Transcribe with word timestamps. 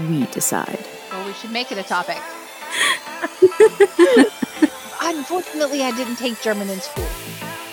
We 0.00 0.24
decide. 0.26 0.78
Well, 1.10 1.26
we 1.26 1.34
should 1.34 1.50
make 1.50 1.70
it 1.70 1.78
a 1.78 1.82
topic. 1.82 2.16
Unfortunately, 5.02 5.82
I 5.82 5.92
didn't 5.96 6.16
take 6.16 6.40
German 6.40 6.70
in 6.70 6.80
school. 6.80 7.06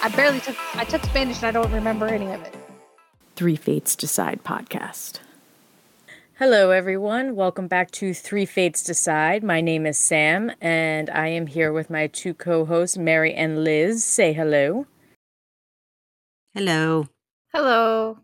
I 0.04 0.10
barely 0.10 0.42
took. 0.42 0.58
I 0.76 0.84
took 0.84 1.04
Spanish 1.06 1.38
and 1.38 1.46
I 1.46 1.52
don't 1.52 1.72
remember 1.72 2.08
any 2.08 2.32
of 2.32 2.42
it. 2.42 2.54
Three 3.36 3.56
Fates 3.56 3.96
Decide 3.96 4.44
podcast. 4.44 5.20
Hello, 6.40 6.72
everyone. 6.72 7.36
Welcome 7.36 7.68
back 7.68 7.92
to 7.92 8.14
Three 8.14 8.46
Fates 8.46 8.84
Decide. 8.84 9.44
My 9.44 9.62
name 9.62 9.86
is 9.86 9.98
Sam, 9.98 10.52
and 10.60 11.10
I 11.10 11.28
am 11.28 11.48
here 11.48 11.72
with 11.72 11.90
my 11.90 12.08
two 12.08 12.34
co-hosts, 12.34 12.98
Mary 12.98 13.34
and 13.34 13.64
Liz. 13.64 14.04
Say 14.04 14.34
hello. 14.34 14.88
hello. 16.54 17.08
Hello. 17.54 18.18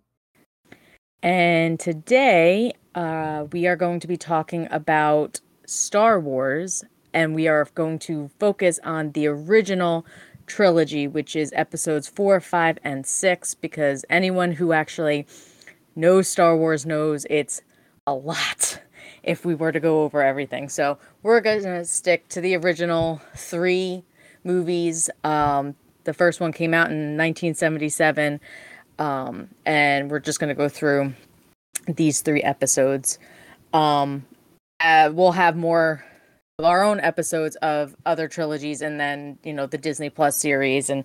And 1.23 1.79
today, 1.79 2.73
uh, 2.95 3.45
we 3.51 3.67
are 3.67 3.75
going 3.75 3.99
to 3.99 4.07
be 4.07 4.17
talking 4.17 4.67
about 4.71 5.41
Star 5.65 6.19
Wars, 6.19 6.83
and 7.13 7.35
we 7.35 7.47
are 7.47 7.67
going 7.75 7.99
to 7.99 8.29
focus 8.39 8.79
on 8.83 9.11
the 9.11 9.27
original 9.27 10.05
trilogy, 10.47 11.07
which 11.07 11.35
is 11.35 11.51
episodes 11.55 12.07
four, 12.07 12.39
five, 12.39 12.79
and 12.83 13.05
six, 13.05 13.53
because 13.53 14.05
anyone 14.09 14.53
who 14.53 14.71
actually 14.71 15.27
knows 15.95 16.27
Star 16.27 16.55
Wars 16.55 16.85
knows 16.85 17.25
it's 17.29 17.61
a 18.07 18.13
lot 18.13 18.79
if 19.23 19.43
we 19.45 19.53
were 19.53 19.71
to 19.71 19.79
go 19.79 20.03
over 20.03 20.23
everything. 20.23 20.69
So 20.69 20.97
we're 21.21 21.41
going 21.41 21.63
to 21.63 21.83
stick 21.83 22.29
to 22.29 22.41
the 22.41 22.55
original 22.55 23.21
three 23.35 24.03
movies. 24.43 25.09
Um, 25.23 25.75
the 26.05 26.13
first 26.13 26.39
one 26.39 26.53
came 26.53 26.73
out 26.73 26.91
in 26.91 27.17
1977 27.17 28.39
um, 28.99 29.49
and 29.65 30.09
we're 30.09 30.19
just 30.19 30.39
going 30.39 30.49
to 30.49 30.55
go 30.55 30.69
through 30.69 31.13
these 31.87 32.21
three 32.21 32.41
episodes. 32.41 33.19
Um, 33.73 34.25
uh, 34.79 35.11
we'll 35.13 35.31
have 35.31 35.55
more 35.55 36.03
of 36.59 36.65
our 36.65 36.83
own 36.83 36.99
episodes 36.99 37.55
of 37.57 37.95
other 38.05 38.27
trilogies, 38.27 38.81
and 38.81 38.99
then 38.99 39.37
you 39.43 39.53
know 39.53 39.65
the 39.65 39.77
Disney 39.77 40.09
Plus 40.09 40.37
series 40.37 40.89
and 40.89 41.03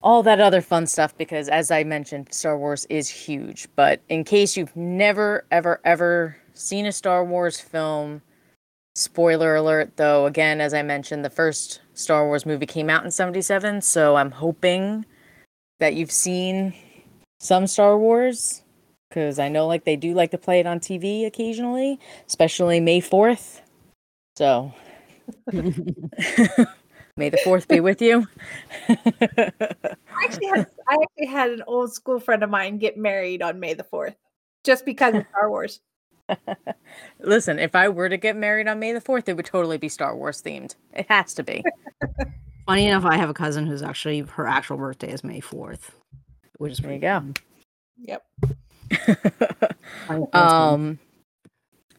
all 0.00 0.22
that 0.22 0.40
other 0.40 0.60
fun 0.60 0.86
stuff. 0.86 1.16
Because 1.16 1.48
as 1.48 1.70
I 1.70 1.84
mentioned, 1.84 2.32
Star 2.32 2.58
Wars 2.58 2.86
is 2.86 3.08
huge. 3.08 3.68
But 3.76 4.00
in 4.08 4.24
case 4.24 4.56
you've 4.56 4.76
never, 4.76 5.44
ever, 5.50 5.80
ever 5.84 6.36
seen 6.54 6.86
a 6.86 6.92
Star 6.92 7.24
Wars 7.24 7.60
film, 7.60 8.22
spoiler 8.98 9.54
alert 9.54 9.96
though. 9.96 10.26
Again, 10.26 10.60
as 10.60 10.74
I 10.74 10.82
mentioned, 10.82 11.24
the 11.24 11.30
first 11.30 11.80
Star 11.94 12.26
Wars 12.26 12.44
movie 12.44 12.66
came 12.66 12.90
out 12.90 13.04
in 13.04 13.10
'77, 13.10 13.82
so 13.82 14.16
I'm 14.16 14.32
hoping 14.32 15.04
that 15.78 15.94
you've 15.94 16.10
seen 16.10 16.74
some 17.40 17.66
Star 17.66 17.96
Wars 17.96 18.62
because 19.08 19.38
I 19.38 19.48
know 19.48 19.66
like 19.66 19.84
they 19.84 19.96
do 19.96 20.14
like 20.14 20.30
to 20.32 20.38
play 20.38 20.60
it 20.60 20.66
on 20.66 20.80
TV 20.80 21.26
occasionally, 21.26 21.98
especially 22.26 22.80
May 22.80 23.00
4th. 23.00 23.60
So 24.36 24.72
May 27.18 27.30
the 27.30 27.38
4th 27.38 27.66
be 27.66 27.80
with 27.80 28.00
you. 28.00 28.26
I 28.88 28.94
actually 30.24 30.46
had. 30.46 30.66
I 30.88 30.96
actually 31.02 31.26
had 31.26 31.50
an 31.50 31.62
old 31.66 31.92
school 31.92 32.20
friend 32.20 32.42
of 32.44 32.50
mine 32.50 32.78
get 32.78 32.96
married 32.96 33.42
on 33.42 33.58
May 33.58 33.74
the 33.74 33.82
fourth, 33.82 34.14
just 34.64 34.84
because 34.84 35.14
of 35.14 35.24
Star 35.30 35.50
Wars. 35.50 35.80
Listen, 37.20 37.58
if 37.58 37.74
I 37.74 37.88
were 37.88 38.08
to 38.08 38.16
get 38.16 38.36
married 38.36 38.68
on 38.68 38.78
May 38.78 38.92
the 38.92 39.00
4th, 39.00 39.28
it 39.28 39.34
would 39.34 39.46
totally 39.46 39.78
be 39.78 39.88
Star 39.88 40.14
Wars 40.16 40.42
themed. 40.42 40.76
It 40.92 41.06
has 41.08 41.34
to 41.34 41.42
be. 41.42 41.64
Funny 42.66 42.86
enough, 42.86 43.04
I 43.04 43.16
have 43.16 43.30
a 43.30 43.34
cousin 43.34 43.66
who's 43.66 43.82
actually 43.82 44.20
her 44.20 44.46
actual 44.46 44.76
birthday 44.76 45.10
is 45.10 45.24
May 45.24 45.40
fourth, 45.40 45.90
which 46.58 46.72
is 46.72 46.78
There 46.78 46.92
you 46.92 46.98
go. 46.98 47.24
Yep. 48.00 48.22
um 50.32 50.98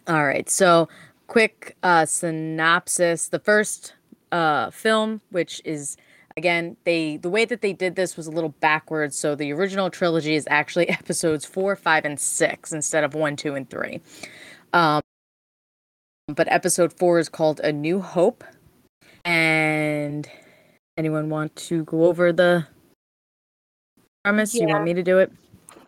all 0.07 0.25
right 0.25 0.49
so 0.49 0.87
quick 1.27 1.77
uh 1.83 2.05
synopsis. 2.05 3.29
The 3.29 3.39
first 3.39 3.93
uh 4.31 4.69
film 4.71 5.21
which 5.31 5.61
is 5.65 5.97
again 6.37 6.77
they 6.83 7.17
the 7.17 7.29
way 7.29 7.45
that 7.45 7.61
they 7.61 7.73
did 7.73 7.95
this 7.95 8.17
was 8.17 8.27
a 8.27 8.31
little 8.31 8.55
backwards. 8.59 9.17
So 9.17 9.35
the 9.35 9.51
original 9.53 9.89
trilogy 9.89 10.35
is 10.35 10.47
actually 10.49 10.89
episodes 10.89 11.45
four 11.45 11.75
five 11.75 12.05
and 12.05 12.19
six 12.19 12.71
instead 12.71 13.03
of 13.03 13.13
one 13.13 13.35
two 13.35 13.55
and 13.55 13.69
three. 13.69 14.01
Um 14.73 15.01
but 16.27 16.51
episode 16.51 16.93
four 16.93 17.19
is 17.19 17.29
called 17.29 17.59
a 17.61 17.71
new 17.71 17.99
hope. 17.99 18.43
And 19.25 20.29
anyone 20.97 21.29
want 21.29 21.55
to 21.55 21.83
go 21.85 22.05
over 22.05 22.31
the 22.31 22.67
premise? 24.23 24.53
You 24.53 24.67
want 24.67 24.83
me 24.83 24.93
to 24.93 25.03
do 25.03 25.19
it 25.19 25.31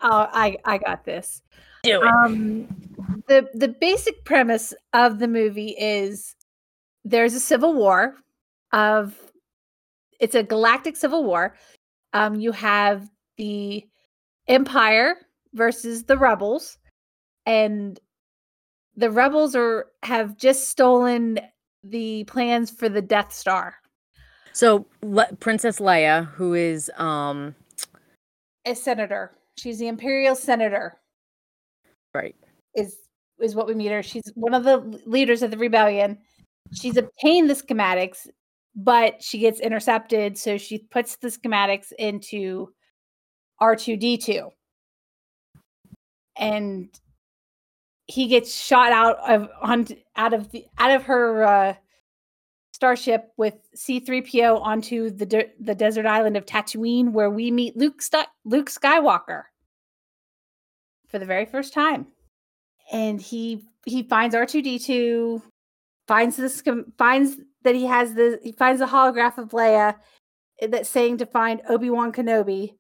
Oh, 0.02 0.28
I 0.32 0.58
I 0.66 0.78
got 0.78 1.06
this. 1.06 1.42
do 1.84 2.02
Um, 2.02 2.68
the 3.28 3.48
the 3.54 3.68
basic 3.68 4.24
premise 4.26 4.74
of 4.94 5.20
the 5.20 5.28
movie 5.28 5.76
is 5.78 6.36
there's 7.04 7.34
a 7.34 7.40
civil 7.40 7.74
war 7.74 8.16
of 8.74 9.16
it's 10.20 10.36
a 10.36 10.44
galactic 10.44 10.96
civil 10.96 11.24
war. 11.24 11.56
Um, 12.14 12.36
you 12.36 12.52
have 12.52 13.10
the 13.38 13.86
Empire 14.48 15.16
versus 15.54 16.04
the 16.04 16.18
rebels, 16.18 16.78
and 17.46 18.00
the 18.96 19.10
rebels 19.10 19.56
are 19.56 19.88
have 20.04 20.38
just 20.38 20.70
stolen 20.70 21.40
the 21.84 22.24
plans 22.26 22.70
for 22.70 22.90
the 22.90 23.02
Death 23.02 23.34
Star. 23.34 23.76
So 24.54 24.86
Le- 25.02 25.34
Princess 25.40 25.80
Leia, 25.80 26.28
who 26.28 26.54
is 26.54 26.92
um 26.98 27.56
A 28.66 28.76
senator. 28.76 29.32
She's 29.58 29.80
the 29.80 29.88
Imperial 29.88 30.36
senator. 30.36 31.00
right, 32.14 32.36
is 32.76 32.98
is 33.40 33.56
what 33.56 33.68
we 33.68 33.74
meet 33.74 33.92
her. 33.92 34.04
She's 34.04 34.32
one 34.36 34.54
of 34.54 34.64
the 34.64 34.78
leaders 35.06 35.42
of 35.42 35.52
the 35.52 35.58
rebellion. 35.58 36.18
She's 36.74 36.98
obtained 36.98 37.50
the 37.50 37.56
schematics, 37.56 38.28
but 38.76 39.22
she 39.22 39.40
gets 39.40 39.60
intercepted, 39.60 40.38
so 40.38 40.58
she 40.58 40.80
puts 40.80 41.18
the 41.18 41.28
schematics 41.28 41.92
into 41.98 42.70
R2D2. 43.62 44.50
And 46.38 46.90
he 48.08 48.28
gets 48.28 48.54
shot 48.54 48.92
out 48.92 49.18
of 49.30 49.50
on 49.62 49.88
out 50.16 50.34
of 50.34 50.52
the 50.52 50.66
out 50.78 50.92
of 50.92 51.04
her 51.04 51.44
uh 51.44 51.74
starship 52.82 53.32
with 53.38 53.54
C3PO 53.76 54.60
onto 54.60 55.12
the 55.12 55.26
de- 55.28 55.52
the 55.60 55.76
desert 55.76 56.08
island 56.08 56.36
of 56.36 56.48
Tatooine 56.48 57.12
where 57.12 57.30
we 57.30 57.52
meet 57.52 57.78
Luke 57.78 58.02
Sti- 58.02 58.26
Luke 58.44 58.72
Skywalker 58.72 59.44
for 61.08 61.20
the 61.20 61.26
very 61.28 61.46
first 61.46 61.74
time 61.74 62.08
and 62.92 63.22
he 63.22 63.64
he 63.86 64.04
finds 64.04 64.36
R2D2, 64.36 65.42
finds 66.08 66.38
this 66.38 66.64
finds 66.98 67.38
that 67.64 67.76
he 67.76 67.86
has 67.86 68.14
the 68.14 68.40
he 68.44 68.52
finds 68.52 68.80
the 68.80 68.88
holograph 68.88 69.38
of 69.38 69.50
Leia 69.50 69.96
that's 70.70 70.90
saying 70.90 71.18
to 71.18 71.26
find 71.26 71.62
Obi-Wan 71.70 72.12
Kenobi. 72.12 72.76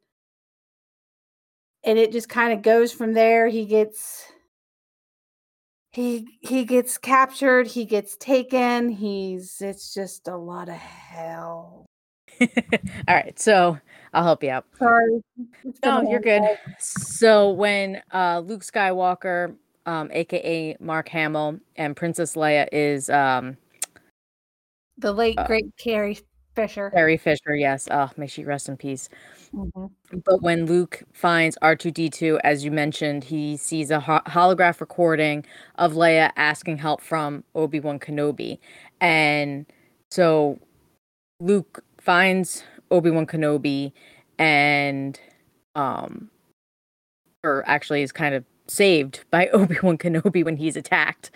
And 1.83 1.97
it 1.97 2.11
just 2.11 2.29
kind 2.29 2.53
of 2.53 2.61
goes 2.61 2.91
from 2.91 3.13
there. 3.13 3.47
He 3.47 3.65
gets 3.65 4.25
he 5.93 6.37
he 6.41 6.63
gets 6.65 6.97
captured, 6.97 7.67
he 7.67 7.85
gets 7.85 8.15
taken, 8.17 8.89
he's 8.89 9.61
it's 9.61 9.93
just 9.93 10.27
a 10.27 10.35
lot 10.37 10.69
of 10.69 10.75
hell. 10.75 11.85
all 12.41 12.47
right. 13.15 13.37
So 13.39 13.77
I'll 14.13 14.23
help 14.23 14.43
you 14.43 14.51
out. 14.51 14.65
Sorry. 14.79 15.21
It's 15.63 15.79
been 15.79 15.91
a 15.91 16.03
No, 16.03 16.09
you're 16.09 16.19
good. 16.21 16.41
day. 16.41 16.57
So 16.79 17.51
when 17.51 18.01
uh, 18.11 18.41
Luke 18.45 18.61
Skywalker, 18.61 19.55
um, 19.85 20.09
aka 20.11 20.75
Mark 20.79 21.09
Hamill, 21.09 21.59
and 21.75 21.95
Princess 21.95 22.35
Leia 22.35 22.67
is 22.71 23.09
um, 23.09 23.57
The 24.97 25.11
late 25.11 25.37
Uh, 25.37 25.45
great 25.45 25.75
Carrie 25.77 26.19
Fisher. 26.55 26.89
Carrie 26.91 27.17
Fisher, 27.17 27.55
yes. 27.55 27.87
Oh, 27.89 28.09
may 28.17 28.27
she 28.27 28.43
rest 28.43 28.67
in 28.67 28.75
peace. 28.75 29.07
Mhm. 29.53 29.89
But 30.25 30.41
when 30.41 30.65
Luke 30.65 31.03
finds 31.13 31.57
R2D2, 31.61 32.39
as 32.43 32.65
you 32.65 32.71
mentioned, 32.71 33.23
he 33.25 33.55
sees 33.57 33.89
a 33.89 33.99
ho- 34.01 34.21
holograph 34.27 34.81
recording 34.81 35.45
of 35.75 35.93
Leia 35.93 36.31
asking 36.35 36.77
help 36.77 37.01
from 37.01 37.43
Obi 37.55 37.79
Wan 37.79 37.99
Kenobi. 37.99 38.59
And 38.99 39.65
so 40.09 40.59
Luke 41.39 41.83
finds 41.99 42.63
Obi 42.91 43.11
Wan 43.11 43.27
Kenobi 43.27 43.93
and, 44.39 45.19
um, 45.75 46.29
or 47.43 47.63
actually 47.67 48.01
is 48.03 48.11
kind 48.11 48.35
of 48.35 48.43
saved 48.67 49.23
by 49.31 49.47
Obi-Wan 49.53 49.97
Kenobi 49.97 50.43
when 50.45 50.57
he's 50.57 50.75
attacked. 50.77 51.31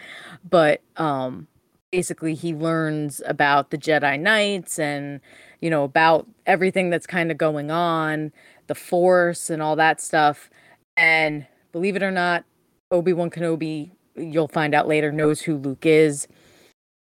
But 0.50 0.82
um 0.98 1.48
basically 1.96 2.34
he 2.36 2.54
learns 2.54 3.22
about 3.26 3.70
the 3.70 3.78
Jedi 3.78 4.20
Knights 4.20 4.78
and 4.78 5.22
you 5.62 5.70
know 5.70 5.86
about 5.86 6.28
everything 6.46 6.90
that's 6.90 7.08
kind 7.08 7.32
of 7.32 7.38
going 7.38 7.72
on, 7.72 8.34
the 8.68 8.76
Force 8.76 9.50
and 9.50 9.62
all 9.62 9.78
that 9.78 10.02
stuff. 10.02 10.50
And 10.98 11.48
believe 11.72 11.96
it 11.96 12.04
or 12.04 12.12
not, 12.12 12.44
Obi-Wan 12.92 13.30
Kenobi, 13.30 13.92
you'll 14.18 14.50
find 14.50 14.76
out 14.76 14.90
later, 14.90 15.14
knows 15.14 15.42
who 15.44 15.56
Luke 15.56 15.86
is. 15.86 16.28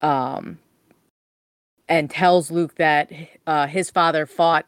Um 0.02 0.60
and 1.88 2.12
tells 2.12 2.52
Luke 2.52 2.76
that 2.76 3.12
uh, 3.46 3.68
his 3.68 3.90
father 3.90 4.26
fought 4.26 4.66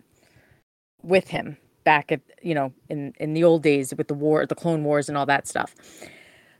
with 1.04 1.28
him 1.30 1.58
back 1.84 2.12
at 2.12 2.22
you 2.42 2.56
know 2.56 2.74
in 2.90 3.14
in 3.20 3.34
the 3.34 3.44
old 3.44 3.62
days 3.62 3.94
with 3.96 4.08
the 4.08 4.16
war 4.16 4.48
the 4.48 4.56
clone 4.56 4.84
wars 4.84 5.10
and 5.10 5.18
all 5.18 5.26
that 5.28 5.48
stuff 5.48 5.76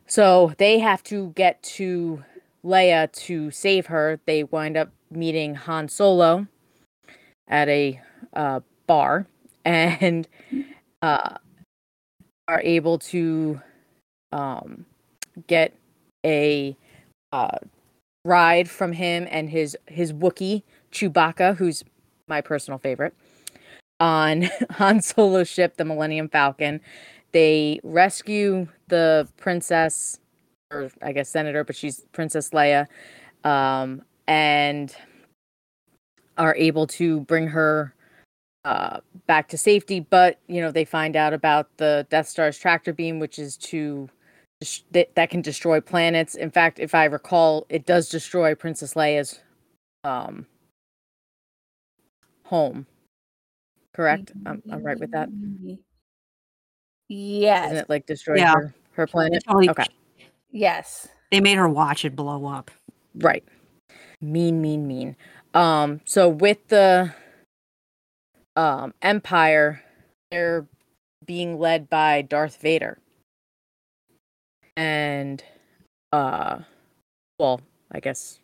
so 0.06 0.52
they 0.58 0.78
have 0.78 1.02
to 1.02 1.32
get 1.36 1.62
to 1.62 2.24
leia 2.64 3.10
to 3.12 3.50
save 3.50 3.86
her 3.86 4.20
they 4.26 4.44
wind 4.44 4.76
up 4.76 4.90
meeting 5.10 5.54
han 5.54 5.88
solo 5.88 6.46
at 7.46 7.68
a 7.68 8.00
uh, 8.34 8.60
bar 8.86 9.26
and 9.64 10.28
uh, 11.02 11.34
are 12.48 12.60
able 12.62 12.98
to 12.98 13.60
um, 14.32 14.86
get 15.46 15.74
a 16.24 16.76
uh, 17.32 17.58
ride 18.24 18.68
from 18.68 18.92
him 18.92 19.26
and 19.30 19.50
his 19.50 19.76
his 19.86 20.12
Wookiee 20.12 20.62
Chewbacca, 20.92 21.56
who's 21.56 21.84
my 22.26 22.40
personal 22.40 22.78
favorite 22.78 23.14
on 24.00 24.48
Han 24.72 25.00
Solo's 25.00 25.48
ship, 25.48 25.76
the 25.76 25.84
Millennium 25.84 26.28
Falcon. 26.28 26.80
They 27.32 27.80
rescue 27.82 28.68
the 28.88 29.28
princess, 29.36 30.18
or 30.70 30.90
I 31.02 31.12
guess 31.12 31.28
senator, 31.28 31.64
but 31.64 31.76
she's 31.76 32.00
Princess 32.12 32.50
Leia, 32.50 32.86
um, 33.44 34.02
and 34.26 34.94
are 36.36 36.54
able 36.56 36.86
to 36.86 37.20
bring 37.20 37.48
her 37.48 37.94
uh, 38.64 39.00
back 39.26 39.48
to 39.48 39.58
safety. 39.58 40.00
But 40.00 40.38
you 40.46 40.60
know, 40.60 40.70
they 40.70 40.84
find 40.84 41.16
out 41.16 41.32
about 41.32 41.68
the 41.76 42.06
Death 42.10 42.28
Star's 42.28 42.58
tractor 42.58 42.92
beam, 42.92 43.18
which 43.18 43.38
is 43.38 43.56
to 43.58 44.08
that, 44.92 45.14
that 45.14 45.30
can 45.30 45.40
destroy 45.42 45.80
planets. 45.80 46.34
In 46.34 46.50
fact, 46.50 46.78
if 46.78 46.94
I 46.94 47.04
recall, 47.04 47.66
it 47.68 47.86
does 47.86 48.08
destroy 48.08 48.54
Princess 48.54 48.94
Leia's 48.94 49.40
um, 50.04 50.46
home 52.44 52.86
correct? 53.94 54.30
I'm, 54.46 54.62
I'm 54.70 54.84
right 54.84 54.98
with 54.98 55.10
that. 55.10 55.28
Yes. 57.08 57.66
Isn't 57.66 57.78
it 57.78 57.88
like 57.90 58.06
destroyed 58.06 58.38
Yeah. 58.38 58.54
her, 58.54 58.74
her 58.92 59.06
planet? 59.08 59.42
Totally- 59.44 59.70
Okay, 59.70 59.86
Yes. 60.50 61.08
They 61.30 61.40
made 61.40 61.56
her 61.58 61.68
watch 61.68 62.04
it 62.04 62.16
blow 62.16 62.46
up. 62.46 62.70
right. 63.16 63.44
Mean, 64.20 64.60
mean, 64.60 64.86
mean. 64.86 65.16
Um, 65.54 66.00
so 66.04 66.28
with 66.28 66.66
the 66.68 67.12
um 68.56 68.92
Empire, 69.02 69.82
they're 70.30 70.66
being 71.24 71.58
led 71.58 71.88
by 71.88 72.22
Darth 72.22 72.60
Vader. 72.60 72.98
And 74.76 75.42
uh 76.12 76.60
well, 77.38 77.60
I 77.92 78.00
guess 78.00 78.40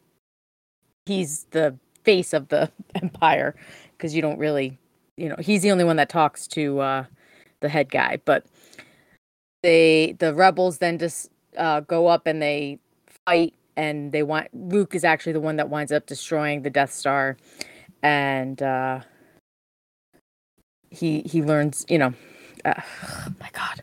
he's 1.07 1.45
the 1.51 1.77
face 2.05 2.33
of 2.33 2.49
the 2.49 2.71
Empire 2.95 3.57
because 3.97 4.15
you 4.15 4.23
don't 4.23 4.39
really 4.39 4.79
you 5.17 5.29
know, 5.29 5.37
he's 5.39 5.63
the 5.63 5.71
only 5.71 5.85
one 5.85 5.97
that 5.97 6.09
talks 6.09 6.47
to 6.49 6.81
uh 6.81 7.05
the 7.61 7.69
head 7.69 7.91
guy, 7.91 8.19
but 8.25 8.45
they 9.63 10.15
the 10.19 10.35
rebels 10.35 10.79
then 10.79 10.99
just 10.99 11.31
uh 11.59 11.81
go 11.81 12.07
up 12.07 12.27
and 12.27 12.41
they 12.41 12.79
fight 13.27 13.55
and 13.77 14.13
they 14.13 14.23
want 14.23 14.49
Luke 14.53 14.95
is 14.95 15.05
actually 15.05 15.33
the 15.33 15.41
one 15.41 15.57
that 15.57 15.69
winds 15.69 15.93
up 15.93 16.07
destroying 16.07 16.63
the 16.63 16.71
Death 16.71 16.93
Star 16.93 17.37
and 18.03 18.63
uh 18.63 19.01
he 20.91 21.23
he 21.23 21.43
learns, 21.43 21.85
you 21.89 21.99
know, 21.99 22.15
uh, 22.65 22.75
oh 22.77 23.29
my 23.41 23.51
god. 23.53 23.83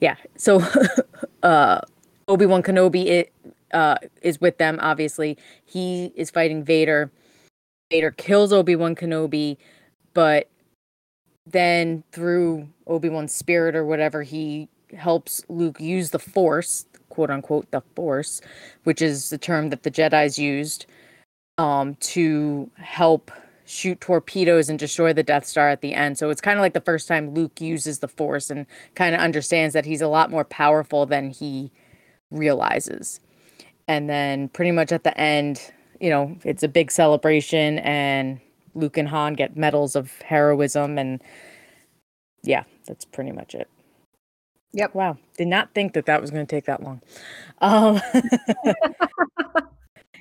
Yeah. 0.00 0.16
So 0.36 0.62
uh 1.42 1.80
Obi-Wan 2.28 2.62
Kenobi 2.62 3.06
it, 3.06 3.32
uh 3.72 3.96
is 4.22 4.40
with 4.40 4.58
them 4.58 4.78
obviously. 4.80 5.36
He 5.64 6.12
is 6.14 6.30
fighting 6.30 6.64
Vader. 6.64 7.10
Vader 7.90 8.10
kills 8.12 8.52
Obi-Wan 8.52 8.94
Kenobi, 8.94 9.56
but 10.14 10.48
then 11.46 12.02
through 12.12 12.68
Obi-Wan's 12.86 13.34
spirit 13.34 13.76
or 13.76 13.84
whatever, 13.84 14.22
he 14.22 14.68
helps 14.96 15.44
Luke 15.48 15.80
use 15.80 16.10
the 16.10 16.18
Force, 16.18 16.86
quote 17.14 17.30
unquote, 17.30 17.70
the 17.70 17.80
Force, 17.94 18.40
which 18.82 19.00
is 19.00 19.30
the 19.30 19.38
term 19.38 19.70
that 19.70 19.84
the 19.84 19.90
Jedi's 19.90 20.38
used, 20.38 20.86
um, 21.58 21.94
to 21.96 22.70
help 22.76 23.30
shoot 23.66 24.00
torpedoes 24.00 24.68
and 24.68 24.78
destroy 24.78 25.12
the 25.12 25.22
Death 25.22 25.46
Star 25.46 25.68
at 25.68 25.80
the 25.80 25.94
end. 25.94 26.18
So 26.18 26.30
it's 26.30 26.40
kind 26.40 26.58
of 26.58 26.62
like 26.62 26.74
the 26.74 26.80
first 26.80 27.08
time 27.08 27.32
Luke 27.32 27.60
uses 27.60 28.00
the 28.00 28.08
Force 28.08 28.50
and 28.50 28.66
kind 28.94 29.14
of 29.14 29.20
understands 29.20 29.72
that 29.74 29.86
he's 29.86 30.02
a 30.02 30.08
lot 30.08 30.30
more 30.30 30.44
powerful 30.44 31.06
than 31.06 31.30
he 31.30 31.70
realizes. 32.30 33.20
And 33.88 34.08
then 34.10 34.48
pretty 34.48 34.70
much 34.72 34.92
at 34.92 35.04
the 35.04 35.16
end, 35.18 35.72
you 36.00 36.10
know, 36.10 36.36
it's 36.44 36.62
a 36.62 36.68
big 36.68 36.90
celebration 36.90 37.78
and 37.78 38.40
Luke 38.74 38.96
and 38.96 39.08
Han 39.08 39.34
get 39.34 39.56
medals 39.56 39.96
of 39.96 40.20
heroism 40.22 40.98
and 40.98 41.22
yeah, 42.42 42.64
that's 42.86 43.04
pretty 43.04 43.32
much 43.32 43.54
it. 43.54 43.68
Yep. 44.74 44.94
Wow. 44.94 45.16
Did 45.38 45.48
not 45.48 45.72
think 45.72 45.92
that 45.94 46.06
that 46.06 46.20
was 46.20 46.30
going 46.30 46.44
to 46.46 46.50
take 46.56 46.66
that 46.66 46.82
long. 46.82 47.00
Um 47.60 48.00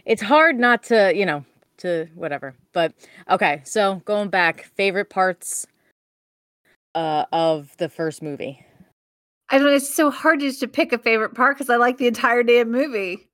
It's 0.06 0.22
hard 0.22 0.60
not 0.60 0.84
to, 0.84 1.14
you 1.16 1.26
know, 1.26 1.46
to 1.78 2.08
whatever. 2.14 2.54
But 2.74 2.94
okay, 3.30 3.62
so 3.64 4.02
going 4.06 4.30
back, 4.30 4.66
favorite 4.76 5.10
parts 5.10 5.66
uh 6.96 7.26
of 7.32 7.76
the 7.78 7.90
first 7.90 8.22
movie. 8.22 8.64
I 9.50 9.58
don't 9.58 9.68
know. 9.68 9.74
It's 9.74 9.94
so 9.96 10.10
hard 10.12 10.40
just 10.40 10.60
to 10.62 10.68
pick 10.68 10.94
a 10.94 10.98
favorite 10.98 11.36
part 11.36 11.58
because 11.58 11.70
I 11.70 11.78
like 11.78 11.98
the 11.98 12.08
entire 12.08 12.44
damn 12.44 12.72
movie. 12.72 13.30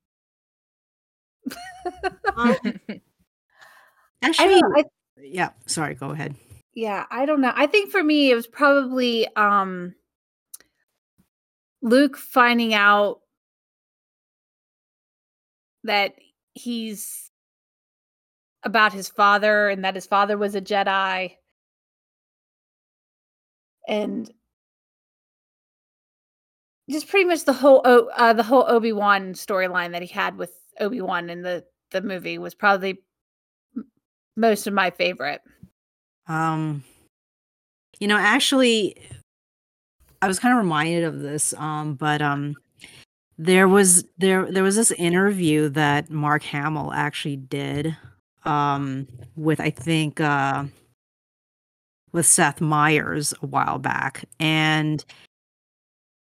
Um, 2.36 2.56
I 2.64 3.02
actually, 4.24 4.62
don't. 4.62 4.78
I, 4.78 4.84
yeah. 5.22 5.50
Sorry, 5.66 5.96
go 5.96 6.12
ahead. 6.12 6.36
yeah, 6.74 7.06
I 7.12 7.26
don't 7.26 7.42
know. 7.42 7.54
I 7.56 7.68
think 7.68 7.92
for 7.92 8.04
me, 8.04 8.32
it 8.32 8.36
was 8.36 8.48
probably 8.48 9.28
um 9.36 9.96
Luke 11.82 12.18
finding 12.18 12.74
out 12.74 13.20
that 15.84 16.14
he's 16.54 17.32
about 18.64 18.94
his 18.94 19.08
father 19.08 19.70
and 19.70 19.86
that 19.86 19.96
his 19.96 20.06
father 20.06 20.38
was 20.38 20.56
a 20.56 20.62
Jedi. 20.62 21.36
And 23.88 24.30
just 26.90 27.08
pretty 27.08 27.26
much 27.26 27.46
the 27.46 27.54
whole 27.54 27.82
uh, 27.86 28.34
the 28.34 28.44
whole 28.44 28.66
Obi 28.68 28.92
Wan 28.92 29.34
storyline 29.34 29.92
that 29.92 30.02
he 30.02 30.08
had 30.08 30.38
with 30.38 30.52
Obi 30.80 31.02
Wan 31.02 31.30
in 31.30 31.42
the 31.42 31.64
the 31.92 32.02
movie 32.02 32.38
was 32.38 32.54
probably 32.54 33.00
most 34.36 34.68
of 34.68 34.74
my 34.74 34.90
favorite. 34.92 35.42
Um, 36.28 36.84
you 38.00 38.08
know, 38.08 38.18
actually, 38.18 38.96
I 40.22 40.28
was 40.28 40.40
kind 40.40 40.54
of 40.54 40.58
reminded 40.58 41.04
of 41.04 41.22
this. 41.22 41.54
Um, 41.58 41.96
but 41.96 42.22
um, 42.22 42.56
there 43.38 43.68
was 43.68 44.04
there 44.18 44.52
there 44.52 44.64
was 44.64 44.76
this 44.76 44.92
interview 44.92 45.70
that 45.70 46.10
Mark 46.10 46.44
Hamill 46.44 46.92
actually 46.94 47.38
did. 47.38 47.96
Um, 48.44 49.08
with 49.36 49.60
I 49.60 49.70
think 49.70 50.22
uh, 50.22 50.66
with 52.12 52.26
Seth 52.26 52.62
Meyers 52.62 53.34
a 53.42 53.46
while 53.46 53.80
back, 53.80 54.26
and 54.40 55.04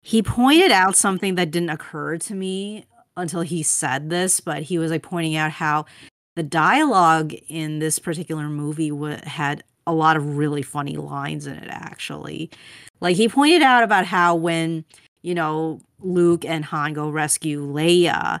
he 0.02 0.22
pointed 0.22 0.72
out 0.72 0.96
something 0.96 1.36
that 1.36 1.50
didn't 1.50 1.70
occur 1.70 2.18
to 2.18 2.34
me 2.34 2.84
until 3.16 3.42
he 3.42 3.62
said 3.62 4.10
this, 4.10 4.40
but 4.40 4.62
he 4.62 4.78
was 4.78 4.90
like 4.90 5.02
pointing 5.02 5.36
out 5.36 5.52
how 5.52 5.86
the 6.34 6.42
dialogue 6.42 7.34
in 7.48 7.78
this 7.78 7.98
particular 7.98 8.48
movie 8.48 8.90
wa 8.90 9.16
had 9.24 9.62
a 9.86 9.92
lot 9.92 10.16
of 10.16 10.36
really 10.36 10.62
funny 10.62 10.96
lines 10.96 11.46
in 11.46 11.54
it 11.54 11.68
actually. 11.68 12.50
Like 13.00 13.16
he 13.16 13.28
pointed 13.28 13.62
out 13.62 13.82
about 13.82 14.06
how 14.06 14.34
when 14.34 14.84
you 15.22 15.34
know 15.34 15.80
luke 16.00 16.44
and 16.44 16.64
han 16.64 16.92
go 16.92 17.08
rescue 17.08 17.64
leia 17.64 18.40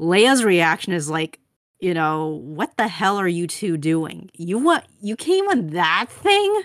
leia's 0.00 0.42
reaction 0.44 0.94
is 0.94 1.10
like 1.10 1.38
you 1.78 1.92
know 1.92 2.40
what 2.42 2.74
the 2.76 2.88
hell 2.88 3.18
are 3.18 3.28
you 3.28 3.46
two 3.46 3.76
doing? 3.76 4.30
You 4.34 4.58
what 4.58 4.86
you 5.00 5.16
came 5.16 5.46
on 5.48 5.68
that 5.68 6.06
thing? 6.08 6.62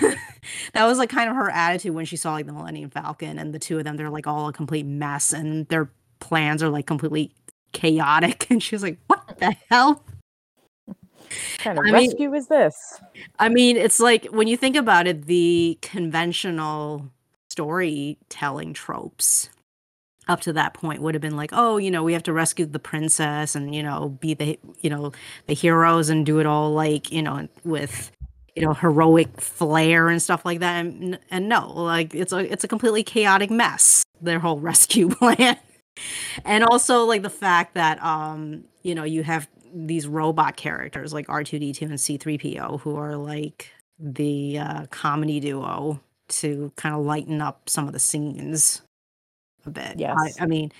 That 0.74 0.86
was 0.86 0.98
like 0.98 1.10
kind 1.10 1.28
of 1.28 1.36
her 1.36 1.50
attitude 1.50 1.94
when 1.94 2.04
she 2.04 2.16
saw 2.16 2.32
like 2.32 2.46
the 2.46 2.52
millennium 2.52 2.90
falcon 2.90 3.38
and 3.38 3.52
the 3.52 3.58
two 3.58 3.78
of 3.78 3.84
them 3.84 3.96
they're 3.96 4.10
like 4.10 4.26
all 4.26 4.48
a 4.48 4.52
complete 4.52 4.86
mess 4.86 5.32
and 5.32 5.66
their 5.68 5.90
plans 6.20 6.62
are 6.62 6.68
like 6.68 6.86
completely 6.86 7.32
chaotic. 7.72 8.46
And 8.50 8.62
she 8.62 8.74
was 8.74 8.82
like 8.82 8.98
what 9.06 9.38
the 9.38 9.56
hell 9.68 10.04
What 11.28 11.58
kind 11.58 11.78
of 11.78 11.84
I 11.84 11.90
mean- 11.90 12.08
rescue 12.10 12.34
is 12.34 12.48
this? 12.48 13.00
I 13.38 13.48
mean, 13.48 13.76
it's 13.76 14.00
like 14.00 14.26
when 14.26 14.48
you 14.48 14.56
think 14.56 14.76
about 14.76 15.06
it, 15.06 15.26
the 15.26 15.78
conventional 15.82 17.10
storytelling 17.50 18.74
tropes 18.74 19.48
up 20.28 20.40
to 20.42 20.52
that 20.52 20.74
point 20.74 21.00
would 21.00 21.14
have 21.14 21.22
been 21.22 21.36
like, 21.36 21.50
oh, 21.52 21.76
you 21.76 21.90
know, 21.90 22.02
we 22.02 22.12
have 22.12 22.22
to 22.24 22.32
rescue 22.32 22.66
the 22.66 22.78
princess 22.78 23.54
and 23.54 23.74
you 23.74 23.82
know 23.82 24.10
be 24.20 24.34
the 24.34 24.58
you 24.80 24.90
know 24.90 25.12
the 25.46 25.54
heroes 25.54 26.08
and 26.08 26.26
do 26.26 26.38
it 26.40 26.46
all 26.46 26.72
like 26.72 27.12
you 27.12 27.22
know 27.22 27.48
with 27.64 28.10
you 28.54 28.62
know 28.62 28.74
heroic 28.74 29.40
flair 29.40 30.08
and 30.08 30.20
stuff 30.20 30.44
like 30.44 30.60
that. 30.60 30.84
And, 30.84 31.18
and 31.30 31.48
no, 31.48 31.72
like 31.72 32.14
it's 32.14 32.32
a 32.32 32.38
it's 32.50 32.64
a 32.64 32.68
completely 32.68 33.02
chaotic 33.02 33.50
mess. 33.50 34.02
Their 34.20 34.38
whole 34.40 34.58
rescue 34.70 35.08
plan, 35.08 35.58
and 36.44 36.64
also 36.64 37.04
like 37.04 37.22
the 37.22 37.30
fact 37.30 37.74
that 37.74 38.02
um 38.02 38.64
you 38.82 38.94
know 38.94 39.04
you 39.04 39.22
have 39.22 39.48
these 39.76 40.06
robot 40.06 40.56
characters 40.56 41.12
like 41.12 41.28
R2D2 41.28 41.82
and 41.82 41.98
C3PO 42.00 42.80
who 42.80 42.96
are 42.96 43.16
like 43.16 43.70
the 43.98 44.58
uh, 44.58 44.86
comedy 44.90 45.40
duo 45.40 46.00
to 46.28 46.72
kind 46.76 46.94
of 46.94 47.04
lighten 47.04 47.40
up 47.42 47.68
some 47.68 47.86
of 47.86 47.92
the 47.92 47.98
scenes 47.98 48.82
a 49.66 49.70
bit. 49.70 49.98
Yes. 49.98 50.16
I, 50.40 50.44
I 50.44 50.46
mean, 50.46 50.72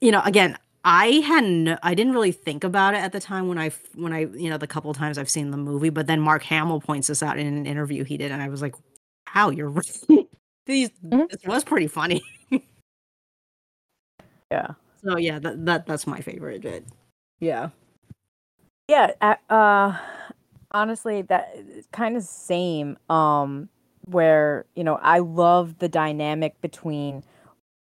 you 0.00 0.12
know, 0.12 0.22
again, 0.24 0.56
I 0.84 1.06
hadn't, 1.26 1.78
I 1.82 1.94
didn't 1.94 2.12
really 2.12 2.32
think 2.32 2.64
about 2.64 2.94
it 2.94 2.98
at 2.98 3.12
the 3.12 3.20
time 3.20 3.48
when 3.48 3.58
I, 3.58 3.70
when 3.94 4.12
I, 4.12 4.20
you 4.26 4.48
know, 4.50 4.58
the 4.58 4.66
couple 4.66 4.92
times 4.94 5.18
I've 5.18 5.28
seen 5.30 5.50
the 5.50 5.56
movie, 5.56 5.90
but 5.90 6.06
then 6.06 6.20
Mark 6.20 6.42
Hamill 6.44 6.80
points 6.80 7.08
this 7.08 7.22
out 7.22 7.38
in 7.38 7.46
an 7.46 7.66
interview 7.66 8.04
he 8.04 8.16
did, 8.16 8.30
and 8.30 8.42
I 8.42 8.48
was 8.48 8.62
like, 8.62 8.74
wow, 9.34 9.50
you're 9.50 9.68
right. 9.70 10.00
These, 10.66 10.90
Mhm. 11.04 11.28
this 11.30 11.40
was 11.46 11.64
pretty 11.64 11.88
funny. 11.88 12.22
Yeah. 14.50 14.72
So 15.02 15.16
yeah, 15.18 15.38
that, 15.40 15.64
that 15.66 15.86
that's 15.86 16.06
my 16.06 16.20
favorite 16.20 16.62
bit. 16.62 16.84
Yeah. 17.40 17.70
Yeah, 18.88 19.12
uh 19.50 19.98
honestly 20.70 21.22
that 21.22 21.56
kind 21.92 22.16
of 22.16 22.22
same 22.22 22.98
um 23.08 23.68
where, 24.06 24.64
you 24.74 24.84
know, 24.84 24.98
I 25.02 25.18
love 25.18 25.78
the 25.78 25.88
dynamic 25.88 26.60
between 26.62 27.24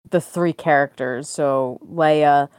the 0.10 0.22
three 0.22 0.54
characters. 0.54 1.28
So 1.28 1.80
Leia, 1.84 2.50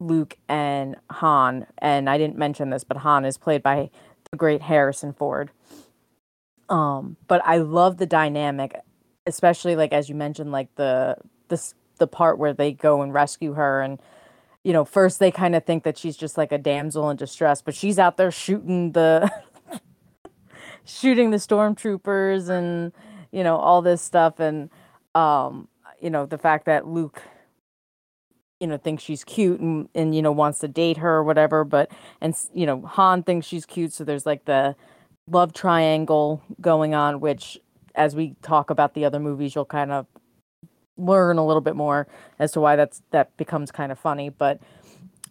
Luke 0.00 0.36
and 0.48 0.96
Han, 1.10 1.66
and 1.78 2.10
I 2.10 2.18
didn't 2.18 2.36
mention 2.36 2.70
this, 2.70 2.82
but 2.84 2.98
Han 2.98 3.24
is 3.24 3.38
played 3.38 3.62
by 3.62 3.90
the 4.30 4.36
great 4.36 4.62
Harrison 4.62 5.12
Ford. 5.12 5.50
Um 6.68 7.16
but 7.28 7.42
I 7.44 7.58
love 7.58 7.98
the 7.98 8.06
dynamic 8.06 8.74
especially 9.26 9.76
like 9.76 9.92
as 9.92 10.08
you 10.08 10.14
mentioned 10.14 10.52
like 10.52 10.74
the 10.74 11.16
this 11.48 11.74
the 11.98 12.06
part 12.06 12.38
where 12.38 12.52
they 12.52 12.72
go 12.72 13.02
and 13.02 13.14
rescue 13.14 13.54
her 13.54 13.80
and 13.80 14.00
you 14.64 14.72
know, 14.72 14.84
first 14.84 15.18
they 15.18 15.30
kind 15.30 15.54
of 15.54 15.64
think 15.64 15.84
that 15.84 15.98
she's 15.98 16.16
just 16.16 16.38
like 16.38 16.50
a 16.50 16.58
damsel 16.58 17.08
in 17.10 17.16
distress, 17.16 17.60
but 17.62 17.74
she's 17.74 17.98
out 17.98 18.16
there 18.16 18.30
shooting 18.30 18.92
the 18.92 19.30
shooting 20.84 21.30
the 21.30 21.36
stormtroopers 21.36 22.48
and 22.48 22.92
you 23.30 23.44
know 23.44 23.56
all 23.56 23.82
this 23.82 24.00
stuff. 24.02 24.40
And 24.40 24.70
um 25.14 25.68
you 26.00 26.10
know 26.10 26.26
the 26.26 26.38
fact 26.38 26.64
that 26.64 26.86
Luke 26.88 27.22
you 28.58 28.66
know 28.66 28.78
thinks 28.78 29.02
she's 29.02 29.22
cute 29.22 29.60
and 29.60 29.88
and 29.94 30.14
you 30.14 30.22
know 30.22 30.32
wants 30.32 30.60
to 30.60 30.68
date 30.68 30.96
her 30.96 31.16
or 31.16 31.24
whatever 31.24 31.64
but 31.64 31.90
and 32.20 32.34
you 32.54 32.64
know 32.64 32.80
Han 32.82 33.22
thinks 33.22 33.46
she's 33.46 33.66
cute. 33.66 33.92
So 33.92 34.02
there's 34.02 34.24
like 34.24 34.46
the 34.46 34.76
love 35.28 35.52
triangle 35.52 36.42
going 36.60 36.94
on 36.94 37.20
which 37.20 37.60
as 37.94 38.16
we 38.16 38.34
talk 38.42 38.70
about 38.70 38.94
the 38.94 39.04
other 39.04 39.20
movies 39.20 39.54
you'll 39.54 39.64
kind 39.66 39.92
of 39.92 40.06
learn 40.96 41.38
a 41.38 41.46
little 41.46 41.60
bit 41.60 41.76
more 41.76 42.06
as 42.38 42.52
to 42.52 42.60
why 42.60 42.76
that's 42.76 43.02
that 43.10 43.36
becomes 43.36 43.70
kind 43.70 43.90
of 43.90 43.98
funny 43.98 44.28
but 44.28 44.60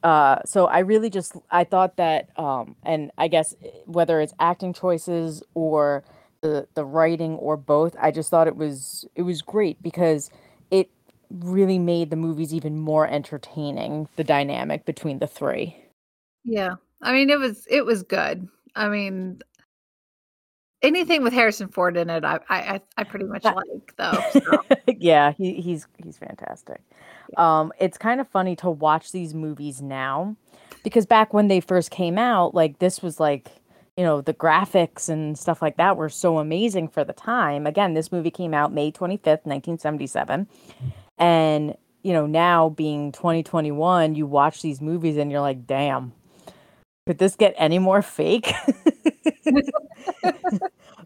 uh 0.03 0.37
so 0.45 0.65
i 0.67 0.79
really 0.79 1.09
just 1.09 1.35
i 1.51 1.63
thought 1.63 1.95
that 1.97 2.29
um 2.37 2.75
and 2.83 3.11
i 3.17 3.27
guess 3.27 3.55
eh, 3.63 3.69
whether 3.85 4.19
it's 4.19 4.33
acting 4.39 4.73
choices 4.73 5.41
or 5.53 6.03
the 6.41 6.67
the 6.73 6.83
writing 6.83 7.35
or 7.35 7.55
both 7.55 7.95
i 8.01 8.11
just 8.11 8.29
thought 8.29 8.47
it 8.47 8.57
was 8.57 9.05
it 9.15 9.21
was 9.21 9.41
great 9.41 9.81
because 9.81 10.29
it 10.71 10.89
really 11.29 11.79
made 11.79 12.09
the 12.09 12.15
movies 12.15 12.53
even 12.53 12.77
more 12.77 13.07
entertaining 13.07 14.07
the 14.17 14.23
dynamic 14.23 14.85
between 14.85 15.19
the 15.19 15.27
three 15.27 15.77
Yeah. 16.43 16.75
I 17.01 17.13
mean, 17.13 17.29
it 17.29 17.39
was 17.39 17.65
it 17.69 17.85
was 17.85 18.03
good. 18.03 18.47
I 18.75 18.87
mean, 18.89 19.39
anything 20.83 21.23
with 21.23 21.33
Harrison 21.33 21.69
Ford 21.69 21.97
in 21.97 22.09
it, 22.09 22.23
I 22.23 22.39
I 22.49 22.81
I- 22.97 23.03
pretty 23.03 23.25
much 23.25 23.43
like 23.43 23.95
though. 23.97 24.19
so. 24.31 24.63
yeah, 24.87 25.31
he, 25.31 25.53
he's 25.61 25.87
he's 26.03 26.17
fantastic. 26.17 26.81
Um, 27.37 27.71
it's 27.79 27.97
kind 27.97 28.21
of 28.21 28.27
funny 28.27 28.55
to 28.57 28.69
watch 28.69 29.11
these 29.11 29.33
movies 29.33 29.81
now 29.81 30.35
because 30.83 31.05
back 31.05 31.33
when 31.33 31.47
they 31.47 31.59
first 31.61 31.89
came 31.89 32.17
out, 32.17 32.53
like 32.53 32.79
this 32.79 33.01
was 33.01 33.19
like 33.19 33.49
you 33.97 34.03
know 34.03 34.21
the 34.21 34.33
graphics 34.33 35.07
and 35.09 35.37
stuff 35.37 35.61
like 35.61 35.77
that 35.77 35.97
were 35.97 36.09
so 36.09 36.37
amazing 36.39 36.87
for 36.89 37.03
the 37.03 37.13
time. 37.13 37.65
Again, 37.65 37.93
this 37.93 38.11
movie 38.11 38.31
came 38.31 38.53
out 38.53 38.73
May 38.73 38.91
twenty 38.91 39.17
fifth, 39.17 39.45
nineteen 39.45 39.77
seventy 39.79 40.07
seven, 40.07 40.47
and 41.17 41.75
you 42.03 42.13
know 42.13 42.25
now 42.25 42.69
being 42.69 43.11
twenty 43.11 43.43
twenty 43.43 43.71
one, 43.71 44.15
you 44.15 44.25
watch 44.27 44.61
these 44.61 44.81
movies 44.81 45.17
and 45.17 45.31
you're 45.31 45.41
like, 45.41 45.65
damn, 45.65 46.11
could 47.05 47.17
this 47.17 47.35
get 47.35 47.53
any 47.57 47.79
more 47.79 48.01
fake? 48.01 48.53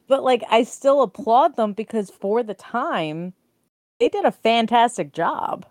but 0.08 0.24
like 0.24 0.44
I 0.50 0.63
still 0.63 1.01
applaud 1.01 1.56
them 1.56 1.74
because 1.74 2.10
for 2.10 2.44
the 2.44 2.54
time 2.54 3.34
they 4.00 4.10
did 4.10 4.25
a 4.25 4.32
fantastic 4.32 5.12
job. 5.13 5.66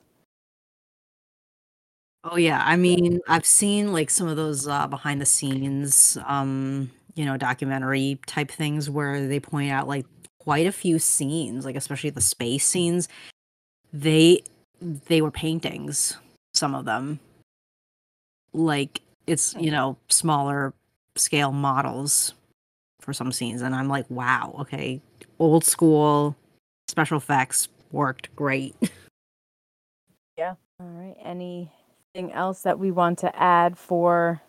Oh 2.25 2.37
yeah, 2.37 2.62
I 2.64 2.76
mean, 2.76 3.21
I've 3.28 3.47
seen 3.47 3.92
like 3.92 4.11
some 4.11 4.26
of 4.26 4.37
those 4.37 4.66
uh, 4.66 4.88
behind 4.88 5.21
the 5.21 5.26
scenes, 5.26 6.18
um, 6.26 6.90
you 7.14 7.25
know, 7.25 7.37
documentary 7.37 8.18
type 8.26 8.50
things 8.50 8.90
where 8.90 9.28
they 9.28 9.38
point 9.38 9.71
out 9.71 9.87
like 9.87 10.06
quite 10.40 10.66
a 10.66 10.73
few 10.73 10.99
scenes, 10.99 11.64
like 11.64 11.76
especially 11.76 12.11
the 12.11 12.21
space 12.21 12.66
scenes. 12.66 13.09
They 13.92 14.42
they 14.80 15.23
were 15.23 15.30
paintings, 15.30 16.16
some 16.52 16.75
of 16.75 16.85
them. 16.85 17.21
Like 18.52 19.02
it's 19.26 19.54
you 19.59 19.71
know 19.71 19.97
smaller 20.09 20.73
scale 21.16 21.52
models 21.52 22.35
for 23.00 23.12
some 23.12 23.33
scenes, 23.33 23.62
and 23.62 23.75
I'm 23.75 23.88
like, 23.88 24.09
wow, 24.11 24.54
okay, 24.61 25.00
old 25.38 25.64
school 25.64 26.37
special 26.88 27.18
effects 27.18 27.68
worked 27.92 28.35
great. 28.37 28.75
Yeah. 30.38 30.54
All 30.78 30.87
right. 30.88 31.16
Anything 31.25 32.30
else 32.33 32.61
that 32.62 32.78
we 32.78 32.90
want 32.90 33.18
to 33.21 33.35
add 33.35 33.78
for 33.78 34.42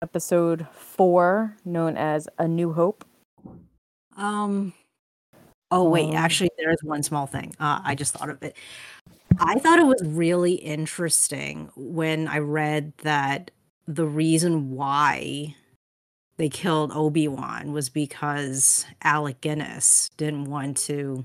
episode 0.00 0.66
four, 0.72 1.56
known 1.64 1.96
as 1.96 2.28
A 2.38 2.46
New 2.46 2.72
Hope? 2.72 3.04
Um. 4.16 4.72
Oh 5.72 5.88
wait, 5.88 6.10
Um, 6.10 6.14
actually, 6.14 6.50
there's 6.56 6.78
one 6.84 7.02
small 7.02 7.26
thing. 7.26 7.52
Uh, 7.58 7.80
I 7.82 7.96
just 7.96 8.14
thought 8.14 8.30
of 8.30 8.40
it. 8.44 8.56
I 9.38 9.58
thought 9.58 9.78
it 9.78 9.86
was 9.86 10.02
really 10.04 10.54
interesting 10.54 11.70
when 11.76 12.28
I 12.28 12.38
read 12.38 12.92
that 12.98 13.50
the 13.86 14.06
reason 14.06 14.70
why 14.70 15.54
they 16.36 16.48
killed 16.48 16.92
Obi 16.92 17.28
Wan 17.28 17.72
was 17.72 17.88
because 17.88 18.86
Alec 19.02 19.40
Guinness 19.40 20.10
didn't 20.16 20.46
want 20.46 20.76
to 20.78 21.24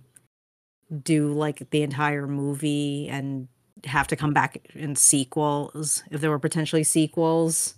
do 1.03 1.31
like 1.33 1.69
the 1.69 1.83
entire 1.83 2.27
movie 2.27 3.07
and 3.09 3.47
have 3.85 4.07
to 4.07 4.15
come 4.15 4.33
back 4.33 4.57
in 4.73 4.95
sequels 4.95 6.03
if 6.11 6.21
there 6.21 6.29
were 6.29 6.39
potentially 6.39 6.83
sequels. 6.83 7.75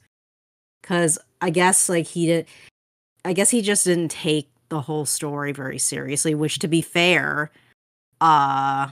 Because 0.81 1.17
I 1.41 1.49
guess 1.49 1.89
like 1.89 2.07
he 2.07 2.25
did, 2.25 2.47
I 3.23 3.33
guess 3.33 3.49
he 3.49 3.61
just 3.61 3.85
didn't 3.85 4.11
take 4.11 4.49
the 4.69 4.81
whole 4.81 5.05
story 5.05 5.51
very 5.51 5.77
seriously. 5.77 6.33
Which, 6.33 6.59
to 6.59 6.67
be 6.67 6.81
fair, 6.81 7.51
uh, 8.19 8.89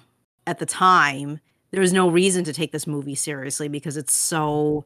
at 0.49 0.57
the 0.57 0.65
time 0.65 1.39
there 1.71 1.81
was 1.81 1.93
no 1.93 2.09
reason 2.09 2.43
to 2.43 2.51
take 2.51 2.71
this 2.71 2.87
movie 2.87 3.13
seriously 3.13 3.67
because 3.67 3.95
it's 3.95 4.13
so 4.13 4.85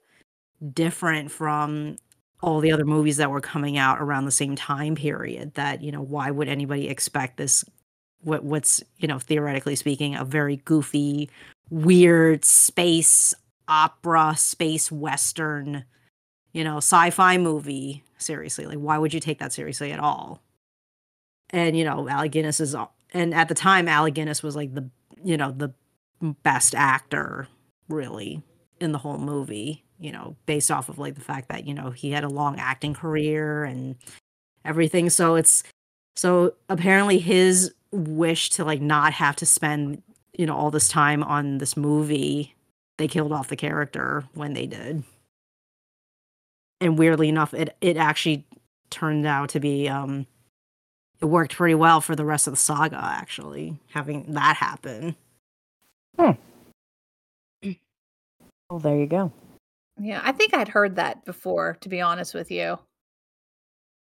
different 0.73 1.31
from 1.31 1.95
all 2.41 2.59
the 2.59 2.73
other 2.73 2.83
movies 2.83 3.15
that 3.15 3.31
were 3.31 3.39
coming 3.39 3.77
out 3.77 4.01
around 4.01 4.25
the 4.25 4.31
same 4.31 4.57
time 4.57 4.93
period 4.93 5.53
that 5.53 5.81
you 5.81 5.91
know 5.91 6.01
why 6.01 6.29
would 6.29 6.49
anybody 6.49 6.89
expect 6.89 7.37
this 7.37 7.63
what 8.23 8.43
what's 8.43 8.83
you 8.97 9.07
know 9.07 9.19
theoretically 9.19 9.75
speaking 9.75 10.15
a 10.15 10.25
very 10.25 10.57
goofy 10.57 11.29
weird 11.69 12.43
space 12.43 13.33
opera 13.69 14.35
space 14.35 14.91
western 14.91 15.85
you 16.51 16.65
know 16.65 16.77
sci-fi 16.77 17.37
movie 17.37 18.03
seriously? 18.17 18.65
Like 18.65 18.79
why 18.79 18.97
would 18.97 19.13
you 19.13 19.21
take 19.21 19.39
that 19.39 19.53
seriously 19.53 19.93
at 19.93 19.99
all? 19.99 20.41
And 21.51 21.77
you 21.77 21.85
know 21.85 22.09
Alec 22.09 22.33
Guinness 22.33 22.59
is 22.59 22.75
and 23.13 23.33
at 23.33 23.47
the 23.47 23.55
time 23.55 23.87
Alec 23.87 24.15
Guinness 24.15 24.43
was 24.43 24.57
like 24.57 24.73
the 24.73 24.89
you 25.23 25.37
know 25.37 25.51
the 25.51 25.73
best 26.43 26.73
actor 26.75 27.47
really 27.89 28.41
in 28.79 28.91
the 28.91 28.97
whole 28.97 29.17
movie 29.17 29.83
you 29.99 30.11
know 30.11 30.35
based 30.45 30.71
off 30.71 30.89
of 30.89 30.97
like 30.97 31.15
the 31.15 31.21
fact 31.21 31.49
that 31.49 31.65
you 31.65 31.73
know 31.73 31.91
he 31.91 32.11
had 32.11 32.23
a 32.23 32.29
long 32.29 32.59
acting 32.59 32.93
career 32.93 33.63
and 33.63 33.95
everything. 34.65 35.09
So 35.09 35.35
it's 35.35 35.63
so 36.15 36.53
apparently 36.69 37.19
his 37.19 37.73
wish 37.91 38.49
to 38.51 38.65
like 38.65 38.81
not 38.81 39.13
have 39.13 39.35
to 39.37 39.45
spend 39.45 40.01
you 40.37 40.45
know 40.45 40.55
all 40.55 40.71
this 40.71 40.87
time 40.87 41.23
on 41.23 41.59
this 41.59 41.77
movie 41.77 42.55
they 42.97 43.07
killed 43.07 43.31
off 43.31 43.47
the 43.49 43.55
character 43.55 44.23
when 44.33 44.53
they 44.53 44.65
did. 44.65 45.03
And 46.81 46.97
weirdly 46.97 47.29
enough 47.29 47.53
it 47.53 47.75
it 47.81 47.97
actually 47.97 48.45
turned 48.89 49.25
out 49.25 49.49
to 49.49 49.59
be 49.59 49.87
um 49.87 50.27
it 51.23 51.25
worked 51.25 51.55
pretty 51.55 51.73
well 51.73 52.01
for 52.01 52.15
the 52.15 52.25
rest 52.25 52.45
of 52.45 52.53
the 52.53 52.57
saga 52.57 52.99
actually 53.01 53.79
having 53.91 54.33
that 54.33 54.57
happen 54.57 55.15
Well, 58.69 58.79
there 58.79 58.97
you 58.97 59.05
go. 59.05 59.31
Yeah, 59.99 60.19
I 60.23 60.31
think 60.31 60.55
I'd 60.55 60.67
heard 60.67 60.95
that 60.95 61.25
before, 61.25 61.77
to 61.81 61.89
be 61.89 62.01
honest 62.01 62.33
with 62.33 62.49
you, 62.49 62.79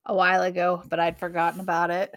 a 0.05 0.15
while 0.15 0.43
ago, 0.43 0.81
but 0.87 0.97
I'd 0.97 1.19
forgotten 1.19 1.59
about 1.59 1.91
it. 1.91 2.15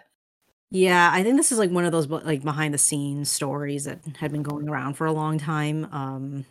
Yeah, 0.71 1.11
I 1.13 1.25
think 1.25 1.37
this 1.37 1.51
is 1.51 1.59
like 1.59 1.73
one 1.73 1.85
of 1.85 1.91
those 1.91 2.07
like 2.07 2.45
behind 2.45 2.73
the 2.73 2.79
scenes 2.79 3.29
stories 3.29 3.85
that 3.87 4.01
had 4.19 4.31
been 4.31 4.45
going 4.45 4.69
around 4.69 4.95
for 4.95 5.07
a 5.07 5.13
long 5.13 5.39
time. 5.39 5.89
Um, 5.93 6.45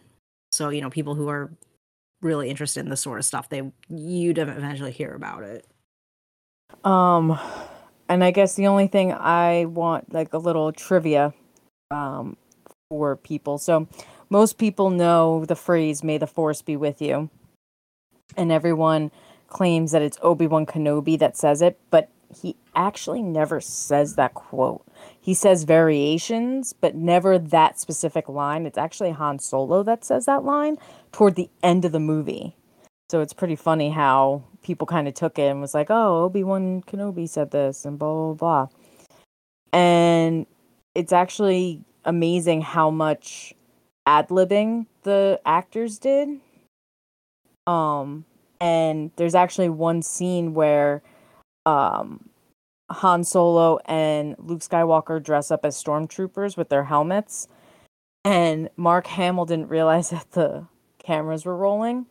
so 0.52 0.68
you 0.68 0.82
know, 0.82 0.90
people 0.90 1.16
who 1.16 1.30
are 1.30 1.52
really 2.22 2.50
interested 2.50 2.82
in 2.82 2.90
this 2.90 3.00
sort 3.00 3.20
of 3.20 3.26
stuff, 3.26 3.48
they 3.48 3.72
you'd 3.88 4.38
eventually 4.38 4.92
hear 4.92 5.14
about 5.14 5.44
it. 5.44 5.66
Um, 6.84 7.40
and 8.10 8.24
I 8.24 8.32
guess 8.32 8.56
the 8.56 8.68
only 8.68 8.88
thing 8.88 9.12
I 9.12 9.66
want, 9.66 10.14
like 10.14 10.34
a 10.34 10.38
little 10.38 10.72
trivia, 10.72 11.34
um, 11.92 12.38
for 12.90 13.16
people. 13.16 13.58
So, 13.58 13.88
most 14.30 14.58
people 14.58 14.90
know 14.90 15.46
the 15.46 15.56
phrase 15.56 16.04
"May 16.04 16.18
the 16.18 16.28
Force 16.28 16.62
be 16.62 16.76
with 16.76 17.02
you," 17.02 17.30
and 18.36 18.52
everyone 18.52 19.12
claims 19.48 19.92
that 19.92 20.02
it's 20.02 20.18
Obi 20.22 20.48
Wan 20.48 20.66
Kenobi 20.66 21.18
that 21.20 21.38
says 21.38 21.62
it, 21.62 21.80
but 21.92 22.10
he 22.36 22.56
actually 22.76 23.22
never 23.22 23.62
says 23.62 24.16
that 24.16 24.34
quote. 24.34 24.86
He 25.20 25.34
says 25.34 25.64
variations, 25.64 26.74
but 26.74 26.96
never 26.96 27.38
that 27.38 27.80
specific 27.80 28.28
line. 28.28 28.66
It's 28.66 28.78
actually 28.78 29.12
Han 29.12 29.40
Solo 29.40 29.84
that 29.84 30.04
says 30.04 30.26
that 30.26 30.44
line 30.44 30.78
toward 31.12 31.36
the 31.36 31.50
end 31.62 31.86
of 31.86 31.92
the 31.92 32.00
movie. 32.00 32.56
So 33.10 33.22
it's 33.22 33.34
pretty 33.34 33.56
funny 33.56 33.92
how 33.92 34.44
people 34.64 34.88
kind 34.88 35.08
of 35.08 35.14
took 35.14 35.38
it 35.38 35.44
and 35.50 35.62
was 35.62 35.74
like, 35.74 35.88
oh, 35.90 36.24
Obi 36.24 36.44
Wan 36.44 36.82
Kenobi 36.84 37.28
said 37.28 37.52
this 37.52 37.86
and 37.86 38.00
blah, 38.00 38.34
blah, 38.34 38.34
blah. 38.34 38.68
And 39.72 40.46
it's 40.96 41.14
actually 41.14 41.82
amazing 42.06 42.62
how 42.62 42.90
much 42.90 43.54
ad 44.06 44.30
libbing 44.30 44.86
the 45.04 45.40
actors 45.46 46.00
did. 46.00 46.40
Um, 47.68 48.26
and 48.60 49.12
there's 49.16 49.36
actually 49.36 49.70
one 49.70 50.02
scene 50.02 50.54
where 50.54 51.02
um, 51.66 52.30
Han 52.90 53.24
Solo 53.24 53.80
and 53.86 54.36
Luke 54.40 54.62
Skywalker 54.62 55.22
dress 55.22 55.52
up 55.52 55.66
as 55.66 55.82
stormtroopers 55.82 56.58
with 56.58 56.70
their 56.70 56.84
helmets. 56.86 57.48
And 58.26 58.70
Mark 58.78 59.08
Hamill 59.08 59.46
didn't 59.46 59.70
realize 59.70 60.10
that 60.12 60.32
the 60.32 60.68
cameras 61.00 61.46
were 61.46 61.58
rolling. 61.58 62.06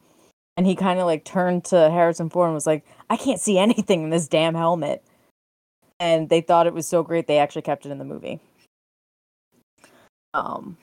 And 0.56 0.66
he 0.66 0.74
kind 0.74 1.00
of 1.00 1.06
like 1.06 1.24
turned 1.24 1.64
to 1.66 1.90
Harrison 1.90 2.28
Ford 2.28 2.48
and 2.48 2.54
was 2.54 2.66
like, 2.66 2.84
I 3.08 3.16
can't 3.16 3.40
see 3.40 3.58
anything 3.58 4.04
in 4.04 4.10
this 4.10 4.28
damn 4.28 4.54
helmet. 4.54 5.02
And 5.98 6.28
they 6.28 6.40
thought 6.40 6.66
it 6.66 6.74
was 6.74 6.86
so 6.86 7.02
great 7.02 7.26
they 7.26 7.38
actually 7.38 7.62
kept 7.62 7.86
it 7.86 7.90
in 7.90 7.98
the 7.98 8.04
movie. 8.04 8.40
Um 10.34 10.76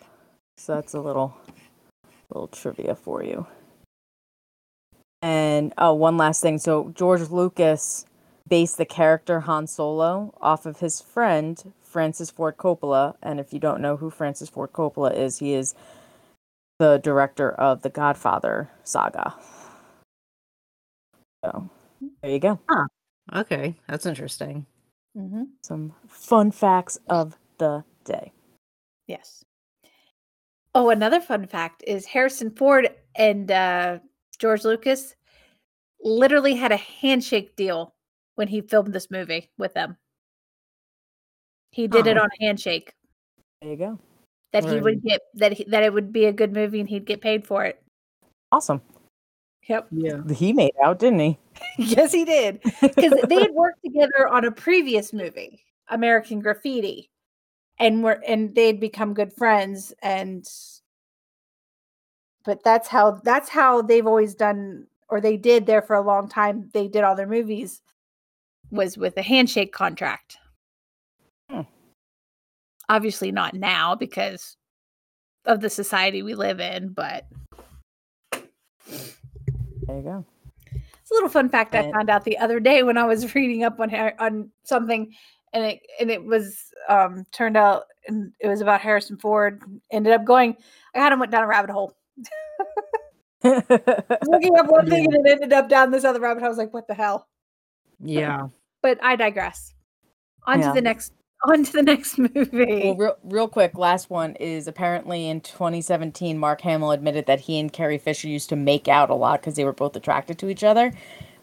so 0.58 0.76
that's 0.76 0.94
a 0.94 1.00
little 1.00 1.36
little 2.30 2.48
trivia 2.48 2.96
for 2.96 3.24
you. 3.24 3.48
And 5.22 5.74
oh, 5.78 5.94
one 5.94 6.18
last 6.18 6.42
thing. 6.42 6.60
So 6.60 6.92
George 6.96 7.30
Lucas 7.30 8.06
based 8.48 8.78
the 8.78 8.86
character 8.86 9.42
Han 9.42 9.68
Solo 9.68 10.34
off 10.42 10.66
of 10.66 10.80
his 10.80 11.02
friend 11.02 11.74
Francis 11.82 12.32
Ford 12.32 12.58
Coppola. 12.58 13.16
And 13.22 13.40
if 13.40 13.54
you 13.54 13.60
don't 13.60 13.82
know 13.82 13.98
who 13.98 14.10
Francis 14.10 14.50
Ford 14.50 14.72
Coppola 14.74 15.16
is, 15.16 15.40
he 15.40 15.54
is 15.54 15.76
the 16.80 16.98
director 16.98 17.52
of 17.52 17.82
the 17.82 17.90
Godfather 17.90 18.70
saga. 18.84 19.36
So 21.44 21.70
there 22.22 22.32
you 22.32 22.40
go. 22.40 22.60
Okay, 23.34 23.76
that's 23.88 24.06
interesting. 24.06 24.66
Mm-hmm. 25.18 25.44
Some 25.64 25.94
fun 26.08 26.52
facts 26.52 27.00
of 27.10 27.36
the 27.58 27.84
day. 28.06 28.32
Yes. 29.08 29.44
Oh, 30.76 30.90
another 30.90 31.20
fun 31.20 31.48
fact 31.48 31.84
is 31.86 32.06
Harrison 32.06 32.52
Ford 32.52 32.90
and 33.16 33.52
uh, 33.52 34.00
George 34.38 34.64
Lucas 34.64 35.16
literally 36.02 36.54
had 36.56 36.72
a 36.72 36.78
handshake 36.78 37.56
deal 37.56 37.94
when 38.36 38.48
he 38.48 38.62
filmed 38.62 38.94
this 38.94 39.12
movie 39.12 39.50
with 39.58 39.74
them. 39.74 39.98
He 41.72 41.88
did 41.88 42.08
it 42.08 42.18
on 42.18 42.28
a 42.28 42.44
handshake 42.44 42.94
There 43.62 43.72
you 43.72 43.78
go. 43.78 44.00
that 44.54 44.64
he 44.64 44.80
would 44.80 45.04
get 45.04 45.22
that 45.36 45.54
he, 45.54 45.64
that 45.66 45.84
it 45.84 45.94
would 45.94 46.12
be 46.12 46.26
a 46.26 46.34
good 46.34 46.54
movie 46.54 46.80
and 46.80 46.90
he'd 46.90 47.06
get 47.06 47.22
paid 47.22 47.46
for 47.46 47.66
it. 47.66 47.82
Awesome. 48.52 48.82
Yep. 49.70 49.88
Yeah. 49.92 50.22
He 50.34 50.52
made 50.52 50.74
out, 50.84 51.00
didn't 51.00 51.20
he? 51.20 51.38
yes, 51.78 52.12
he 52.12 52.26
did. 52.26 52.60
Because 52.82 53.14
they 53.28 53.40
had 53.40 53.52
worked 53.54 53.84
together 53.84 54.28
on 54.28 54.44
a 54.44 54.52
previous 54.52 55.14
movie, 55.14 55.64
American 55.90 56.42
Graffiti, 56.42 57.10
and 57.78 58.04
were 58.04 58.22
and 58.28 58.54
they'd 58.56 58.80
become 58.80 59.14
good 59.14 59.32
friends. 59.32 59.94
And 60.02 60.46
but 62.44 62.64
that's 62.64 62.88
how 62.88 63.22
that's 63.24 63.50
how 63.50 63.82
they've 63.82 64.08
always 64.08 64.34
done, 64.34 64.88
or 65.08 65.22
they 65.22 65.38
did 65.38 65.68
there 65.68 65.84
for 65.84 65.96
a 65.96 66.02
long 66.02 66.28
time. 66.28 66.70
They 66.74 66.88
did 66.88 67.04
all 67.04 67.16
their 67.16 67.28
movies 67.28 67.82
was 68.72 68.98
with 68.98 69.18
a 69.18 69.22
handshake 69.22 69.72
contract. 69.72 70.38
Hmm. 71.50 71.62
Obviously, 72.88 73.32
not 73.32 73.54
now 73.54 73.96
because 73.96 74.58
of 75.46 75.62
the 75.62 75.70
society 75.70 76.24
we 76.24 76.34
live 76.34 76.60
in, 76.60 76.90
but 76.90 77.26
There 79.90 79.98
you 79.98 80.04
go. 80.04 80.26
It's 80.72 81.12
a 81.12 81.16
little 81.16 81.30
fun 81.30 81.50
fact 81.50 81.74
I 81.74 81.92
found 81.92 82.12
out 82.12 82.24
the 82.24 82.38
other 82.38 82.60
day 82.60 82.84
when 82.84 82.96
I 82.96 83.06
was 83.06 83.34
reading 83.36 83.64
up 83.64 83.80
on 83.80 83.94
on 84.20 84.52
something, 84.64 85.12
and 85.52 85.66
it 85.66 85.80
and 86.00 86.12
it 86.12 86.24
was 86.24 86.66
um 86.88 87.26
turned 87.32 87.58
out 87.58 87.86
and 88.08 88.32
it 88.40 88.48
was 88.48 88.62
about 88.62 88.82
Harrison 88.82 89.18
Ford. 89.18 89.64
Ended 89.90 90.14
up 90.14 90.26
going. 90.26 90.56
I 90.94 91.00
kind 91.00 91.14
of 91.14 91.20
went 91.20 91.32
down 91.32 91.44
a 91.44 91.48
rabbit 91.48 91.72
hole, 91.72 91.98
looking 93.44 94.60
up 94.60 94.68
one 94.68 94.88
thing, 94.88 95.12
and 95.12 95.26
it 95.26 95.32
ended 95.32 95.54
up 95.54 95.70
down 95.70 95.90
this 95.90 96.04
other 96.04 96.20
rabbit 96.20 96.42
hole. 96.42 96.48
I 96.48 96.50
was 96.50 96.60
like, 96.60 96.74
"What 96.74 96.88
the 96.88 96.94
hell?" 96.94 97.28
Yeah. 98.00 98.48
But 98.84 99.00
I 99.04 99.16
digress. 99.16 99.74
On 100.46 100.60
Yeah. 100.60 100.68
to 100.68 100.74
the 100.76 100.82
next. 100.82 101.14
On 101.48 101.64
to 101.64 101.72
the 101.72 101.84
next 101.84 102.18
movie. 102.18 102.82
Well, 102.84 102.96
real, 102.96 103.18
real 103.24 103.48
quick, 103.48 103.78
last 103.78 104.10
one 104.10 104.36
is 104.36 104.68
apparently 104.68 105.30
in 105.30 105.40
2017, 105.40 106.38
Mark 106.38 106.62
Hamill 106.62 106.92
admitted 106.92 107.28
that 107.28 107.40
he 107.42 107.58
and 107.60 107.72
Carrie 107.72 107.98
Fisher 107.98 108.28
used 108.28 108.50
to 108.50 108.58
make 108.58 108.90
out 108.90 109.10
a 109.10 109.16
lot 109.16 109.40
because 109.40 109.56
they 109.56 109.64
were 109.64 109.72
both 109.72 109.96
attracted 109.96 110.38
to 110.40 110.50
each 110.50 110.66
other, 110.66 110.92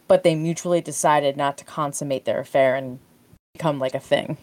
but 0.07 0.23
they 0.23 0.35
mutually 0.35 0.83
decided 0.83 1.37
not 1.37 1.57
to 1.59 1.65
consummate 1.65 2.27
their 2.27 2.41
affair 2.41 2.75
and 2.75 2.99
become 3.55 3.79
like 3.79 3.95
a 3.95 4.01
thing. 4.01 4.37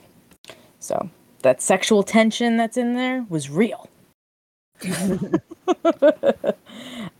So 0.80 1.12
that 1.44 1.62
sexual 1.62 2.02
tension 2.02 2.58
that's 2.58 2.78
in 2.78 2.96
there 2.96 3.26
was 3.30 3.50
real. 3.52 3.88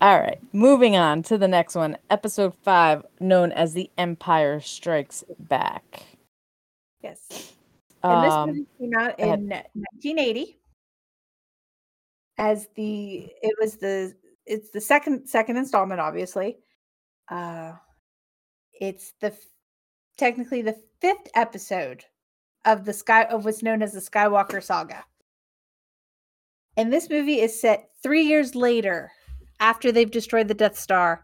All 0.02 0.20
right, 0.20 0.40
moving 0.52 0.96
on 0.98 1.22
to 1.24 1.38
the 1.38 1.48
next 1.48 1.76
one, 1.76 1.98
episode 2.10 2.56
five, 2.64 3.06
known 3.20 3.52
as 3.52 3.74
The 3.74 3.92
Empire 3.98 4.60
Strikes 4.60 5.24
Back. 5.40 6.04
yes. 7.04 7.54
And 8.04 8.24
this 8.24 8.34
Um, 8.34 8.50
movie 8.50 8.68
came 8.80 8.92
out 9.00 9.20
in 9.20 9.50
1980 9.50 10.60
as 12.38 12.68
the 12.76 13.30
it 13.42 13.56
was 13.62 13.78
the 13.78 14.14
it's 14.46 14.72
the 14.72 14.82
second 14.82 15.28
second 15.28 15.58
installment 15.58 16.02
obviously. 16.02 16.58
Uh 17.30 17.74
it's 18.74 19.14
the 19.22 19.34
technically 20.18 20.62
the 20.62 20.78
fifth 21.00 21.30
episode 21.36 22.04
of 22.66 22.84
the 22.86 22.94
sky 22.94 23.24
of 23.26 23.46
what's 23.46 23.64
known 23.64 23.82
as 23.82 23.94
the 23.94 24.00
Skywalker 24.00 24.62
saga. 24.62 25.06
And 26.76 26.92
this 26.92 27.10
movie 27.10 27.40
is 27.40 27.60
set 27.60 27.90
3 28.02 28.24
years 28.24 28.56
later 28.56 29.12
after 29.60 29.92
they've 29.92 30.10
destroyed 30.12 30.48
the 30.48 30.54
Death 30.54 30.78
Star. 30.78 31.24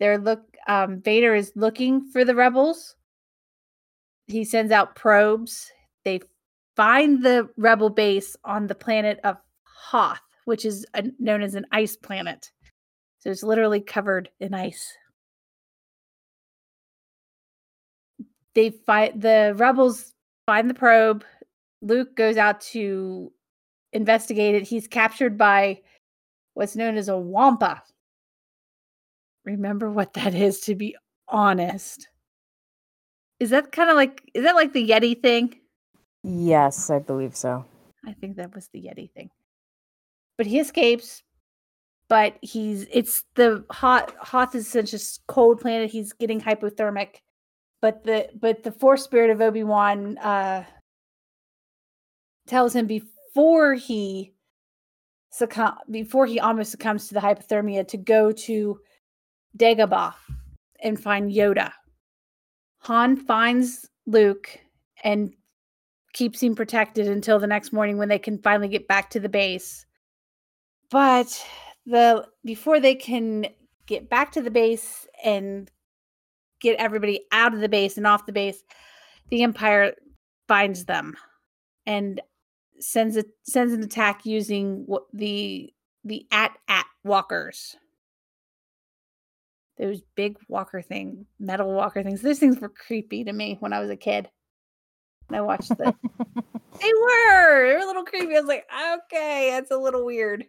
They're 0.00 0.18
look 0.18 0.42
um 0.66 1.00
Vader 1.02 1.34
is 1.36 1.52
looking 1.54 2.10
for 2.10 2.24
the 2.24 2.34
rebels 2.34 2.96
he 4.32 4.44
sends 4.44 4.72
out 4.72 4.96
probes. 4.96 5.70
They 6.04 6.20
find 6.76 7.22
the 7.22 7.48
rebel 7.56 7.90
base 7.90 8.36
on 8.44 8.66
the 8.66 8.74
planet 8.74 9.20
of 9.24 9.36
Hoth, 9.64 10.20
which 10.44 10.64
is 10.64 10.86
a, 10.94 11.04
known 11.18 11.42
as 11.42 11.54
an 11.54 11.66
ice 11.72 11.96
planet. 11.96 12.50
So 13.20 13.30
it's 13.30 13.42
literally 13.42 13.80
covered 13.80 14.30
in 14.40 14.54
ice. 14.54 14.96
They 18.54 18.70
find 18.70 19.20
the 19.20 19.54
rebels 19.56 20.12
find 20.46 20.68
the 20.68 20.74
probe. 20.74 21.24
Luke 21.80 22.16
goes 22.16 22.36
out 22.36 22.60
to 22.60 23.32
investigate 23.92 24.54
it. 24.54 24.62
He's 24.62 24.86
captured 24.86 25.38
by 25.38 25.80
what's 26.54 26.76
known 26.76 26.96
as 26.96 27.08
a 27.08 27.16
wampa. 27.16 27.82
Remember 29.44 29.90
what 29.90 30.14
that 30.14 30.34
is, 30.34 30.60
to 30.62 30.74
be 30.74 30.96
honest. 31.28 32.08
Is 33.42 33.50
that 33.50 33.72
kind 33.72 33.90
of 33.90 33.96
like 33.96 34.22
is 34.34 34.44
that 34.44 34.54
like 34.54 34.72
the 34.72 34.88
Yeti 34.88 35.20
thing? 35.20 35.58
Yes, 36.22 36.90
I 36.90 37.00
believe 37.00 37.34
so. 37.34 37.64
I 38.06 38.12
think 38.12 38.36
that 38.36 38.54
was 38.54 38.68
the 38.68 38.82
Yeti 38.82 39.10
thing. 39.10 39.30
But 40.38 40.46
he 40.46 40.60
escapes. 40.60 41.24
But 42.08 42.36
he's 42.40 42.86
it's 42.92 43.24
the 43.34 43.64
hot 43.68 44.14
Hoth 44.20 44.54
is 44.54 44.68
such 44.68 44.94
a 44.94 45.00
cold 45.26 45.60
planet. 45.60 45.90
He's 45.90 46.12
getting 46.12 46.40
hypothermic. 46.40 47.16
But 47.80 48.04
the 48.04 48.28
but 48.40 48.62
the 48.62 48.70
force 48.70 49.02
spirit 49.02 49.30
of 49.30 49.40
Obi 49.40 49.64
Wan 49.64 50.18
uh, 50.18 50.62
tells 52.46 52.76
him 52.76 52.86
before 52.86 53.74
he 53.74 54.34
succumb 55.32 55.78
before 55.90 56.26
he 56.26 56.38
almost 56.38 56.70
succumbs 56.70 57.08
to 57.08 57.14
the 57.14 57.20
hypothermia 57.20 57.88
to 57.88 57.96
go 57.96 58.30
to 58.30 58.78
Dagobah 59.58 60.14
and 60.80 61.02
find 61.02 61.32
Yoda. 61.32 61.72
Han 62.82 63.16
finds 63.16 63.88
Luke 64.06 64.58
and 65.04 65.32
keeps 66.12 66.42
him 66.42 66.54
protected 66.54 67.08
until 67.08 67.38
the 67.38 67.46
next 67.46 67.72
morning 67.72 67.96
when 67.96 68.08
they 68.08 68.18
can 68.18 68.38
finally 68.38 68.68
get 68.68 68.88
back 68.88 69.10
to 69.10 69.20
the 69.20 69.28
base. 69.28 69.86
But 70.90 71.44
the 71.86 72.26
before 72.44 72.80
they 72.80 72.94
can 72.94 73.46
get 73.86 74.10
back 74.10 74.32
to 74.32 74.42
the 74.42 74.50
base 74.50 75.06
and 75.24 75.70
get 76.60 76.78
everybody 76.78 77.24
out 77.32 77.54
of 77.54 77.60
the 77.60 77.68
base 77.68 77.96
and 77.96 78.06
off 78.06 78.26
the 78.26 78.32
base, 78.32 78.62
the 79.30 79.42
Empire 79.42 79.94
finds 80.48 80.84
them 80.84 81.16
and 81.86 82.20
sends 82.80 83.16
a 83.16 83.24
sends 83.44 83.72
an 83.72 83.82
attack 83.82 84.26
using 84.26 84.86
the 85.12 85.72
the 86.04 86.26
at 86.32 86.56
at 86.68 86.86
walkers. 87.04 87.76
Those 89.82 90.00
big 90.14 90.36
walker 90.46 90.80
thing, 90.80 91.26
metal 91.40 91.74
walker 91.74 92.04
things. 92.04 92.22
Those 92.22 92.38
things 92.38 92.60
were 92.60 92.68
creepy 92.68 93.24
to 93.24 93.32
me 93.32 93.56
when 93.58 93.72
I 93.72 93.80
was 93.80 93.90
a 93.90 93.96
kid. 93.96 94.30
And 95.26 95.36
I 95.36 95.40
watched 95.40 95.70
the 95.70 95.92
they 96.80 96.92
were. 96.94 97.68
They 97.68 97.74
were 97.74 97.80
a 97.82 97.86
little 97.86 98.04
creepy. 98.04 98.36
I 98.36 98.40
was 98.40 98.48
like, 98.48 98.64
okay, 98.94 99.50
that's 99.50 99.72
a 99.72 99.76
little 99.76 100.06
weird. 100.06 100.44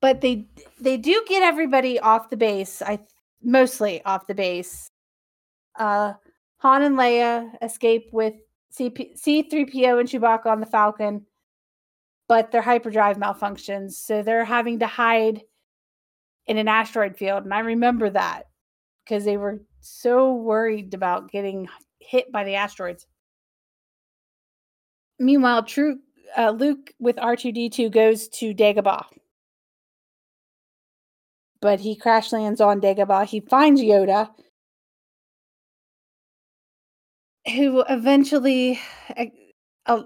But 0.00 0.20
they 0.20 0.46
they 0.80 0.96
do 0.96 1.24
get 1.26 1.42
everybody 1.42 1.98
off 1.98 2.30
the 2.30 2.36
base. 2.36 2.82
I 2.82 3.00
mostly 3.42 4.04
off 4.04 4.28
the 4.28 4.34
base. 4.34 4.88
Uh 5.76 6.12
Han 6.58 6.82
and 6.82 6.96
Leia 6.96 7.50
escape 7.62 8.10
with 8.12 8.34
CP- 8.72 9.20
C3PO 9.20 9.98
and 9.98 10.08
Chewbacca 10.08 10.46
on 10.46 10.60
the 10.60 10.66
Falcon, 10.66 11.26
but 12.28 12.52
their 12.52 12.62
hyperdrive 12.62 13.16
malfunctions. 13.16 13.94
So 13.94 14.22
they're 14.22 14.44
having 14.44 14.78
to 14.78 14.86
hide 14.86 15.42
in 16.46 16.58
an 16.58 16.68
asteroid 16.68 17.16
field. 17.16 17.44
And 17.44 17.52
I 17.52 17.60
remember 17.60 18.10
that 18.10 18.44
because 19.04 19.24
they 19.24 19.36
were 19.36 19.60
so 19.80 20.34
worried 20.34 20.94
about 20.94 21.30
getting 21.30 21.68
hit 22.00 22.30
by 22.32 22.44
the 22.44 22.54
asteroids. 22.54 23.06
Meanwhile, 25.18 25.64
True 25.64 25.98
uh, 26.36 26.50
Luke 26.50 26.92
with 26.98 27.16
R2D2 27.16 27.90
goes 27.90 28.28
to 28.28 28.54
Dagobah. 28.54 29.04
But 31.60 31.80
he 31.80 31.96
crash 31.96 32.32
lands 32.32 32.60
on 32.60 32.80
Dagobah. 32.80 33.26
He 33.26 33.40
finds 33.40 33.80
Yoda, 33.80 34.28
who 37.54 37.82
eventually 37.88 38.78
uh, 39.86 40.02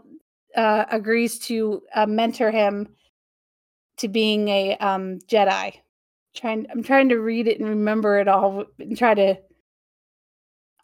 uh, 0.56 0.84
agrees 0.90 1.38
to 1.40 1.82
uh, 1.94 2.06
mentor 2.06 2.50
him 2.50 2.88
to 3.98 4.08
being 4.08 4.48
a 4.48 4.76
um, 4.76 5.18
Jedi. 5.26 5.74
Trying, 6.34 6.66
I'm 6.70 6.82
trying 6.82 7.08
to 7.08 7.18
read 7.18 7.48
it 7.48 7.58
and 7.58 7.68
remember 7.68 8.18
it 8.18 8.28
all, 8.28 8.64
and 8.78 8.96
try 8.96 9.14
to 9.14 9.36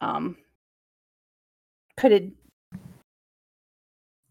um, 0.01 0.37
put 1.95 2.11
it 2.11 2.31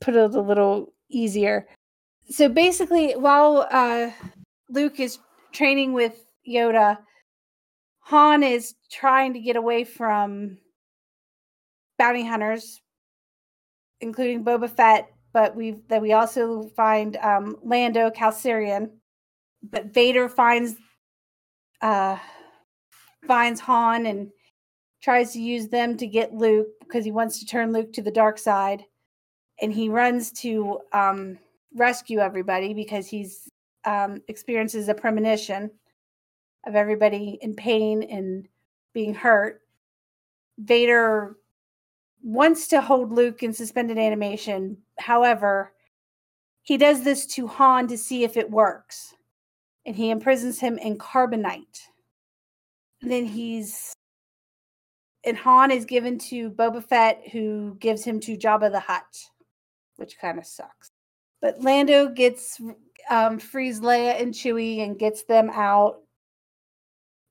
put 0.01 0.15
it 0.15 0.35
a 0.35 0.41
little 0.41 0.93
easier. 1.11 1.67
So 2.29 2.49
basically, 2.49 3.13
while 3.13 3.67
uh, 3.71 4.11
Luke 4.69 5.01
is 5.01 5.19
training 5.53 5.93
with 5.93 6.27
Yoda, 6.47 6.99
Han 8.01 8.43
is 8.43 8.75
trying 8.91 9.33
to 9.33 9.41
get 9.41 9.57
away 9.57 9.85
from 9.85 10.59
bounty 11.99 12.25
hunters, 12.25 12.81
including 14.01 14.45
Boba 14.45 14.71
Fett, 14.71 15.09
but 15.33 15.57
we 15.57 15.83
that 15.89 16.03
we 16.03 16.13
also 16.13 16.71
find 16.77 17.17
um, 17.17 17.57
Lando 17.65 18.11
Calrissian. 18.11 18.91
But 19.63 19.93
Vader 19.93 20.29
finds 20.29 20.77
uh, 21.83 22.19
finds 23.27 23.61
Han 23.61 24.07
and 24.07 24.31
tries 25.03 25.33
to 25.33 25.41
use 25.41 25.69
them 25.69 25.97
to 25.97 26.07
get 26.07 26.35
Luke 26.35 26.69
because 26.81 27.05
he 27.05 27.12
wants 27.12 27.39
to 27.39 27.47
turn 27.47 27.73
Luke 27.73 27.93
to 27.93 28.03
the 28.03 28.11
dark 28.11 28.39
side, 28.39 28.85
and 29.61 29.73
he 29.73 29.89
runs 29.89 30.33
to 30.33 30.81
um, 30.93 31.39
rescue 31.75 32.19
everybody 32.19 32.75
because 32.75 33.07
he's 33.07 33.49
um, 33.85 34.23
experiences 34.29 34.89
a 34.89 34.95
premonition 34.95 35.71
of 36.67 36.75
everybody 36.75 37.39
in 37.43 37.55
pain 37.55 38.03
and 38.03 38.49
being 38.93 39.15
hurt. 39.15 39.62
Vader 40.59 41.37
wants 42.23 42.67
to 42.69 42.81
hold 42.81 43.12
Luke 43.12 43.43
in 43.43 43.53
suspended 43.53 43.99
animation. 43.99 44.77
However, 44.99 45.73
he 46.62 46.77
does 46.77 47.05
this 47.05 47.27
to 47.27 47.47
Han 47.47 47.87
to 47.87 47.97
see 47.97 48.25
if 48.25 48.37
it 48.37 48.51
works. 48.51 49.15
And 49.87 49.96
he 49.96 50.11
imprisons 50.11 50.61
him 50.61 50.77
in 50.79 50.99
carbonite. 50.99 51.81
Then 53.01 53.25
he's 53.25 53.94
and 55.25 55.37
Han 55.38 55.72
is 55.72 55.85
given 55.85 56.18
to 56.18 56.51
Boba 56.51 56.83
Fett, 56.85 57.20
who 57.33 57.77
gives 57.81 58.05
him 58.05 58.20
to 58.20 58.37
Jabba 58.37 58.70
the 58.70 58.81
Hutt, 58.81 59.27
which 59.96 60.18
kind 60.20 60.38
of 60.38 60.46
sucks. 60.46 60.90
But 61.42 61.61
Lando 61.61 62.09
gets 62.09 62.61
um, 63.11 63.38
frees 63.38 63.81
Leia 63.81 64.20
and 64.20 64.33
Chewie 64.33 64.83
and 64.83 64.99
gets 64.99 65.25
them 65.25 65.51
out. 65.51 66.01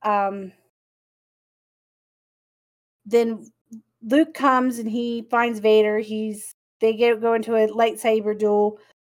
Um, 0.03 0.51
then 3.05 3.49
Luke 4.03 4.33
comes 4.33 4.79
and 4.79 4.89
he 4.89 5.25
finds 5.31 5.59
Vader. 5.59 5.99
He's 5.99 6.53
they 6.81 6.93
get 6.93 7.21
go 7.21 7.33
into 7.33 7.55
a 7.55 7.67
lightsaber 7.67 8.37
duel. 8.37 8.77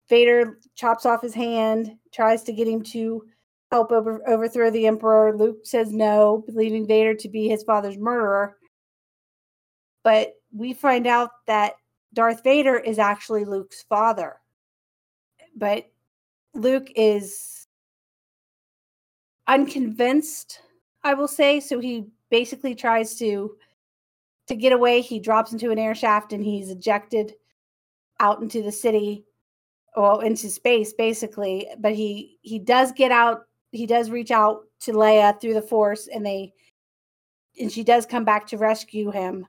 Vader 0.09 0.59
chops 0.75 1.05
off 1.05 1.21
his 1.21 1.33
hand, 1.33 1.97
tries 2.11 2.43
to 2.43 2.53
get 2.53 2.67
him 2.67 2.83
to 2.83 3.23
help 3.71 3.91
over, 3.91 4.27
overthrow 4.29 4.69
the 4.69 4.87
Emperor. 4.87 5.35
Luke 5.35 5.59
says 5.63 5.91
no, 5.91 6.43
believing 6.45 6.87
Vader 6.87 7.15
to 7.15 7.29
be 7.29 7.47
his 7.47 7.63
father's 7.63 7.97
murderer. 7.97 8.57
But 10.03 10.33
we 10.53 10.73
find 10.73 11.07
out 11.07 11.31
that 11.47 11.73
Darth 12.13 12.43
Vader 12.43 12.77
is 12.77 12.99
actually 12.99 13.45
Luke's 13.45 13.83
father. 13.83 14.37
But 15.55 15.89
Luke 16.53 16.91
is 16.95 17.67
unconvinced, 19.47 20.61
I 21.03 21.13
will 21.13 21.27
say. 21.27 21.59
So 21.59 21.79
he 21.79 22.05
basically 22.29 22.75
tries 22.75 23.15
to 23.15 23.55
to 24.47 24.55
get 24.55 24.71
away, 24.71 25.01
he 25.01 25.19
drops 25.19 25.53
into 25.53 25.71
an 25.71 25.79
air 25.79 25.95
shaft 25.95 26.31
and 26.31 26.43
he's 26.43 26.69
ejected 26.69 27.33
out 28.19 28.41
into 28.41 28.61
the 28.61 28.71
city, 28.71 29.25
well, 29.95 30.19
into 30.19 30.49
space 30.49 30.93
basically. 30.93 31.67
But 31.79 31.93
he 31.93 32.37
he 32.41 32.59
does 32.59 32.91
get 32.91 33.11
out. 33.11 33.45
He 33.71 33.85
does 33.85 34.09
reach 34.09 34.31
out 34.31 34.63
to 34.81 34.93
Leia 34.93 35.39
through 35.39 35.53
the 35.53 35.61
Force, 35.61 36.07
and 36.07 36.25
they 36.25 36.53
and 37.59 37.71
she 37.71 37.83
does 37.83 38.05
come 38.05 38.25
back 38.25 38.47
to 38.47 38.57
rescue 38.57 39.11
him. 39.11 39.47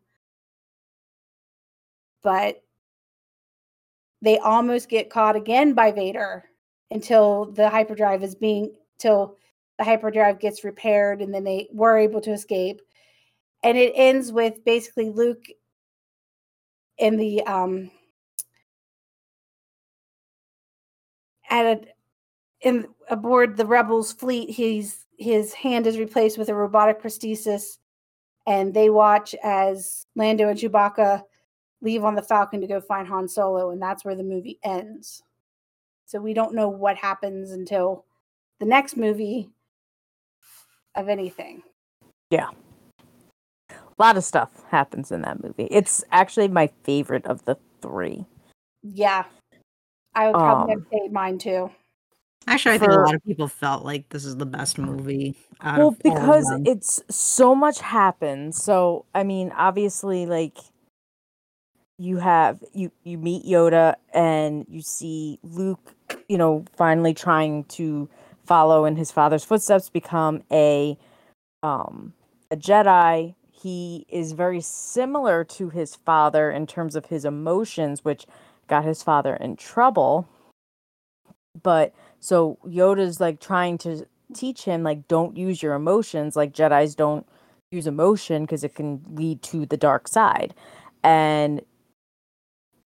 But 2.23 2.63
they 4.23 4.39
almost 4.39 4.89
get 4.89 5.11
caught 5.11 5.37
again 5.37 5.75
by 5.75 5.93
Vader 5.93 6.45
until 6.91 7.47
the 7.53 7.69
hyperdrive 7.69 8.23
is 8.23 8.35
being 8.35 8.73
till 8.99 9.37
the 9.79 9.85
hyperdrive 9.85 10.41
gets 10.41 10.65
repaired 10.65 11.21
and 11.21 11.33
then 11.35 11.45
they 11.45 11.69
were 11.73 11.99
able 11.99 12.21
to 12.21 12.33
escape 12.33 12.81
and 13.63 13.77
it 13.77 13.93
ends 13.95 14.33
with 14.33 14.65
basically 14.65 15.11
Luke 15.11 15.45
in 16.99 17.17
the 17.17 17.43
um 17.45 17.91
at 21.51 21.67
a 21.67 21.81
in 22.61 22.87
aboard 23.11 23.57
the 23.57 23.67
rebels 23.67 24.13
fleet 24.13 24.51
he's 24.51 25.07
his 25.19 25.53
hand 25.53 25.87
is 25.87 25.99
replaced 25.99 26.39
with 26.39 26.49
a 26.49 26.55
robotic 26.55 27.01
prosthesis 27.01 27.79
and 28.47 28.73
they 28.73 28.91
watch 28.91 29.35
as 29.43 30.07
Lando 30.15 30.49
and 30.49 30.59
Chewbacca 30.59 31.23
leave 31.81 32.05
on 32.05 32.15
the 32.15 32.23
Falcon 32.23 32.61
to 32.61 32.67
go 32.67 32.81
find 32.81 33.07
Han 33.09 33.29
Solo 33.29 33.71
and 33.71 33.81
that's 33.81 34.05
where 34.05 34.15
the 34.15 34.23
movie 34.23 34.59
ends. 34.63 35.23
So 36.07 36.21
we 36.21 36.35
don't 36.35 36.55
know 36.55 36.69
what 36.69 36.97
happens 36.97 37.51
until 37.51 38.05
the 38.61 38.67
next 38.67 38.97
movie 38.97 39.51
of 40.95 41.09
anything. 41.09 41.63
Yeah. 42.31 42.51
A 43.71 43.75
lot 43.99 44.17
of 44.17 44.25
stuff 44.25 44.51
happens 44.69 45.11
in 45.11 45.23
that 45.23 45.43
movie. 45.43 45.69
It's 45.71 46.05
actually 46.13 46.49
my 46.49 46.69
favorite 46.85 47.27
of 47.27 47.45
the 47.45 47.57
three. 47.81 48.25
Yeah. 48.83 49.25
I 50.17 50.27
would 50.27 50.35
probably 50.35 50.75
Um, 50.75 50.87
say 50.91 51.09
mine 51.11 51.39
too. 51.39 51.71
Actually, 52.49 52.77
I 52.77 52.79
think 52.79 52.93
a 52.93 52.97
lot 52.97 53.15
of 53.15 53.25
people 53.25 53.49
felt 53.49 53.85
like 53.85 54.09
this 54.11 54.25
is 54.25 54.37
the 54.37 54.47
best 54.47 54.79
movie. 54.79 55.37
Out 55.61 55.79
well 55.79 55.89
of 55.89 55.95
all 56.05 56.13
of 56.13 56.21
because 56.21 56.47
them. 56.47 56.63
it's 56.67 57.01
so 57.11 57.55
much 57.55 57.81
happens 57.81 58.63
so 58.63 59.07
i 59.15 59.23
mean 59.25 59.51
obviously 59.57 60.27
like 60.27 60.59
you 61.99 62.19
have 62.19 62.63
you 62.75 62.93
you 63.05 63.17
meet 63.17 63.45
yoda 63.47 63.95
and 64.13 64.67
you 64.69 64.83
see 64.83 65.39
luke 65.43 65.95
you 66.29 66.37
know 66.37 66.63
finally 66.77 67.15
trying 67.15 67.65
to 67.65 68.07
follow 68.45 68.85
in 68.85 68.97
his 68.97 69.11
father's 69.11 69.45
footsteps 69.45 69.89
become 69.89 70.43
a 70.53 70.99
um 71.63 72.13
a 72.51 72.57
jedi 72.57 73.35
he 73.51 74.05
is 74.11 74.33
very 74.33 74.61
similar 74.61 75.43
to 75.43 75.71
his 75.71 75.97
father 75.97 76.51
in 76.51 76.67
terms 76.67 76.95
of 76.95 77.07
his 77.07 77.25
emotions 77.25 78.05
which 78.05 78.27
got 78.67 78.85
his 78.85 79.03
father 79.03 79.35
in 79.37 79.57
trouble 79.57 80.29
but 81.63 81.95
so 82.21 82.59
Yoda's 82.67 83.21
like 83.21 83.41
trying 83.41 83.79
to 83.79 84.07
teach 84.35 84.65
him 84.65 84.83
like 84.83 85.07
don't 85.09 85.37
use 85.37 85.63
your 85.63 85.75
emotions 85.75 86.37
like 86.37 86.53
Jedi's 86.53 86.95
don't 86.95 87.27
use 87.71 87.87
emotion 87.87 88.43
because 88.45 88.65
it 88.65 88.75
can 88.75 89.05
lead 89.11 89.43
to 89.43 89.67
the 89.67 89.77
dark 89.77 90.09
side. 90.09 90.55
And 91.03 91.63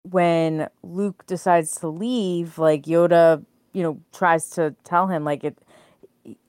when 0.02 0.68
Luke 0.82 1.24
decides 1.26 1.76
to 1.76 1.88
leave, 1.88 2.58
like 2.58 2.84
Yoda, 2.84 3.44
you 3.72 3.82
know, 3.82 4.00
tries 4.12 4.50
to 4.50 4.74
tell 4.84 5.06
him 5.06 5.24
like 5.24 5.44
it 5.44 5.58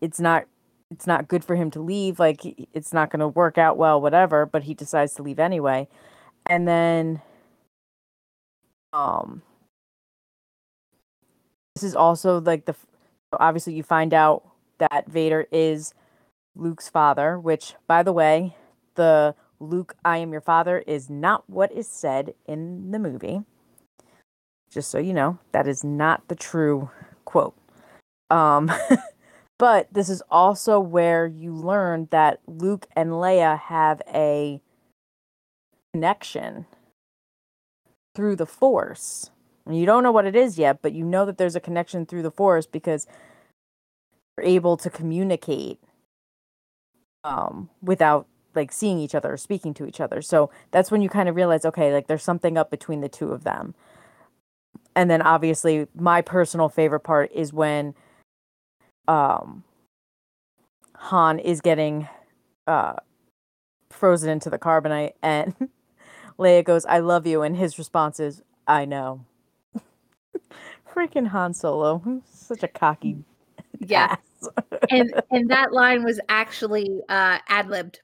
it's 0.01 0.19
not 0.19 0.45
it's 0.89 1.07
not 1.07 1.29
good 1.29 1.45
for 1.45 1.55
him 1.55 1.71
to 1.71 1.81
leave, 1.81 2.19
like 2.19 2.41
it's 2.73 2.91
not 2.91 3.09
going 3.09 3.21
to 3.21 3.27
work 3.27 3.57
out 3.57 3.77
well 3.77 4.01
whatever, 4.01 4.45
but 4.45 4.63
he 4.63 4.73
decides 4.73 5.13
to 5.15 5.23
leave 5.23 5.39
anyway. 5.39 5.87
And 6.47 6.67
then 6.67 7.21
um 8.93 9.41
this 11.75 11.83
is 11.83 11.95
also 11.95 12.41
like 12.41 12.65
the 12.65 12.75
obviously 13.39 13.73
you 13.73 13.83
find 13.83 14.13
out 14.13 14.43
that 14.77 15.07
Vader 15.07 15.47
is 15.51 15.93
Luke's 16.55 16.89
father, 16.89 17.39
which 17.39 17.75
by 17.87 18.03
the 18.03 18.13
way, 18.13 18.55
the 18.95 19.35
Luke 19.59 19.95
I 20.03 20.17
am 20.17 20.31
your 20.31 20.41
father 20.41 20.79
is 20.85 21.09
not 21.09 21.49
what 21.49 21.71
is 21.71 21.87
said 21.87 22.33
in 22.45 22.91
the 22.91 22.99
movie. 22.99 23.41
Just 24.69 24.89
so 24.89 24.97
you 24.97 25.13
know, 25.13 25.39
that 25.51 25.67
is 25.67 25.83
not 25.83 26.27
the 26.27 26.35
true 26.35 26.89
quote. 27.25 27.55
Um 28.29 28.71
but 29.59 29.87
this 29.93 30.09
is 30.09 30.23
also 30.29 30.79
where 30.79 31.27
you 31.27 31.53
learn 31.53 32.07
that 32.11 32.39
Luke 32.47 32.87
and 32.95 33.11
Leia 33.11 33.57
have 33.59 34.01
a 34.13 34.61
connection 35.93 36.65
through 38.15 38.35
the 38.35 38.45
force 38.45 39.29
and 39.65 39.77
you 39.77 39.85
don't 39.85 40.03
know 40.03 40.11
what 40.11 40.25
it 40.25 40.35
is 40.35 40.57
yet, 40.57 40.81
but 40.81 40.93
you 40.93 41.03
know 41.05 41.25
that 41.25 41.37
there's 41.37 41.55
a 41.55 41.59
connection 41.59 42.05
through 42.05 42.23
the 42.23 42.31
force 42.31 42.65
because 42.65 43.07
you're 44.37 44.45
able 44.45 44.77
to 44.77 44.89
communicate 44.89 45.79
um, 47.23 47.69
without 47.81 48.27
like 48.55 48.71
seeing 48.71 48.99
each 48.99 49.15
other 49.15 49.33
or 49.33 49.37
speaking 49.37 49.73
to 49.75 49.85
each 49.85 50.01
other. 50.01 50.21
So 50.21 50.49
that's 50.71 50.91
when 50.91 51.01
you 51.01 51.09
kind 51.09 51.29
of 51.29 51.35
realize, 51.35 51.63
okay, 51.63 51.93
like 51.93 52.07
there's 52.07 52.23
something 52.23 52.57
up 52.57 52.69
between 52.69 53.01
the 53.01 53.09
two 53.09 53.31
of 53.31 53.43
them. 53.43 53.75
And 54.95 55.09
then 55.09 55.21
obviously 55.21 55.87
my 55.95 56.21
personal 56.21 56.67
favorite 56.67 57.01
part 57.01 57.31
is 57.31 57.53
when 57.53 57.93
um 59.07 59.63
Han 60.95 61.39
is 61.39 61.61
getting 61.61 62.09
uh 62.67 62.95
frozen 63.89 64.29
into 64.29 64.49
the 64.49 64.59
carbonite 64.59 65.13
and 65.21 65.55
Leia 66.39 66.63
goes, 66.63 66.85
I 66.85 66.99
love 66.99 67.25
you, 67.27 67.41
and 67.41 67.55
his 67.55 67.77
response 67.77 68.19
is, 68.19 68.41
I 68.67 68.85
know. 68.85 69.25
Freaking 70.93 71.27
Han 71.27 71.53
Solo. 71.53 72.21
Such 72.31 72.63
a 72.63 72.67
cocky 72.67 73.17
Yeah. 73.79 74.15
ass. 74.17 74.49
and 74.89 75.13
and 75.31 75.49
that 75.49 75.71
line 75.73 76.03
was 76.03 76.19
actually 76.29 76.89
uh 77.09 77.39
ad 77.47 77.69
libbed. 77.69 78.01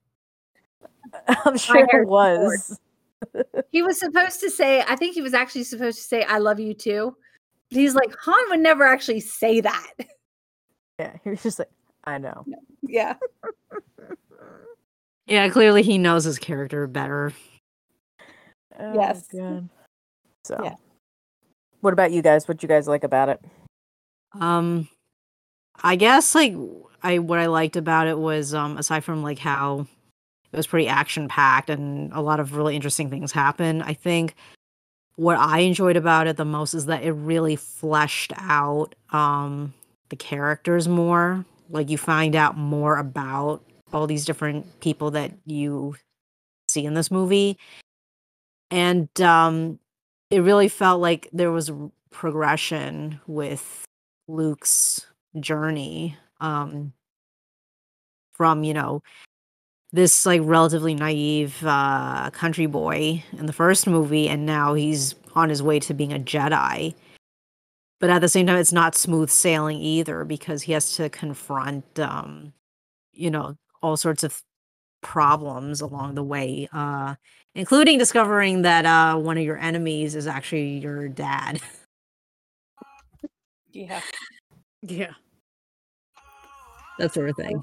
I'm 1.27 1.57
sure 1.57 1.87
it 2.01 2.07
was. 2.07 2.79
He 3.71 3.81
was 3.81 3.99
supposed 3.99 4.39
to 4.41 4.49
say, 4.49 4.83
I 4.87 4.95
think 4.95 5.15
he 5.15 5.21
was 5.21 5.33
actually 5.33 5.63
supposed 5.63 5.97
to 5.97 6.03
say, 6.03 6.23
I 6.23 6.37
love 6.37 6.59
you 6.59 6.73
too. 6.73 7.15
But 7.71 7.79
he's 7.79 7.95
like, 7.95 8.13
Han 8.21 8.49
would 8.49 8.59
never 8.59 8.85
actually 8.85 9.19
say 9.21 9.61
that. 9.61 9.91
Yeah, 10.99 11.13
he 11.23 11.29
was 11.31 11.43
just 11.43 11.59
like, 11.59 11.69
I 12.05 12.17
know. 12.17 12.45
yeah. 12.83 13.15
Yeah, 15.27 15.49
clearly 15.49 15.83
he 15.83 15.97
knows 15.97 16.23
his 16.23 16.39
character 16.39 16.87
better. 16.87 17.33
Oh, 18.79 18.93
Yes. 18.93 19.27
God. 19.27 19.69
So, 20.43 20.59
Yeah. 20.63 20.75
what 21.81 21.93
about 21.93 22.11
you 22.11 22.21
guys? 22.21 22.47
What 22.47 22.61
you 22.63 22.69
guys 22.69 22.87
like 22.87 23.03
about 23.03 23.29
it? 23.29 23.43
Um 24.33 24.87
I 25.83 25.95
guess 25.95 26.35
like 26.35 26.53
I 27.03 27.19
what 27.19 27.39
I 27.39 27.45
liked 27.47 27.75
about 27.75 28.07
it 28.07 28.17
was 28.17 28.53
um 28.53 28.77
aside 28.77 29.03
from 29.03 29.23
like 29.23 29.39
how 29.39 29.87
it 30.51 30.57
was 30.57 30.67
pretty 30.67 30.87
action 30.87 31.27
packed 31.27 31.69
and 31.69 32.11
a 32.13 32.21
lot 32.21 32.39
of 32.39 32.55
really 32.55 32.75
interesting 32.75 33.09
things 33.09 33.31
happen, 33.31 33.81
I 33.81 33.93
think 33.93 34.35
what 35.15 35.37
I 35.39 35.59
enjoyed 35.59 35.97
about 35.97 36.27
it 36.27 36.37
the 36.37 36.45
most 36.45 36.73
is 36.73 36.85
that 36.87 37.03
it 37.03 37.11
really 37.11 37.55
fleshed 37.55 38.33
out 38.37 38.95
um 39.11 39.73
the 40.09 40.15
characters 40.15 40.87
more. 40.87 41.45
Like 41.69 41.89
you 41.89 41.97
find 41.97 42.35
out 42.35 42.57
more 42.57 42.97
about 42.97 43.63
all 43.93 44.07
these 44.07 44.25
different 44.25 44.79
people 44.79 45.11
that 45.11 45.31
you 45.45 45.95
see 46.69 46.85
in 46.85 46.93
this 46.93 47.11
movie. 47.11 47.57
And 48.71 49.09
um 49.21 49.79
it 50.29 50.39
really 50.41 50.67
felt 50.67 50.99
like 51.01 51.29
there 51.31 51.51
was 51.51 51.71
progression 52.11 53.19
with 53.27 53.85
Luke's 54.27 55.05
journey 55.39 56.17
um 56.41 56.93
from 58.33 58.63
you 58.63 58.73
know 58.73 59.01
this 59.93 60.25
like 60.25 60.41
relatively 60.43 60.93
naive 60.93 61.63
uh 61.65 62.29
country 62.31 62.65
boy 62.65 63.23
in 63.37 63.45
the 63.45 63.53
first 63.53 63.87
movie 63.87 64.27
and 64.27 64.45
now 64.45 64.73
he's 64.73 65.15
on 65.35 65.49
his 65.49 65.63
way 65.63 65.79
to 65.79 65.93
being 65.93 66.13
a 66.13 66.19
Jedi. 66.19 66.93
But 67.99 68.09
at 68.11 68.19
the 68.21 68.29
same 68.29 68.45
time 68.47 68.57
it's 68.57 68.73
not 68.73 68.95
smooth 68.95 69.29
sailing 69.29 69.77
either 69.79 70.23
because 70.25 70.63
he 70.63 70.73
has 70.73 70.95
to 70.97 71.09
confront 71.09 71.99
um 71.99 72.53
you 73.13 73.31
know 73.31 73.55
all 73.81 73.97
sorts 73.97 74.23
of 74.23 74.43
problems 75.07 75.79
along 75.79 76.15
the 76.15 76.23
way 76.23 76.67
uh 76.73 77.15
including 77.55 77.97
discovering 77.97 78.61
that 78.63 78.85
uh 78.85 79.17
one 79.17 79.37
of 79.37 79.43
your 79.43 79.57
enemies 79.57 80.15
is 80.15 80.27
actually 80.27 80.77
your 80.79 81.07
dad 81.07 81.61
Yeah. 83.71 84.01
Yeah. 84.81 85.13
that 86.99 87.13
sort 87.13 87.29
of 87.29 87.35
thing 87.37 87.61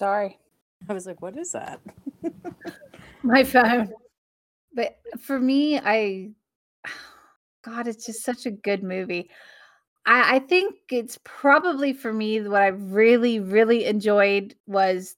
Sorry. 0.00 0.38
I 0.88 0.94
was 0.94 1.04
like, 1.04 1.20
what 1.20 1.36
is 1.36 1.52
that? 1.52 1.78
My 3.22 3.44
phone. 3.44 3.92
But 4.72 4.98
for 5.20 5.38
me, 5.38 5.78
I 5.78 6.30
God, 7.62 7.86
it's 7.86 8.06
just 8.06 8.24
such 8.24 8.46
a 8.46 8.50
good 8.50 8.82
movie. 8.82 9.28
I, 10.06 10.36
I 10.36 10.38
think 10.38 10.76
it's 10.90 11.18
probably 11.22 11.92
for 11.92 12.14
me 12.14 12.40
what 12.40 12.62
I 12.62 12.68
really, 12.68 13.40
really 13.40 13.84
enjoyed 13.84 14.54
was 14.66 15.16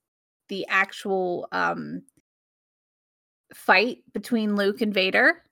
the 0.52 0.66
actual 0.68 1.48
um 1.50 2.02
fight 3.54 3.98
between 4.12 4.54
Luke 4.54 4.82
and 4.82 4.92
Vader. 4.92 5.42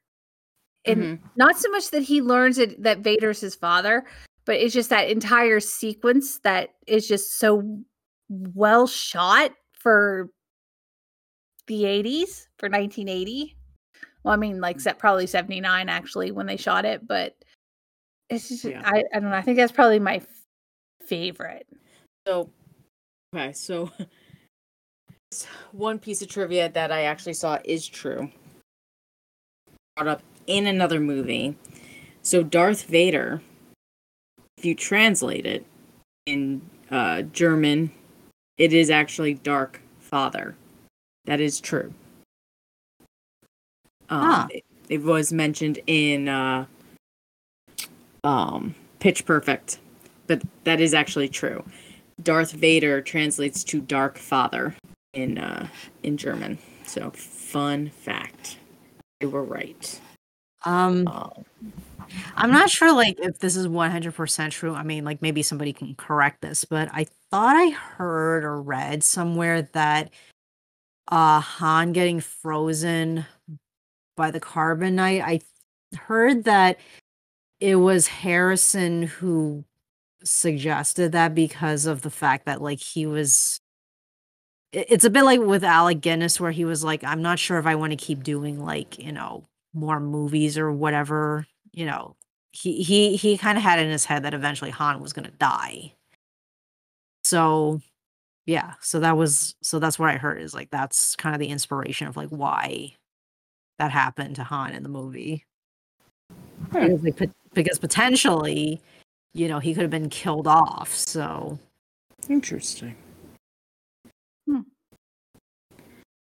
And 0.84 1.20
not 1.36 1.58
so 1.58 1.70
much 1.70 1.90
that 1.90 2.02
he 2.02 2.20
learns 2.20 2.58
it, 2.58 2.82
that 2.82 2.98
Vader's 2.98 3.40
his 3.40 3.54
father, 3.54 4.04
but 4.44 4.56
it's 4.56 4.74
just 4.74 4.90
that 4.90 5.08
entire 5.08 5.58
sequence 5.58 6.38
that 6.40 6.74
is 6.86 7.08
just 7.08 7.38
so 7.38 7.80
well 8.28 8.86
shot 8.86 9.52
for 9.72 10.28
the 11.66 11.84
80s 11.84 12.48
for 12.58 12.68
1980 12.68 13.56
well 14.24 14.34
i 14.34 14.36
mean 14.36 14.60
like 14.60 14.80
set 14.80 14.98
probably 14.98 15.26
79 15.26 15.88
actually 15.88 16.32
when 16.32 16.46
they 16.46 16.56
shot 16.56 16.84
it 16.84 17.06
but 17.06 17.36
it's 18.28 18.48
just 18.48 18.64
Yeah. 18.64 18.82
I, 18.84 19.04
I 19.14 19.20
don't 19.20 19.30
know 19.30 19.36
i 19.36 19.42
think 19.42 19.56
that's 19.56 19.70
probably 19.72 20.00
my 20.00 20.16
f- 20.16 20.26
favorite 21.06 21.66
So, 22.26 22.50
okay, 23.34 23.52
so 23.52 23.90
one 25.72 25.98
piece 25.98 26.22
of 26.22 26.28
trivia 26.28 26.68
that 26.68 26.90
I 26.90 27.02
actually 27.02 27.34
saw 27.34 27.58
is 27.64 27.86
true. 27.86 28.30
Brought 29.96 30.08
up 30.08 30.22
in 30.46 30.66
another 30.66 31.00
movie. 31.00 31.56
So, 32.22 32.42
Darth 32.42 32.84
Vader, 32.84 33.40
if 34.58 34.64
you 34.64 34.74
translate 34.74 35.46
it 35.46 35.64
in 36.26 36.62
uh, 36.90 37.22
German, 37.22 37.92
it 38.58 38.72
is 38.72 38.90
actually 38.90 39.34
Dark 39.34 39.80
Father. 40.00 40.54
That 41.24 41.40
is 41.40 41.60
true. 41.60 41.94
Um, 44.08 44.26
Huh. 44.30 44.48
it, 44.50 44.64
it 44.88 45.02
was 45.02 45.32
mentioned 45.32 45.78
in 45.86 46.28
uh, 46.28 46.66
um, 48.24 48.74
Pitch 48.98 49.24
Perfect, 49.24 49.78
but 50.26 50.42
that 50.64 50.80
is 50.80 50.92
actually 50.92 51.28
true. 51.28 51.64
Darth 52.22 52.52
Vader 52.52 53.00
translates 53.00 53.64
to 53.64 53.80
Dark 53.80 54.18
Father 54.18 54.74
in 55.12 55.38
uh, 55.38 55.68
in 56.02 56.16
German. 56.16 56.58
So 56.86 57.10
fun 57.10 57.90
fact. 57.90 58.58
They 59.20 59.26
were 59.26 59.44
right. 59.44 60.00
um 60.64 61.06
Um, 61.08 61.44
I'm 62.36 62.50
not 62.50 62.70
sure 62.70 62.92
like 62.92 63.18
if 63.20 63.38
this 63.38 63.56
is 63.56 63.68
100% 63.68 64.50
true. 64.50 64.74
I 64.74 64.82
mean, 64.82 65.04
like 65.04 65.22
maybe 65.22 65.42
somebody 65.42 65.72
can 65.72 65.94
correct 65.94 66.42
this, 66.42 66.64
but 66.64 66.88
I 66.92 67.06
thought 67.30 67.56
I 67.56 67.70
heard 67.70 68.44
or 68.44 68.60
read 68.60 69.04
somewhere 69.04 69.62
that 69.72 70.10
uh 71.08 71.40
Han 71.40 71.92
getting 71.92 72.20
frozen 72.20 73.26
by 74.16 74.30
the 74.30 74.40
carbonite. 74.40 75.22
I 75.22 75.40
heard 75.96 76.44
that 76.44 76.78
it 77.60 77.76
was 77.76 78.06
Harrison 78.06 79.02
who 79.02 79.64
suggested 80.24 81.12
that 81.12 81.34
because 81.34 81.86
of 81.86 82.02
the 82.02 82.10
fact 82.10 82.46
that 82.46 82.62
like 82.62 82.80
he 82.80 83.06
was 83.06 83.59
it's 84.72 85.04
a 85.04 85.10
bit 85.10 85.24
like 85.24 85.40
with 85.40 85.64
Alec 85.64 86.00
Guinness 86.00 86.40
where 86.40 86.52
he 86.52 86.64
was 86.64 86.84
like 86.84 87.02
I'm 87.04 87.22
not 87.22 87.38
sure 87.38 87.58
if 87.58 87.66
I 87.66 87.74
want 87.74 87.92
to 87.92 87.96
keep 87.96 88.22
doing 88.22 88.64
like, 88.64 88.98
you 88.98 89.12
know, 89.12 89.44
more 89.74 90.00
movies 90.00 90.58
or 90.58 90.72
whatever, 90.72 91.46
you 91.72 91.86
know, 91.86 92.16
he 92.52 92.82
he 92.82 93.16
he 93.16 93.38
kind 93.38 93.58
of 93.58 93.64
had 93.64 93.78
in 93.78 93.90
his 93.90 94.04
head 94.04 94.24
that 94.24 94.34
eventually 94.34 94.70
Han 94.70 95.00
was 95.00 95.12
gonna 95.12 95.30
die. 95.32 95.94
So 97.24 97.80
yeah, 98.46 98.74
so 98.80 99.00
that 99.00 99.16
was 99.16 99.54
so 99.62 99.78
that's 99.78 99.98
what 99.98 100.10
I 100.10 100.16
heard 100.16 100.40
is 100.42 100.54
like 100.54 100.70
that's 100.70 101.16
kind 101.16 101.34
of 101.34 101.40
the 101.40 101.48
inspiration 101.48 102.06
of 102.08 102.16
like 102.16 102.30
why 102.30 102.94
that 103.78 103.90
happened 103.90 104.36
to 104.36 104.44
Han 104.44 104.72
in 104.72 104.82
the 104.82 104.88
movie. 104.88 105.44
Huh. 106.72 106.88
Because, 107.02 107.20
like, 107.20 107.30
because 107.54 107.78
potentially, 107.78 108.80
you 109.34 109.48
know, 109.48 109.58
he 109.58 109.74
could 109.74 109.82
have 109.82 109.90
been 109.90 110.10
killed 110.10 110.46
off. 110.46 110.94
So 110.94 111.58
Interesting. 112.28 112.94
Hmm. 114.46 114.60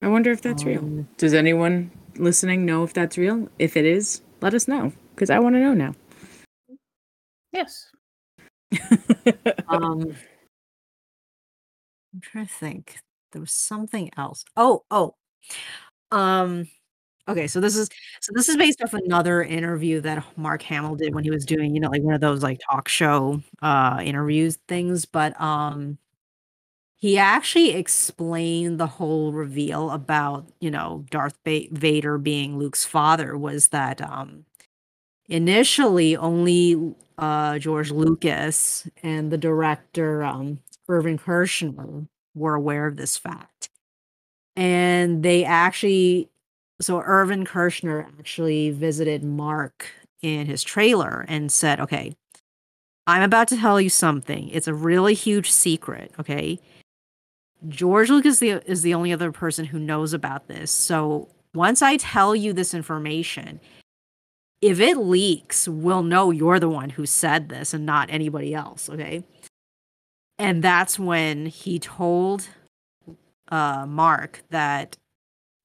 I 0.05 0.09
wonder 0.09 0.31
if 0.31 0.43
that's 0.43 0.67
real. 0.67 0.81
um, 0.81 1.09
Does 1.17 1.33
anyone 1.33 1.91
listening 2.17 2.67
know 2.67 2.85
if 2.85 2.93
that's 2.93 3.17
real? 3.17 3.49
If 3.59 3.75
it 3.75 3.87
is, 3.87 4.21
let 4.43 4.53
us 4.53 4.69
know 4.69 4.93
because 5.15 5.31
I 5.31 5.39
want 5.39 5.55
to 5.55 5.61
know 5.61 5.73
now. 5.73 5.95
Yes. 7.53 7.91
um 9.69 10.15
I'm 12.13 12.21
trying 12.21 12.47
to 12.47 12.53
think. 12.53 12.99
There 13.33 13.41
was 13.41 13.53
something 13.53 14.11
else. 14.19 14.45
Oh, 14.59 14.85
oh. 14.91 15.15
Um 16.13 16.69
okay, 17.27 17.47
so 17.47 17.59
this 17.61 17.75
is 17.75 17.89
so 18.21 18.33
this 18.35 18.51
is 18.51 18.59
based 18.59 18.83
off 18.83 18.93
another 18.93 19.43
interview 19.43 20.03
that 20.03 20.23
Mark 20.37 20.61
Hamill 20.65 20.97
did 20.97 21.15
when 21.15 21.25
he 21.25 21.31
was 21.31 21.47
doing, 21.47 21.75
you 21.75 21.81
know, 21.81 21.89
like 21.89 22.03
one 22.03 22.15
of 22.15 22.21
those 22.21 22.43
like 22.43 22.61
talk 22.71 22.89
show 22.89 23.43
uh 23.63 24.03
interviews 24.05 24.59
things, 24.69 25.07
but 25.07 25.41
um 25.41 25.97
he 27.05 27.19
actually 27.19 27.73
explained 27.73 28.81
the 28.81 28.87
whole 28.87 29.31
reveal 29.31 29.91
about, 29.91 30.49
you 30.59 30.71
know, 30.71 31.05
Darth 31.11 31.37
Vader 31.45 32.17
being 32.17 32.57
Luke's 32.59 32.87
father 32.87 33.37
was 33.37 33.69
that 33.69 34.01
um 34.01 34.47
initially 35.29 36.17
only 36.17 36.95
uh 37.19 37.59
George 37.59 37.91
Lucas 37.93 38.89
and 39.03 39.33
the 39.33 39.39
director 39.39 40.25
um 40.25 40.61
Irvin 40.89 41.19
Kershner 41.19 42.09
were 42.35 42.55
aware 42.55 42.87
of 42.87 42.97
this 42.97 43.19
fact. 43.19 43.71
And 44.57 45.23
they 45.23 45.45
actually 45.45 46.31
so 46.81 47.01
Irvin 47.01 47.45
Kershner 47.45 48.07
actually 48.19 48.71
visited 48.71 49.25
Mark 49.25 49.87
in 50.23 50.47
his 50.47 50.65
trailer 50.65 51.25
and 51.29 51.53
said, 51.53 51.81
"Okay, 51.81 52.17
I'm 53.07 53.23
about 53.23 53.49
to 53.49 53.57
tell 53.57 53.81
you 53.81 53.91
something. 53.91 54.49
It's 54.51 54.69
a 54.69 54.75
really 54.75 55.15
huge 55.15 55.51
secret, 55.51 56.13
okay? 56.19 56.59
George 57.69 58.11
Lucas 58.11 58.43
is 58.43 58.83
the 58.83 58.95
only 58.95 59.13
other 59.13 59.33
person 59.33 59.65
who 59.65 59.79
knows 59.79 60.13
about 60.13 60.49
this. 60.49 60.71
So 60.71 61.29
once 61.55 61.83
I 61.83 61.97
tell 61.97 62.35
you 62.35 62.53
this 62.53 62.75
information, 62.75 63.61
if 64.61 64.81
it 64.81 64.97
leaks, 64.97 65.69
we'll 65.69 66.03
know 66.03 66.31
you're 66.31 66.59
the 66.59 66.69
one 66.69 66.91
who 66.91 67.07
said 67.07 67.49
this 67.49 67.75
and 67.75 67.87
not 67.87 68.09
anybody 68.11 68.55
else, 68.55 68.89
okay? 68.91 69.25
And 70.39 70.63
that's 70.63 70.99
when 70.99 71.47
he 71.47 71.79
told 71.79 72.49
uh, 73.49 73.87
Mark 73.87 74.43
that 74.51 74.97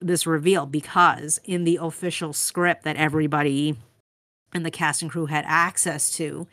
this 0.02 0.28
reveal 0.28 0.66
because 0.66 1.40
in 1.44 1.64
the 1.64 1.80
official 1.82 2.34
script 2.34 2.84
that 2.84 2.96
everybody 2.96 3.78
in 4.54 4.64
the 4.64 4.72
cast 4.72 5.02
and 5.02 5.12
crew 5.12 5.26
had 5.26 5.46
access 5.48 6.12
to, 6.12 6.48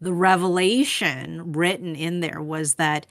the 0.00 0.12
revelation 0.12 1.52
written 1.52 1.96
in 1.96 2.20
there 2.20 2.42
was 2.42 2.74
that 2.74 3.06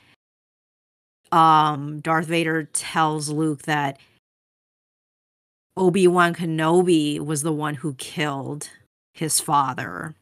um 1.32 2.00
Darth 2.02 2.28
Vader 2.28 2.64
tells 2.64 3.30
Luke 3.30 3.64
that 3.64 3.98
Obi-Wan 5.78 6.34
Kenobi 6.34 7.20
was 7.20 7.44
the 7.44 7.52
one 7.52 7.76
who 7.76 7.96
killed 7.96 8.70
his 9.14 9.40
father. 9.40 10.16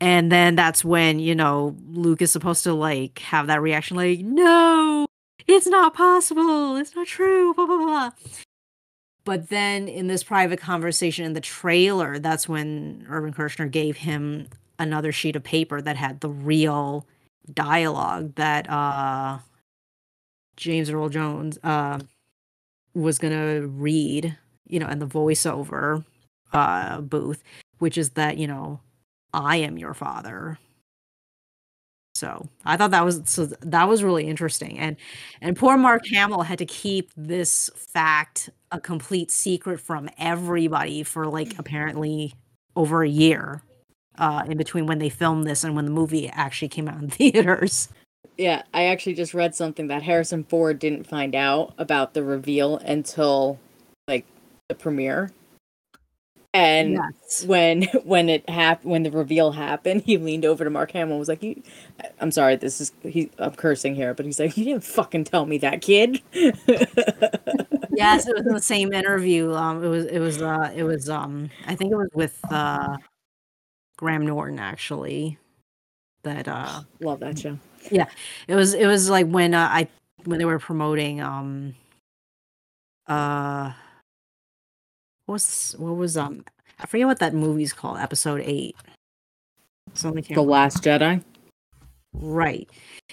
And 0.00 0.32
then 0.32 0.56
that's 0.56 0.82
when, 0.84 1.18
you 1.18 1.34
know, 1.34 1.76
Luke 1.90 2.22
is 2.22 2.30
supposed 2.32 2.64
to 2.64 2.72
like 2.72 3.18
have 3.18 3.48
that 3.48 3.60
reaction 3.60 3.96
like, 3.96 4.20
"No, 4.20 5.06
it's 5.46 5.66
not 5.66 5.94
possible. 5.94 6.76
It's 6.76 6.94
not 6.94 7.06
true." 7.06 7.52
blah 7.54 7.66
blah 7.66 7.76
blah. 7.76 8.10
But 9.24 9.50
then 9.50 9.86
in 9.88 10.06
this 10.06 10.24
private 10.24 10.58
conversation 10.60 11.26
in 11.26 11.34
the 11.34 11.40
trailer, 11.42 12.18
that's 12.18 12.48
when 12.48 13.06
Irvin 13.10 13.34
Kershner 13.34 13.70
gave 13.70 13.98
him 13.98 14.48
another 14.78 15.12
sheet 15.12 15.36
of 15.36 15.44
paper 15.44 15.82
that 15.82 15.96
had 15.96 16.20
the 16.20 16.30
real 16.30 17.06
dialogue 17.52 18.34
that 18.36 18.68
uh 18.70 19.38
James 20.60 20.90
Earl 20.90 21.08
Jones 21.08 21.58
uh 21.64 21.98
was 22.94 23.18
gonna 23.18 23.66
read, 23.66 24.36
you 24.66 24.78
know, 24.80 24.88
in 24.88 24.98
the 25.00 25.06
voiceover 25.06 26.04
uh 26.52 27.00
booth, 27.00 27.42
which 27.78 27.98
is 27.98 28.10
that, 28.10 28.38
you 28.38 28.46
know, 28.46 28.80
I 29.32 29.56
am 29.58 29.78
your 29.78 29.94
father. 29.94 30.58
So 32.14 32.48
I 32.64 32.76
thought 32.76 32.90
that 32.90 33.04
was 33.04 33.22
so 33.26 33.46
that 33.46 33.88
was 33.88 34.02
really 34.04 34.26
interesting. 34.26 34.78
And 34.78 34.96
and 35.40 35.56
poor 35.56 35.76
Mark 35.78 36.02
Hamill 36.08 36.42
had 36.42 36.58
to 36.58 36.66
keep 36.66 37.10
this 37.16 37.70
fact 37.76 38.50
a 38.72 38.80
complete 38.80 39.30
secret 39.30 39.80
from 39.80 40.08
everybody 40.18 41.02
for 41.02 41.26
like 41.26 41.58
apparently 41.58 42.34
over 42.76 43.02
a 43.02 43.08
year 43.08 43.62
uh 44.18 44.44
in 44.48 44.58
between 44.58 44.86
when 44.86 44.98
they 44.98 45.08
filmed 45.08 45.46
this 45.46 45.64
and 45.64 45.76
when 45.76 45.84
the 45.86 45.90
movie 45.90 46.28
actually 46.30 46.68
came 46.68 46.88
out 46.88 47.02
in 47.02 47.10
theaters. 47.20 47.88
Yeah, 48.40 48.62
I 48.72 48.86
actually 48.86 49.14
just 49.14 49.34
read 49.34 49.54
something 49.54 49.88
that 49.88 50.02
Harrison 50.02 50.44
Ford 50.44 50.78
didn't 50.78 51.04
find 51.06 51.34
out 51.34 51.74
about 51.76 52.14
the 52.14 52.22
reveal 52.22 52.78
until 52.78 53.58
like 54.08 54.24
the 54.70 54.74
premiere. 54.74 55.30
And 56.54 56.92
Yes. 56.94 57.44
when 57.44 57.82
when 58.04 58.30
it 58.30 58.48
happened 58.48 58.90
when 58.90 59.02
the 59.02 59.10
reveal 59.10 59.52
happened, 59.52 60.04
he 60.06 60.16
leaned 60.16 60.46
over 60.46 60.64
to 60.64 60.70
Mark 60.70 60.90
Hamill 60.92 61.16
and 61.16 61.18
was 61.18 61.28
like, 61.28 61.42
"You 61.42 61.62
I'm 62.18 62.30
sorry, 62.30 62.56
this 62.56 62.80
is 62.80 62.92
he 63.02 63.30
I'm 63.38 63.52
cursing 63.52 63.94
here, 63.94 64.14
but 64.14 64.24
he's 64.24 64.40
like, 64.40 64.56
"You 64.56 64.64
didn't 64.64 64.84
fucking 64.84 65.24
tell 65.24 65.44
me 65.44 65.58
that, 65.58 65.82
kid." 65.82 66.22
yes, 66.32 68.26
it 68.26 68.34
was 68.34 68.46
in 68.46 68.54
the 68.54 68.62
same 68.62 68.94
interview. 68.94 69.52
Um, 69.52 69.84
it 69.84 69.88
was 69.88 70.06
it 70.06 70.18
was 70.18 70.40
uh 70.40 70.72
it 70.74 70.84
was 70.84 71.10
um 71.10 71.50
I 71.66 71.74
think 71.74 71.92
it 71.92 71.96
was 71.96 72.08
with 72.14 72.40
uh 72.50 72.96
Graham 73.98 74.24
Norton 74.24 74.58
actually. 74.58 75.36
That 76.22 76.48
uh 76.48 76.80
Love 77.00 77.20
that 77.20 77.38
show. 77.38 77.58
It 78.48 78.54
was 78.54 78.74
it 78.74 78.86
was 78.86 79.08
like 79.10 79.26
when 79.26 79.54
uh, 79.54 79.68
I 79.70 79.88
when 80.24 80.38
they 80.38 80.44
were 80.44 80.58
promoting 80.58 81.20
um 81.20 81.74
uh 83.06 83.72
what 85.26 85.34
was 85.34 85.74
what 85.78 85.92
was 85.96 86.16
um 86.16 86.44
I 86.78 86.86
forget 86.86 87.06
what 87.06 87.18
that 87.18 87.34
movie's 87.34 87.72
called, 87.72 87.98
episode 87.98 88.40
eight. 88.44 88.74
Something 89.94 90.24
The 90.34 90.42
Last 90.42 90.82
Jedi. 90.82 91.22
right. 92.14 92.68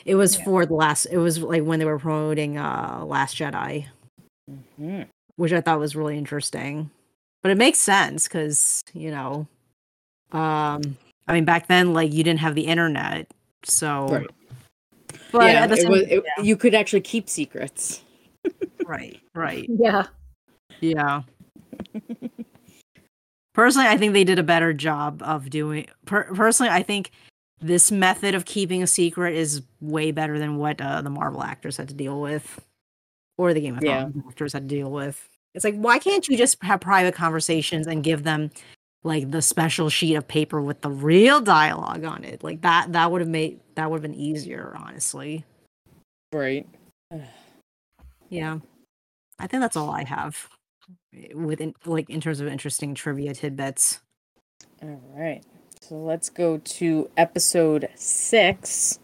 It 0.06 0.16
was 0.16 0.38
Yeah. 0.38 0.46
for 0.46 0.66
the 0.66 0.74
last 0.74 1.06
it 1.08 1.18
was 1.18 1.40
like 1.40 1.64
when 1.64 1.80
they 1.80 1.86
were 1.86 2.00
promoting 2.00 2.58
uh 2.58 3.04
Last 3.06 3.36
Jedi. 3.38 3.88
Mhm. 4.80 5.08
which 5.36 5.52
I 5.54 5.60
thought 5.62 5.80
was 5.80 5.96
really 5.96 6.18
interesting. 6.18 6.90
But 7.44 7.52
it 7.52 7.58
makes 7.58 7.78
sense 7.80 8.28
because 8.28 8.82
you 8.94 9.12
know, 9.12 9.48
um, 10.32 10.98
I 11.28 11.34
mean, 11.34 11.46
back 11.46 11.68
then, 11.68 11.94
like 11.94 12.12
you 12.14 12.24
didn't 12.24 12.40
have 12.40 12.56
the 12.56 12.66
internet, 12.68 13.28
so 13.64 14.08
Right. 14.08 14.28
But 15.32 15.46
yeah, 15.52 15.66
it 15.66 15.90
was, 15.90 16.02
it, 16.04 16.24
you 16.44 16.56
could 16.58 16.74
actually 16.76 17.02
keep 17.02 17.30
secrets. 17.30 18.02
right, 18.86 19.20
right, 19.34 19.66
Yeah. 19.70 20.08
yeah. 20.80 21.24
Personally, 23.54 23.88
I 23.88 23.98
think 23.98 24.14
they 24.14 24.24
did 24.24 24.38
a 24.40 24.44
better 24.44 24.72
job 24.72 25.22
of 25.24 25.50
doing. 25.50 25.88
Per- 26.06 26.34
personally, 26.36 26.72
I 26.72 26.84
think 26.84 27.12
this 27.60 27.92
method 27.92 28.36
of 28.36 28.46
keeping 28.46 28.84
a 28.84 28.88
secret 28.88 29.34
is 29.36 29.64
way 29.82 30.12
better 30.12 30.38
than 30.38 30.58
what 30.58 30.80
uh, 30.80 31.02
the 31.02 31.10
Marvel 31.10 31.42
actors 31.44 31.78
had 31.78 31.88
to 31.88 31.96
deal 31.96 32.22
with, 32.22 32.64
or 33.38 33.54
the 33.54 33.62
Game 33.62 33.76
of 33.78 33.84
Yeah. 33.84 34.02
Thrones 34.04 34.24
actors 34.28 34.54
had 34.54 34.70
to 34.70 34.76
deal 34.76 34.92
with. 34.92 35.28
It's 35.56 35.66
like, 35.66 35.76
why 35.76 35.98
can't 35.98 36.28
you 36.28 36.38
just 36.38 36.62
have 36.64 36.80
private 36.82 37.16
conversations 37.16 37.88
and 37.88 38.04
give 38.04 38.22
them 38.24 38.52
like 39.04 39.32
the 39.32 39.42
special 39.42 39.90
sheet 39.90 40.16
of 40.16 40.28
paper 40.28 40.62
with 40.62 40.82
the 40.82 40.90
real 40.90 41.42
dialogue 41.42 42.04
on 42.04 42.24
it? 42.24 42.44
Like 42.44 42.62
that, 42.62 42.94
that 42.94 43.12
would 43.12 43.22
have 43.22 43.30
made 43.30 43.60
that 43.76 43.90
would 43.90 43.98
have 43.98 44.12
been 44.12 44.20
easier, 44.20 44.76
honestly. 44.78 45.46
Right. 46.34 46.68
Yeah, 48.30 48.60
I 49.40 49.48
think 49.48 49.62
that's 49.62 49.78
all 49.78 49.90
I 49.90 50.04
have 50.04 50.50
within 51.34 51.74
like 51.86 52.10
in 52.10 52.22
terms 52.22 52.40
of 52.40 52.48
interesting 52.48 52.94
trivia 52.96 53.34
tidbits. 53.34 54.00
All 54.82 55.02
right. 55.16 55.44
So 55.82 55.96
let's 55.96 56.30
go 56.30 56.58
to 56.58 57.10
episode 57.16 57.88
six, 57.96 59.00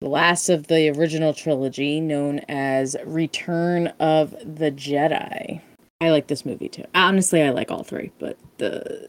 the 0.00 0.08
last 0.08 0.48
of 0.48 0.68
the 0.68 0.90
original 0.90 1.34
trilogy, 1.34 2.00
known 2.00 2.40
as 2.48 2.96
Return 3.04 3.88
of 3.98 4.30
the 4.42 4.70
Jedi. 4.70 5.60
I 6.00 6.10
like 6.10 6.26
this 6.26 6.46
movie 6.46 6.68
too. 6.68 6.84
Honestly, 6.94 7.42
I 7.42 7.50
like 7.50 7.70
all 7.70 7.82
three, 7.82 8.12
but 8.18 8.36
the 8.58 9.08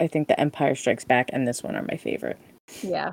I 0.00 0.06
think 0.06 0.28
the 0.28 0.38
Empire 0.38 0.74
Strikes 0.74 1.04
Back 1.04 1.30
and 1.32 1.46
this 1.46 1.62
one 1.62 1.76
are 1.76 1.82
my 1.82 1.96
favorite. 1.96 2.38
Yeah. 2.82 3.12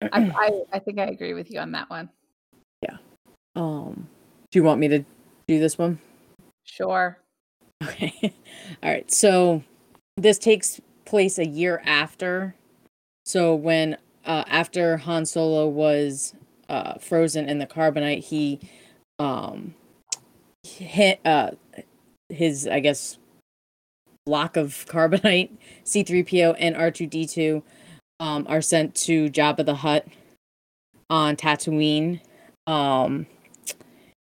I, 0.00 0.08
I, 0.36 0.62
I 0.72 0.78
think 0.78 0.98
I 0.98 1.06
agree 1.06 1.34
with 1.34 1.50
you 1.50 1.60
on 1.60 1.72
that 1.72 1.90
one. 1.90 2.08
Yeah. 2.82 2.96
Um, 3.56 4.08
do 4.50 4.58
you 4.58 4.62
want 4.62 4.80
me 4.80 4.88
to 4.88 5.04
do 5.46 5.58
this 5.58 5.78
one? 5.78 5.98
Sure. 6.64 7.18
Okay. 7.82 8.12
All 8.82 8.90
right. 8.90 9.10
So 9.10 9.62
this 10.16 10.38
takes 10.38 10.80
place 11.04 11.38
a 11.38 11.46
year 11.46 11.82
after. 11.84 12.54
So 13.24 13.54
when 13.54 13.96
uh, 14.24 14.44
after 14.46 14.98
Han 14.98 15.26
Solo 15.26 15.66
was 15.66 16.34
uh, 16.68 16.94
frozen 16.98 17.48
in 17.48 17.58
the 17.58 17.66
carbonite, 17.66 18.24
he 18.24 18.60
um 19.18 19.74
hit 20.64 21.20
uh 21.24 21.50
his 22.28 22.66
I 22.66 22.80
guess 22.80 23.18
block 24.24 24.56
of 24.56 24.86
carbonite 24.88 25.50
C3PO 25.84 26.56
and 26.58 26.76
R2D2 26.76 27.62
um 28.20 28.46
are 28.48 28.62
sent 28.62 28.94
to 28.94 29.28
Jabba 29.30 29.64
the 29.64 29.76
Hutt 29.76 30.06
on 31.10 31.36
Tatooine. 31.36 32.20
Um 32.66 33.26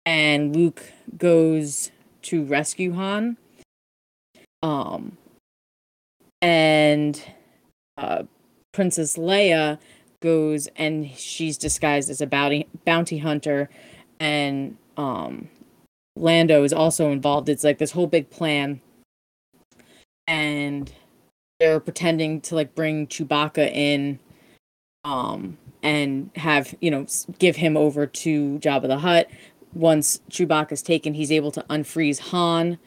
and 0.05 0.55
Luke 0.55 0.83
goes 1.17 1.91
to 2.23 2.43
rescue 2.43 2.93
Han. 2.93 3.37
Um 4.61 5.17
and 6.41 7.21
uh 7.97 8.23
Princess 8.71 9.17
Leia 9.17 9.79
goes 10.21 10.67
and 10.75 11.09
she's 11.15 11.57
disguised 11.57 12.09
as 12.09 12.21
a 12.21 12.27
bounty 12.27 12.67
bounty 12.85 13.17
hunter 13.17 13.69
and 14.19 14.77
um 14.97 15.49
Lando 16.15 16.63
is 16.63 16.73
also 16.73 17.11
involved. 17.11 17.47
It's 17.49 17.63
like 17.63 17.77
this 17.77 17.91
whole 17.91 18.07
big 18.07 18.29
plan. 18.29 18.81
And 20.29 20.93
they're 21.59 21.79
pretending 21.79 22.39
to 22.41 22.55
like 22.55 22.75
bring 22.75 23.07
Chewbacca 23.07 23.71
in 23.71 24.19
um 25.03 25.57
and 25.81 26.29
have, 26.35 26.75
you 26.81 26.91
know, 26.91 27.05
give 27.39 27.55
him 27.55 27.75
over 27.75 28.05
to 28.05 28.59
Jabba 28.59 28.87
the 28.87 28.99
Hutt. 28.99 29.29
Once 29.73 30.21
Chewbacca's 30.29 30.81
taken, 30.81 31.13
he's 31.13 31.31
able 31.31 31.51
to 31.51 31.65
unfreeze 31.69 32.19
Han. 32.29 32.77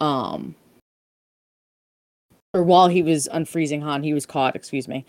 Um 0.00 0.54
or 2.54 2.62
while 2.62 2.88
he 2.88 3.02
was 3.02 3.28
unfreezing 3.32 3.82
Han, 3.82 4.04
he 4.04 4.14
was 4.14 4.24
caught, 4.24 4.56
excuse 4.56 4.86
me. 4.88 5.04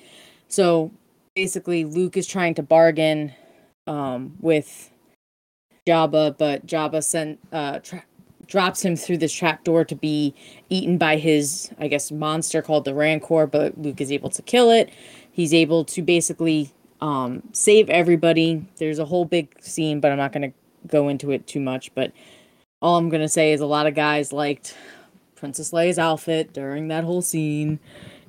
So 0.48 0.92
basically 1.36 1.86
Luke 1.86 2.18
is 2.18 2.26
trying 2.26 2.56
to 2.56 2.64
bargain 2.64 3.34
um 3.86 4.36
with 4.42 4.90
Jabba, 5.88 6.36
but 6.38 6.66
Jabba 6.66 7.04
sent 7.04 7.40
uh 7.54 7.80
tra- 7.80 8.04
drops 8.50 8.84
him 8.84 8.96
through 8.96 9.18
this 9.18 9.32
trap 9.32 9.64
door 9.64 9.86
to 9.86 9.96
be 9.96 10.34
eaten 10.70 10.98
by 10.98 11.16
his 11.16 11.72
I 11.80 11.88
guess 11.88 12.12
monster 12.12 12.62
called 12.62 12.84
the 12.84 12.94
Rancor, 12.94 13.48
but 13.48 13.78
Luke 13.78 14.02
is 14.02 14.12
able 14.12 14.30
to 14.32 14.42
kill 14.42 14.72
it. 14.72 14.90
He's 15.32 15.54
able 15.54 15.86
to 15.86 16.02
basically 16.02 16.74
um 17.00 17.44
save 17.54 17.90
everybody. 17.90 18.66
There's 18.78 19.00
a 19.00 19.06
whole 19.06 19.26
big 19.26 19.56
scene, 19.62 20.00
but 20.00 20.12
I'm 20.12 20.18
not 20.18 20.34
going 20.34 20.52
to 20.52 20.58
go 20.88 21.08
into 21.08 21.32
it 21.32 21.48
too 21.48 21.60
much, 21.60 21.94
but 21.96 22.12
all 22.82 22.98
I'm 22.98 23.10
going 23.10 23.22
to 23.22 23.30
say 23.30 23.54
is 23.54 23.62
a 23.62 23.66
lot 23.66 23.88
of 23.88 23.96
guys 23.96 24.34
liked 24.34 24.76
Princess 25.36 25.72
Leia's 25.72 26.00
outfit 26.00 26.54
during 26.54 26.88
that 26.90 27.04
whole 27.04 27.22
scene. 27.22 27.80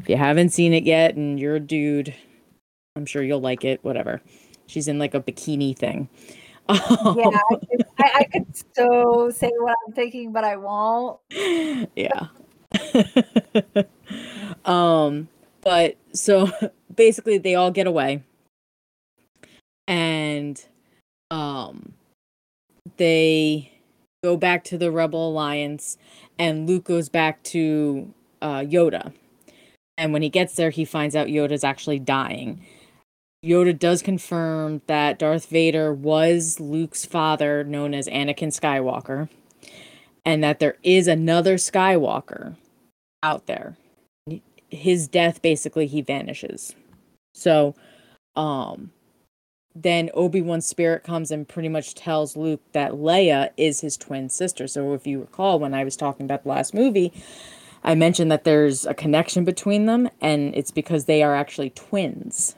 If 0.01 0.09
you 0.09 0.17
haven't 0.17 0.51
seen 0.51 0.73
it 0.73 0.85
yet 0.85 1.17
and 1.17 1.39
you're 1.39 1.57
a 1.57 1.61
dude, 1.61 2.15
I'm 2.97 3.07
sure 3.07 3.23
you'll 3.23 3.41
like 3.41 3.65
it. 3.65 3.83
Whatever. 3.83 4.21
She's 4.67 4.89
in 4.89 4.99
like 4.99 5.15
a 5.15 5.21
bikini 5.21 5.77
thing. 5.77 6.09
Yeah, 6.75 7.39
I 7.51 7.57
could, 7.57 7.87
I, 7.99 8.11
I 8.15 8.25
could 8.25 8.47
so 8.77 9.31
say 9.31 9.53
what 9.59 9.77
I'm 9.87 9.93
thinking, 9.95 10.33
but 10.33 10.45
I 10.45 10.57
won't. 10.57 11.21
yeah. 11.97 12.29
um, 14.65 15.29
but 15.63 15.97
so 16.13 16.51
basically 16.95 17.39
they 17.39 17.55
all 17.55 17.71
get 17.71 17.87
away. 17.87 18.23
And 19.87 20.63
um 21.31 21.95
they 22.97 23.73
go 24.23 24.37
back 24.37 24.65
to 24.65 24.79
the 24.79 24.91
Rebel 24.91 25.29
Alliance 25.31 25.97
and 26.39 26.69
Luke 26.69 26.85
goes 26.85 27.09
back 27.09 27.43
to 27.45 28.13
uh 28.43 28.61
Yoda. 28.61 29.13
And 29.99 30.13
when 30.13 30.23
he 30.23 30.31
gets 30.31 30.55
there, 30.55 30.71
he 30.71 30.85
finds 30.85 31.15
out 31.15 31.27
Yoda's 31.27 31.65
actually 31.65 31.99
dying. 31.99 32.65
Yoda 33.45 33.79
does 33.79 34.03
confirm 34.03 34.83
that 34.87 35.19
Darth 35.19 35.47
Vader 35.47 35.95
was 35.95 36.61
Luke's 36.61 37.07
father, 37.07 37.65
known 37.65 37.95
as 37.95 38.07
Anakin 38.09 38.49
Skywalker, 38.49 39.29
and 40.25 40.45
that 40.45 40.59
there 40.59 40.77
is 40.83 41.09
another 41.09 41.57
Skywalker 41.57 42.57
out 43.23 43.47
there. 43.47 43.77
His 44.69 45.09
death 45.09 45.41
basically 45.43 45.87
he 45.87 46.03
vanishes. 46.03 46.75
So, 47.35 47.75
um 48.37 48.93
then 49.75 50.11
Obi-Wan's 50.15 50.67
spirit 50.67 51.05
comes 51.05 51.31
and 51.31 51.49
pretty 51.49 51.69
much 51.69 51.95
tells 51.95 52.37
Luke 52.37 52.61
that 52.73 52.93
Leia 52.93 53.51
is 53.57 53.81
his 53.81 53.97
twin 53.97 54.29
sister. 54.29 54.67
So 54.67 54.95
if 54.95 55.07
you 55.07 55.21
recall 55.21 55.61
when 55.61 55.75
I 55.75 55.85
was 55.85 55.97
talking 55.97 56.27
about 56.27 56.43
the 56.43 56.49
last 56.49 56.75
movie, 56.75 57.13
I 57.85 57.95
mentioned 57.95 58.33
that 58.33 58.45
there's 58.45 58.85
a 58.85 58.95
connection 58.95 59.45
between 59.45 59.87
them 59.87 60.11
and 60.21 60.55
it's 60.57 60.73
because 60.73 61.05
they 61.05 61.23
are 61.23 61.37
actually 61.37 61.71
twins. 61.71 62.57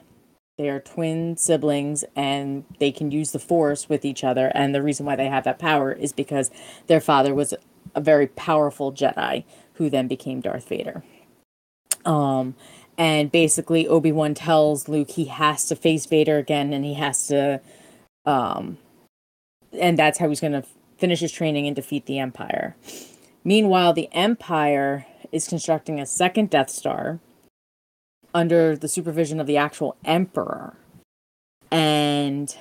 They 0.57 0.69
are 0.69 0.79
twin 0.79 1.35
siblings 1.37 2.05
and 2.15 2.63
they 2.79 2.91
can 2.91 3.09
use 3.09 3.31
the 3.31 3.39
force 3.39 3.89
with 3.89 4.05
each 4.05 4.23
other. 4.23 4.51
And 4.53 4.73
the 4.73 4.83
reason 4.83 5.05
why 5.05 5.15
they 5.15 5.27
have 5.27 5.43
that 5.45 5.57
power 5.57 5.91
is 5.91 6.13
because 6.13 6.51
their 6.87 7.01
father 7.01 7.33
was 7.33 7.53
a 7.95 8.01
very 8.01 8.27
powerful 8.27 8.91
Jedi 8.91 9.45
who 9.73 9.89
then 9.89 10.07
became 10.07 10.41
Darth 10.41 10.67
Vader. 10.67 11.03
Um, 12.05 12.55
and 12.97 13.31
basically, 13.31 13.87
Obi 13.87 14.11
Wan 14.11 14.35
tells 14.35 14.87
Luke 14.87 15.11
he 15.11 15.25
has 15.25 15.65
to 15.65 15.75
face 15.75 16.05
Vader 16.05 16.37
again 16.37 16.73
and 16.73 16.85
he 16.85 16.93
has 16.95 17.27
to, 17.27 17.59
um, 18.25 18.77
and 19.71 19.97
that's 19.97 20.19
how 20.19 20.29
he's 20.29 20.41
going 20.41 20.53
to 20.53 20.65
finish 20.97 21.21
his 21.21 21.31
training 21.31 21.65
and 21.65 21.75
defeat 21.75 22.05
the 22.05 22.19
Empire. 22.19 22.75
Meanwhile, 23.43 23.93
the 23.93 24.09
Empire 24.13 25.07
is 25.31 25.47
constructing 25.47 25.99
a 25.99 26.05
second 26.05 26.51
Death 26.51 26.69
Star 26.69 27.19
under 28.33 28.75
the 28.75 28.87
supervision 28.87 29.39
of 29.39 29.47
the 29.47 29.57
actual 29.57 29.95
emperor. 30.03 30.75
And 31.71 32.55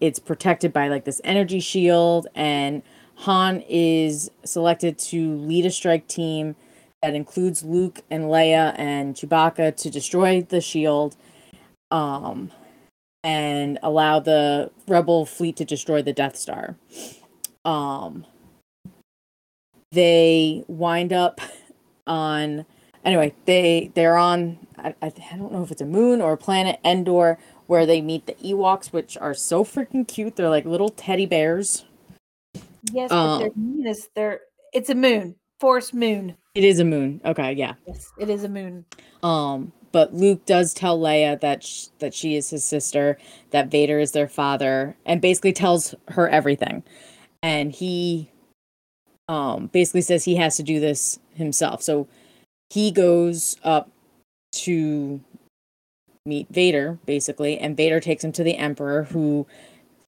it's 0.00 0.18
protected 0.18 0.72
by 0.72 0.88
like 0.88 1.04
this 1.04 1.20
energy 1.22 1.60
shield 1.60 2.26
and 2.34 2.82
han 3.14 3.62
is 3.68 4.30
selected 4.44 4.98
to 4.98 5.36
lead 5.36 5.64
a 5.64 5.70
strike 5.70 6.08
team 6.08 6.56
that 7.02 7.14
includes 7.14 7.62
luke 7.62 8.00
and 8.10 8.24
leia 8.24 8.74
and 8.76 9.14
chewbacca 9.14 9.76
to 9.76 9.90
destroy 9.90 10.42
the 10.42 10.60
shield 10.60 11.16
um 11.92 12.50
and 13.22 13.78
allow 13.80 14.18
the 14.18 14.70
rebel 14.88 15.24
fleet 15.24 15.56
to 15.56 15.64
destroy 15.64 16.02
the 16.02 16.12
death 16.12 16.36
star. 16.36 16.76
Um 17.64 18.26
they 19.92 20.64
wind 20.66 21.12
up 21.12 21.40
on 22.08 22.66
anyway 23.04 23.34
they 23.46 23.90
they're 23.94 24.16
on 24.16 24.58
I, 24.78 24.94
I 25.02 25.10
don't 25.36 25.52
know 25.52 25.62
if 25.62 25.70
it's 25.70 25.80
a 25.82 25.86
moon 25.86 26.20
or 26.20 26.32
a 26.32 26.36
planet 26.36 26.80
endor 26.84 27.38
where 27.66 27.86
they 27.86 28.00
meet 28.00 28.26
the 28.26 28.34
ewoks 28.34 28.92
which 28.92 29.16
are 29.18 29.34
so 29.34 29.64
freaking 29.64 30.06
cute 30.06 30.36
they're 30.36 30.48
like 30.50 30.64
little 30.64 30.88
teddy 30.88 31.26
bears 31.26 31.84
Yes, 32.92 33.10
but 33.10 33.38
their 33.38 33.46
Um, 33.48 33.52
moon 33.56 33.86
is 33.86 34.08
their. 34.16 34.40
It's 34.72 34.90
a 34.90 34.94
moon, 34.96 35.36
force 35.60 35.92
moon. 35.94 36.36
it 36.56 36.64
is 36.64 36.80
a 36.80 36.84
moon 36.84 37.20
okay 37.24 37.52
yeah 37.52 37.74
Yes, 37.86 38.10
it 38.18 38.28
is 38.28 38.42
a 38.44 38.48
moon. 38.48 38.84
um 39.22 39.72
but 39.92 40.12
luke 40.14 40.44
does 40.46 40.74
tell 40.74 40.98
leia 40.98 41.40
that 41.40 41.62
sh- 41.62 41.86
that 42.00 42.12
she 42.14 42.34
is 42.34 42.50
his 42.50 42.64
sister 42.64 43.18
that 43.50 43.68
vader 43.70 43.98
is 44.00 44.12
their 44.12 44.28
father 44.28 44.96
and 45.06 45.20
basically 45.20 45.52
tells 45.52 45.94
her 46.08 46.28
everything 46.28 46.82
and 47.42 47.72
he 47.72 48.30
um 49.28 49.68
basically 49.68 50.00
says 50.02 50.24
he 50.24 50.34
has 50.36 50.56
to 50.56 50.62
do 50.62 50.80
this 50.80 51.18
himself 51.34 51.82
so 51.82 52.08
he 52.72 52.90
goes 52.90 53.58
up 53.62 53.90
to 54.50 55.20
meet 56.24 56.48
Vader 56.48 56.98
basically 57.04 57.58
and 57.58 57.76
Vader 57.76 58.00
takes 58.00 58.24
him 58.24 58.32
to 58.32 58.42
the 58.42 58.56
emperor 58.56 59.02
who 59.04 59.46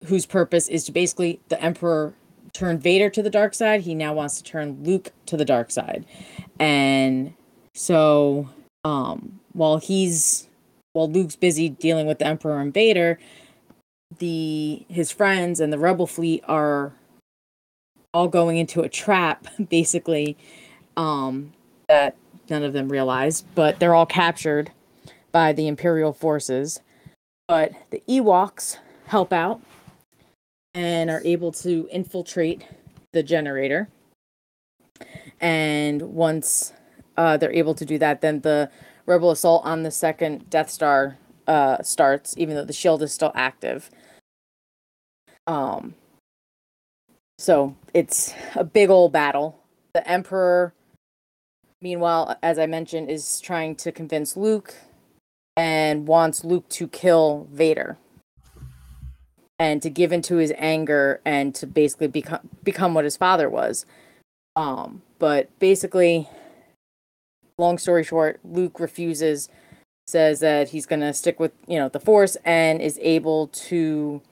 whose 0.06 0.24
purpose 0.24 0.68
is 0.68 0.84
to 0.84 0.92
basically 0.92 1.40
the 1.50 1.62
emperor 1.62 2.14
turn 2.54 2.78
Vader 2.78 3.10
to 3.10 3.22
the 3.22 3.28
dark 3.28 3.52
side. 3.52 3.82
He 3.82 3.94
now 3.94 4.14
wants 4.14 4.38
to 4.38 4.44
turn 4.44 4.82
Luke 4.82 5.12
to 5.26 5.36
the 5.36 5.44
dark 5.44 5.70
side. 5.70 6.06
And 6.58 7.34
so 7.74 8.48
um 8.82 9.40
while 9.52 9.76
he's 9.76 10.48
while 10.94 11.10
Luke's 11.10 11.36
busy 11.36 11.68
dealing 11.68 12.06
with 12.06 12.18
the 12.18 12.26
emperor 12.26 12.60
and 12.60 12.72
Vader 12.72 13.18
the 14.20 14.86
his 14.88 15.10
friends 15.10 15.60
and 15.60 15.70
the 15.70 15.78
rebel 15.78 16.06
fleet 16.06 16.42
are 16.48 16.94
all 18.14 18.28
going 18.28 18.56
into 18.56 18.80
a 18.80 18.88
trap 18.88 19.48
basically 19.68 20.38
um 20.96 21.52
that 21.88 22.16
none 22.48 22.62
of 22.62 22.72
them 22.72 22.88
realize 22.88 23.42
but 23.54 23.78
they're 23.78 23.94
all 23.94 24.06
captured 24.06 24.70
by 25.32 25.52
the 25.52 25.66
imperial 25.66 26.12
forces. 26.12 26.80
But 27.48 27.72
the 27.90 28.02
ewoks 28.08 28.78
help 29.06 29.32
out 29.32 29.60
and 30.72 31.10
are 31.10 31.22
able 31.24 31.52
to 31.52 31.88
infiltrate 31.90 32.66
the 33.12 33.22
generator. 33.22 33.88
And 35.40 36.02
once 36.02 36.72
uh, 37.16 37.36
they're 37.36 37.52
able 37.52 37.74
to 37.74 37.84
do 37.84 37.98
that 37.98 38.20
then 38.20 38.40
the 38.40 38.70
rebel 39.06 39.30
assault 39.30 39.64
on 39.64 39.82
the 39.82 39.90
second 39.90 40.48
death 40.50 40.70
star 40.70 41.18
uh, 41.46 41.82
starts 41.82 42.34
even 42.38 42.54
though 42.54 42.64
the 42.64 42.72
shield 42.72 43.02
is 43.02 43.12
still 43.12 43.32
active. 43.34 43.90
Um 45.46 45.94
so 47.38 47.76
it's 47.92 48.34
a 48.54 48.64
big 48.64 48.90
old 48.90 49.12
battle. 49.12 49.60
The 49.92 50.08
Emperor 50.08 50.73
meanwhile, 51.84 52.36
as 52.42 52.58
I 52.58 52.66
mentioned, 52.66 53.10
is 53.10 53.40
trying 53.40 53.76
to 53.76 53.92
convince 53.92 54.36
Luke 54.36 54.74
and 55.54 56.08
wants 56.08 56.42
Luke 56.42 56.68
to 56.70 56.88
kill 56.88 57.46
Vader 57.52 57.98
and 59.58 59.82
to 59.82 59.90
give 59.90 60.10
into 60.10 60.36
his 60.36 60.52
anger 60.56 61.20
and 61.24 61.54
to 61.54 61.66
basically 61.66 62.08
become 62.08 62.48
become 62.64 62.94
what 62.94 63.04
his 63.04 63.18
father 63.18 63.48
was. 63.48 63.84
Um, 64.56 65.02
but 65.18 65.56
basically, 65.58 66.28
long 67.58 67.76
story 67.76 68.02
short, 68.02 68.40
Luke 68.42 68.80
refuses, 68.80 69.50
says 70.06 70.40
that 70.40 70.70
he's 70.70 70.86
gonna 70.86 71.12
stick 71.12 71.38
with 71.38 71.52
you 71.68 71.78
know 71.78 71.90
the 71.90 72.00
Force 72.00 72.36
and 72.46 72.80
is 72.80 72.98
able 73.02 73.48
to, 73.48 74.22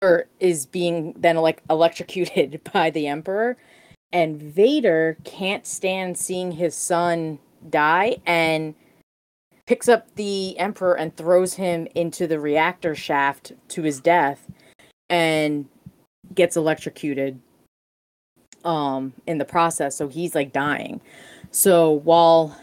or 0.00 0.26
is 0.38 0.66
being 0.66 1.14
then 1.18 1.36
like 1.36 1.62
electrocuted 1.68 2.60
by 2.72 2.90
the 2.90 3.08
Emperor, 3.08 3.56
and 4.12 4.40
Vader 4.40 5.16
can't 5.24 5.66
stand 5.66 6.18
seeing 6.18 6.52
his 6.52 6.74
son 6.74 7.38
die 7.70 8.16
and 8.26 8.74
picks 9.66 9.88
up 9.88 10.14
the 10.16 10.58
Emperor 10.58 10.94
and 10.94 11.16
throws 11.16 11.54
him 11.54 11.86
into 11.94 12.26
the 12.26 12.40
reactor 12.40 12.94
shaft 12.94 13.52
to 13.68 13.82
his 13.82 14.00
death 14.00 14.50
and 15.08 15.66
gets 16.34 16.56
electrocuted 16.56 17.40
um 18.64 19.12
in 19.26 19.38
the 19.38 19.44
process. 19.44 19.96
So 19.96 20.08
he's 20.08 20.34
like 20.34 20.52
dying. 20.52 21.00
So 21.50 21.90
while 21.90 22.56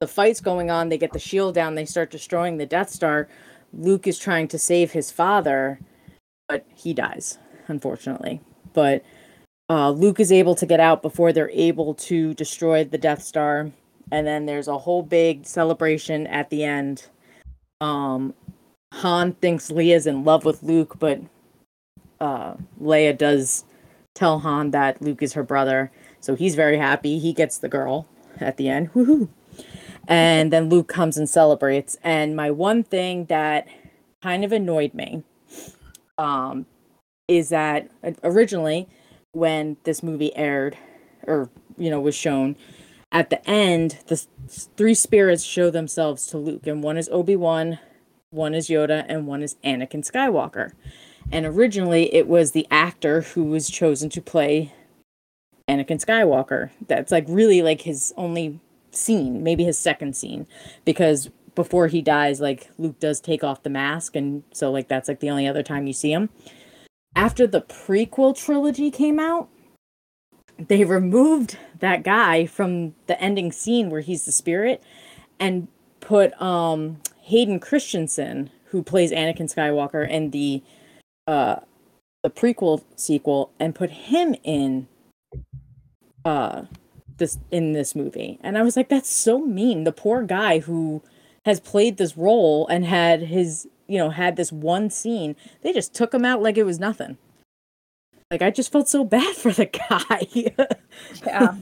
the 0.00 0.06
fight's 0.06 0.40
going 0.40 0.70
on 0.70 0.88
they 0.88 0.98
get 0.98 1.12
the 1.12 1.18
shield 1.18 1.54
down 1.54 1.74
they 1.74 1.84
start 1.84 2.10
destroying 2.10 2.56
the 2.56 2.66
death 2.66 2.90
star. 2.90 3.28
Luke 3.72 4.06
is 4.06 4.18
trying 4.18 4.48
to 4.48 4.58
save 4.58 4.92
his 4.92 5.10
father 5.10 5.80
but 6.48 6.64
he 6.74 6.94
dies 6.94 7.38
unfortunately. 7.68 8.40
But 8.72 9.02
uh, 9.68 9.90
luke 9.90 10.20
is 10.20 10.32
able 10.32 10.54
to 10.54 10.66
get 10.66 10.80
out 10.80 11.02
before 11.02 11.32
they're 11.32 11.50
able 11.50 11.94
to 11.94 12.34
destroy 12.34 12.84
the 12.84 12.98
death 12.98 13.22
star 13.22 13.70
and 14.10 14.26
then 14.26 14.46
there's 14.46 14.68
a 14.68 14.78
whole 14.78 15.02
big 15.02 15.46
celebration 15.46 16.26
at 16.26 16.50
the 16.50 16.64
end 16.64 17.06
um 17.80 18.34
han 18.92 19.32
thinks 19.34 19.70
leia's 19.70 20.06
in 20.06 20.24
love 20.24 20.44
with 20.44 20.62
luke 20.62 20.96
but 20.98 21.20
uh, 22.20 22.54
Leia 22.80 23.16
does 23.16 23.64
tell 24.14 24.40
Han 24.40 24.70
that 24.72 25.00
Luke 25.00 25.22
is 25.22 25.34
her 25.34 25.42
brother, 25.42 25.90
so 26.20 26.34
he's 26.34 26.54
very 26.54 26.78
happy. 26.78 27.18
He 27.18 27.32
gets 27.32 27.58
the 27.58 27.68
girl 27.68 28.06
at 28.40 28.56
the 28.56 28.68
end. 28.68 28.92
Woohoo! 28.92 29.28
And 30.06 30.52
then 30.52 30.68
Luke 30.68 30.88
comes 30.88 31.16
and 31.16 31.28
celebrates. 31.28 31.96
And 32.02 32.34
my 32.34 32.50
one 32.50 32.82
thing 32.82 33.26
that 33.26 33.68
kind 34.22 34.44
of 34.44 34.52
annoyed 34.52 34.94
me 34.94 35.22
um, 36.16 36.66
is 37.28 37.50
that 37.50 37.90
originally, 38.24 38.88
when 39.32 39.76
this 39.84 40.02
movie 40.02 40.34
aired, 40.36 40.76
or 41.26 41.50
you 41.76 41.90
know 41.90 42.00
was 42.00 42.14
shown, 42.14 42.56
at 43.10 43.30
the 43.30 43.48
end, 43.48 43.98
the 44.06 44.16
three 44.48 44.94
spirits 44.94 45.42
show 45.42 45.70
themselves 45.70 46.26
to 46.26 46.38
Luke, 46.38 46.66
and 46.66 46.82
one 46.82 46.96
is 46.96 47.08
Obi 47.10 47.36
Wan, 47.36 47.78
one 48.30 48.54
is 48.54 48.68
Yoda, 48.68 49.04
and 49.08 49.26
one 49.26 49.42
is 49.42 49.56
Anakin 49.64 50.08
Skywalker. 50.08 50.72
And 51.30 51.46
originally, 51.46 52.14
it 52.14 52.26
was 52.26 52.52
the 52.52 52.66
actor 52.70 53.22
who 53.22 53.44
was 53.44 53.70
chosen 53.70 54.08
to 54.10 54.20
play 54.20 54.72
Anakin 55.68 56.04
Skywalker. 56.04 56.70
That's 56.86 57.12
like 57.12 57.24
really 57.28 57.62
like 57.62 57.82
his 57.82 58.12
only 58.16 58.60
scene, 58.90 59.42
maybe 59.42 59.64
his 59.64 59.78
second 59.78 60.16
scene, 60.16 60.46
because 60.84 61.30
before 61.54 61.88
he 61.88 62.00
dies, 62.00 62.40
like 62.40 62.70
Luke 62.78 63.00
does 63.00 63.20
take 63.20 63.42
off 63.42 63.62
the 63.62 63.70
mask, 63.70 64.16
and 64.16 64.42
so 64.52 64.70
like 64.70 64.88
that's 64.88 65.08
like 65.08 65.20
the 65.20 65.30
only 65.30 65.46
other 65.46 65.62
time 65.62 65.86
you 65.86 65.92
see 65.92 66.12
him. 66.12 66.28
After 67.14 67.46
the 67.46 67.62
prequel 67.62 68.36
trilogy 68.36 68.90
came 68.90 69.18
out, 69.18 69.48
they 70.58 70.84
removed 70.84 71.56
that 71.78 72.02
guy 72.02 72.46
from 72.46 72.94
the 73.06 73.20
ending 73.20 73.52
scene 73.52 73.90
where 73.90 74.00
he's 74.00 74.24
the 74.24 74.32
spirit 74.32 74.82
and 75.38 75.68
put 76.00 76.40
um 76.40 77.00
Hayden 77.22 77.60
Christensen, 77.60 78.50
who 78.66 78.82
plays 78.82 79.12
Anakin 79.12 79.52
Skywalker 79.52 80.08
in 80.08 80.30
the 80.30 80.62
uh 81.26 81.56
the 82.22 82.30
prequel 82.30 82.82
sequel 82.96 83.52
and 83.60 83.74
put 83.74 83.90
him 83.90 84.34
in 84.42 84.88
uh 86.24 86.62
this 87.18 87.38
in 87.50 87.72
this 87.72 87.94
movie. 87.94 88.38
And 88.42 88.56
i 88.56 88.62
was 88.62 88.76
like 88.76 88.88
that's 88.88 89.10
so 89.10 89.38
mean. 89.38 89.84
The 89.84 89.92
poor 89.92 90.22
guy 90.22 90.60
who 90.60 91.02
has 91.44 91.60
played 91.60 91.96
this 91.96 92.16
role 92.16 92.66
and 92.68 92.84
had 92.84 93.22
his 93.22 93.68
you 93.88 93.98
know 93.98 94.10
had 94.10 94.36
this 94.36 94.52
one 94.52 94.90
scene 94.90 95.34
they 95.62 95.72
just 95.72 95.94
took 95.94 96.12
him 96.14 96.24
out 96.24 96.42
like 96.42 96.56
it 96.58 96.64
was 96.64 96.78
nothing 96.78 97.16
like 98.30 98.42
i 98.42 98.50
just 98.50 98.70
felt 98.70 98.88
so 98.88 99.02
bad 99.04 99.34
for 99.34 99.50
the 99.52 99.66
guy 99.90 100.26
Yeah. 101.26 101.54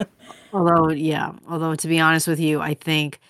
although, 0.52 0.90
yeah, 0.90 1.32
although 1.48 1.74
to 1.74 1.88
be 1.88 1.98
honest 2.00 2.28
with 2.28 2.40
you, 2.40 2.60
I 2.60 2.74
think 2.74 3.20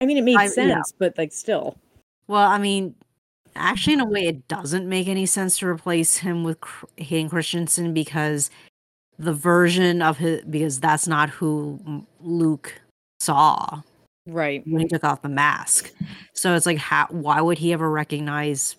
i 0.00 0.06
mean 0.06 0.18
it 0.18 0.24
made 0.24 0.36
I- 0.36 0.44
yeah. 0.44 0.50
sense 0.50 0.92
but 0.98 1.16
like 1.18 1.32
still 1.32 1.76
Well, 2.28 2.48
I 2.48 2.58
mean, 2.58 2.94
actually, 3.56 3.94
in 3.94 4.00
a 4.00 4.04
way, 4.06 4.26
it 4.26 4.46
doesn't 4.48 4.88
make 4.88 5.08
any 5.08 5.26
sense 5.26 5.58
to 5.58 5.66
replace 5.66 6.18
him 6.18 6.44
with 6.44 6.60
Cr- 6.60 6.86
Hayden 6.98 7.28
Christensen 7.28 7.92
because 7.92 8.50
the 9.18 9.32
version 9.32 10.00
of 10.00 10.16
his 10.18 10.42
because 10.44 10.80
that's 10.80 11.06
not 11.08 11.28
who 11.30 12.04
Luke 12.20 12.80
saw 13.20 13.82
right 14.26 14.62
when 14.66 14.82
he 14.82 14.88
took 14.88 15.04
off 15.04 15.22
the 15.22 15.28
mask. 15.28 15.92
So 16.34 16.54
it's 16.54 16.66
like, 16.66 16.78
how? 16.78 17.06
Why 17.10 17.40
would 17.40 17.58
he 17.58 17.72
ever 17.72 17.90
recognize 17.90 18.76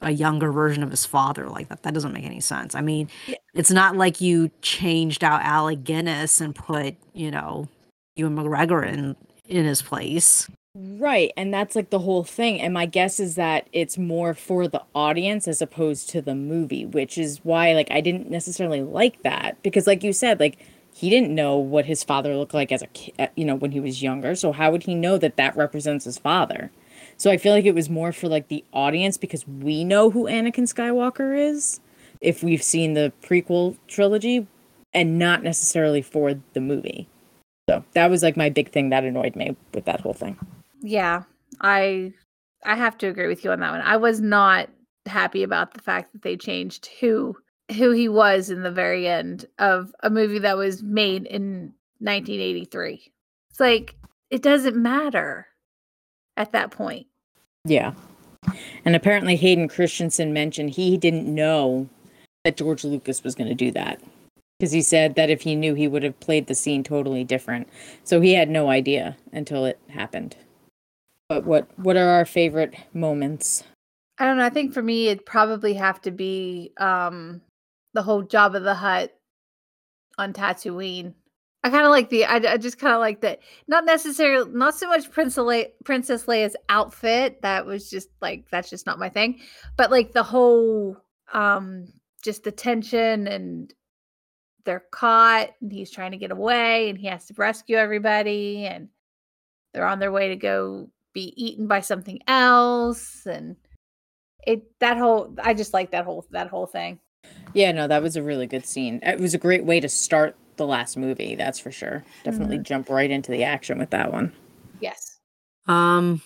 a 0.00 0.10
younger 0.10 0.50
version 0.50 0.82
of 0.82 0.90
his 0.90 1.04
father 1.06 1.48
like 1.48 1.68
that? 1.68 1.82
That 1.82 1.94
doesn't 1.94 2.12
make 2.12 2.24
any 2.24 2.40
sense. 2.40 2.74
I 2.74 2.80
mean, 2.80 3.08
it's 3.54 3.70
not 3.70 3.96
like 3.96 4.20
you 4.20 4.50
changed 4.62 5.24
out 5.24 5.42
Alec 5.42 5.84
Guinness 5.84 6.40
and 6.40 6.54
put, 6.54 6.96
you 7.12 7.30
know, 7.30 7.68
Ewan 8.16 8.36
McGregor 8.36 8.86
in 8.86 9.16
in 9.46 9.64
his 9.64 9.82
place. 9.82 10.48
Right, 10.76 11.32
and 11.36 11.52
that's 11.52 11.74
like 11.74 11.90
the 11.90 11.98
whole 11.98 12.22
thing. 12.22 12.60
And 12.60 12.72
my 12.72 12.86
guess 12.86 13.18
is 13.18 13.34
that 13.34 13.68
it's 13.72 13.98
more 13.98 14.34
for 14.34 14.68
the 14.68 14.82
audience 14.94 15.48
as 15.48 15.60
opposed 15.60 16.08
to 16.10 16.22
the 16.22 16.36
movie, 16.36 16.86
which 16.86 17.18
is 17.18 17.40
why 17.44 17.72
like 17.74 17.90
I 17.90 18.00
didn't 18.00 18.30
necessarily 18.30 18.80
like 18.80 19.22
that 19.22 19.60
because 19.62 19.88
like 19.88 20.04
you 20.04 20.12
said, 20.12 20.38
like 20.38 20.58
he 20.92 21.10
didn't 21.10 21.34
know 21.34 21.56
what 21.56 21.86
his 21.86 22.04
father 22.04 22.36
looked 22.36 22.54
like 22.54 22.72
as 22.72 22.82
a 22.82 22.86
kid, 22.88 23.14
uh, 23.18 23.28
you 23.36 23.44
know, 23.44 23.54
when 23.54 23.72
he 23.72 23.80
was 23.80 24.02
younger. 24.02 24.34
So 24.34 24.52
how 24.52 24.70
would 24.70 24.84
he 24.84 24.94
know 24.94 25.18
that 25.18 25.36
that 25.36 25.56
represents 25.56 26.04
his 26.04 26.18
father? 26.18 26.70
So 27.16 27.30
I 27.30 27.36
feel 27.36 27.52
like 27.52 27.64
it 27.64 27.74
was 27.74 27.90
more 27.90 28.12
for 28.12 28.28
like 28.28 28.48
the 28.48 28.64
audience 28.72 29.16
because 29.16 29.46
we 29.46 29.84
know 29.84 30.10
who 30.10 30.24
Anakin 30.24 30.72
Skywalker 30.72 31.38
is 31.38 31.80
if 32.20 32.42
we've 32.42 32.62
seen 32.62 32.94
the 32.94 33.12
prequel 33.22 33.76
trilogy 33.88 34.46
and 34.92 35.18
not 35.18 35.42
necessarily 35.42 36.02
for 36.02 36.34
the 36.52 36.60
movie. 36.60 37.08
So 37.68 37.84
that 37.92 38.10
was 38.10 38.22
like 38.22 38.36
my 38.36 38.50
big 38.50 38.70
thing 38.72 38.90
that 38.90 39.04
annoyed 39.04 39.36
me 39.36 39.56
with 39.72 39.84
that 39.84 40.00
whole 40.00 40.12
thing. 40.12 40.38
Yeah, 40.82 41.22
I 41.60 42.12
I 42.64 42.74
have 42.74 42.98
to 42.98 43.06
agree 43.06 43.28
with 43.28 43.44
you 43.44 43.52
on 43.52 43.60
that 43.60 43.70
one. 43.70 43.80
I 43.80 43.96
was 43.96 44.20
not 44.20 44.68
happy 45.06 45.42
about 45.42 45.74
the 45.74 45.80
fact 45.80 46.12
that 46.12 46.22
they 46.22 46.36
changed 46.36 46.88
who 47.00 47.36
who 47.72 47.90
he 47.90 48.08
was 48.08 48.50
in 48.50 48.62
the 48.62 48.70
very 48.70 49.06
end 49.06 49.46
of 49.58 49.94
a 50.02 50.10
movie 50.10 50.38
that 50.40 50.56
was 50.56 50.82
made 50.82 51.26
in 51.26 51.72
1983. 51.98 53.12
It's 53.50 53.60
like 53.60 53.96
it 54.30 54.42
doesn't 54.42 54.76
matter 54.76 55.46
at 56.36 56.52
that 56.52 56.70
point. 56.70 57.06
Yeah. 57.64 57.92
And 58.84 58.96
apparently 58.96 59.36
Hayden 59.36 59.68
Christensen 59.68 60.32
mentioned 60.32 60.70
he 60.70 60.96
didn't 60.96 61.32
know 61.32 61.88
that 62.44 62.56
George 62.56 62.84
Lucas 62.84 63.22
was 63.22 63.34
going 63.34 63.48
to 63.48 63.54
do 63.54 63.70
that. 63.72 64.00
Because 64.58 64.72
he 64.72 64.82
said 64.82 65.14
that 65.14 65.30
if 65.30 65.42
he 65.42 65.56
knew, 65.56 65.74
he 65.74 65.88
would 65.88 66.02
have 66.02 66.18
played 66.20 66.46
the 66.46 66.54
scene 66.54 66.84
totally 66.84 67.24
different. 67.24 67.68
So 68.04 68.20
he 68.20 68.34
had 68.34 68.50
no 68.50 68.68
idea 68.68 69.16
until 69.32 69.64
it 69.64 69.78
happened. 69.88 70.36
But 71.28 71.44
what 71.44 71.66
what 71.78 71.96
are 71.96 72.08
our 72.08 72.24
favorite 72.24 72.74
moments? 72.92 73.64
I 74.18 74.26
don't 74.26 74.36
know. 74.36 74.44
I 74.44 74.50
think 74.50 74.74
for 74.74 74.82
me, 74.82 75.08
it'd 75.08 75.24
probably 75.24 75.74
have 75.74 76.00
to 76.02 76.10
be 76.10 76.72
um 76.76 77.40
the 77.94 78.02
whole 78.02 78.22
Jabba 78.22 78.62
the 78.62 78.74
Hutt 78.74 79.12
on 80.18 80.32
Tatooine. 80.32 81.14
I 81.62 81.68
kind 81.68 81.84
of 81.84 81.90
like 81.90 82.08
the. 82.08 82.24
I, 82.24 82.36
I 82.36 82.56
just 82.56 82.78
kind 82.78 82.94
of 82.94 83.00
like 83.00 83.20
that. 83.20 83.40
Not 83.68 83.84
necessarily, 83.84 84.50
not 84.52 84.74
so 84.74 84.88
much 84.88 85.10
Princess 85.10 85.44
Le- 85.44 85.84
Princess 85.84 86.24
Leia's 86.24 86.56
outfit. 86.70 87.42
That 87.42 87.66
was 87.66 87.90
just 87.90 88.08
like 88.22 88.46
that's 88.50 88.70
just 88.70 88.86
not 88.86 88.98
my 88.98 89.10
thing. 89.10 89.40
But 89.76 89.90
like 89.90 90.12
the 90.12 90.22
whole, 90.22 90.96
um, 91.34 91.92
just 92.22 92.44
the 92.44 92.52
tension 92.52 93.26
and 93.26 93.74
they're 94.64 94.84
caught 94.90 95.50
and 95.60 95.72
he's 95.72 95.90
trying 95.90 96.12
to 96.12 96.16
get 96.16 96.30
away 96.30 96.90
and 96.90 96.98
he 96.98 97.06
has 97.06 97.26
to 97.26 97.34
rescue 97.34 97.76
everybody 97.76 98.66
and 98.66 98.88
they're 99.72 99.86
on 99.86 99.98
their 99.98 100.12
way 100.12 100.28
to 100.28 100.36
go 100.36 100.88
be 101.12 101.32
eaten 101.36 101.66
by 101.66 101.80
something 101.80 102.20
else 102.26 103.26
and 103.26 103.56
it 104.46 104.62
that 104.78 104.96
whole 104.96 105.34
i 105.42 105.52
just 105.52 105.74
like 105.74 105.90
that 105.90 106.04
whole 106.04 106.24
that 106.30 106.48
whole 106.48 106.66
thing 106.66 106.98
Yeah, 107.54 107.72
no, 107.72 107.88
that 107.88 108.02
was 108.02 108.16
a 108.16 108.22
really 108.22 108.46
good 108.46 108.64
scene. 108.64 109.00
It 109.02 109.18
was 109.18 109.34
a 109.34 109.38
great 109.38 109.64
way 109.64 109.80
to 109.80 109.88
start 109.88 110.36
the 110.56 110.66
last 110.66 110.96
movie, 110.96 111.34
that's 111.34 111.58
for 111.58 111.70
sure. 111.70 112.04
Definitely 112.22 112.58
jump 112.58 112.88
right 112.88 113.10
into 113.10 113.32
the 113.32 113.44
action 113.44 113.78
with 113.78 113.90
that 113.90 114.12
one. 114.12 114.32
yes 114.80 115.18
Um, 115.66 116.20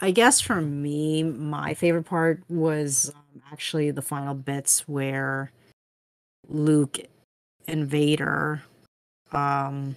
I 0.00 0.10
guess 0.10 0.40
for 0.40 0.60
me, 0.60 1.22
my 1.22 1.74
favorite 1.74 2.04
part 2.04 2.42
was 2.48 3.12
um, 3.14 3.42
actually 3.52 3.90
the 3.90 4.02
final 4.02 4.34
bits 4.34 4.88
where 4.88 5.50
Luke 6.48 6.98
and 7.66 7.86
Vader 7.86 8.62
um 9.32 9.96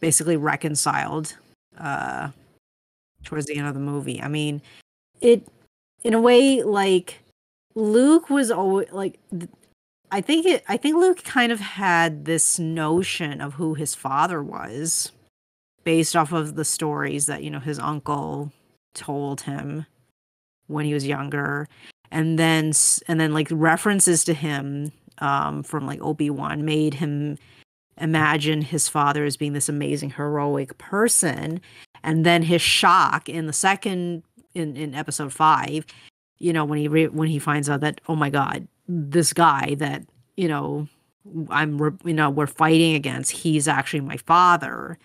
basically 0.00 0.36
reconciled 0.36 1.36
uh 1.78 2.28
towards 3.22 3.46
the 3.46 3.56
end 3.56 3.68
of 3.68 3.74
the 3.74 3.80
movie. 3.80 4.20
I 4.20 4.28
mean, 4.28 4.60
it 5.20 5.46
in 6.04 6.14
a 6.14 6.20
way 6.20 6.62
like 6.62 7.21
Luke 7.74 8.30
was 8.30 8.50
always 8.50 8.90
like 8.92 9.18
I 10.10 10.20
think 10.20 10.44
it 10.44 10.62
I 10.68 10.76
think 10.76 10.96
Luke 10.96 11.24
kind 11.24 11.50
of 11.50 11.60
had 11.60 12.26
this 12.26 12.58
notion 12.58 13.40
of 13.40 13.54
who 13.54 13.74
his 13.74 13.94
father 13.94 14.42
was 14.42 15.10
based 15.84 16.14
off 16.14 16.32
of 16.32 16.54
the 16.54 16.64
stories 16.64 17.26
that, 17.26 17.42
you 17.42 17.50
know, 17.50 17.58
his 17.58 17.78
uncle 17.78 18.52
told 18.94 19.42
him 19.42 19.86
when 20.66 20.84
he 20.84 20.94
was 20.94 21.06
younger. 21.06 21.66
And 22.10 22.38
then 22.38 22.72
and 23.08 23.18
then 23.18 23.32
like 23.32 23.48
references 23.50 24.22
to 24.24 24.34
him 24.34 24.92
um 25.18 25.62
from 25.62 25.86
like 25.86 26.02
Obi-Wan 26.02 26.64
made 26.64 26.94
him 26.94 27.38
imagine 27.98 28.62
his 28.62 28.88
father 28.88 29.24
as 29.24 29.36
being 29.36 29.54
this 29.54 29.68
amazing 29.70 30.10
heroic 30.10 30.76
person. 30.76 31.60
And 32.02 32.26
then 32.26 32.42
his 32.42 32.60
shock 32.60 33.30
in 33.30 33.46
the 33.46 33.52
second 33.54 34.24
in 34.54 34.76
in 34.76 34.94
episode 34.94 35.32
5 35.32 35.86
you 36.42 36.52
know 36.52 36.64
when 36.64 36.78
he 36.78 36.88
re- 36.88 37.08
when 37.08 37.28
he 37.28 37.38
finds 37.38 37.70
out 37.70 37.80
that 37.80 38.00
oh 38.08 38.16
my 38.16 38.28
god 38.28 38.66
this 38.88 39.32
guy 39.32 39.74
that 39.76 40.02
you 40.36 40.48
know 40.48 40.88
i'm 41.48 41.80
re- 41.80 41.92
you 42.04 42.12
know 42.12 42.28
we're 42.28 42.48
fighting 42.48 42.94
against 42.94 43.30
he's 43.30 43.68
actually 43.68 44.00
my 44.00 44.16
father. 44.16 44.98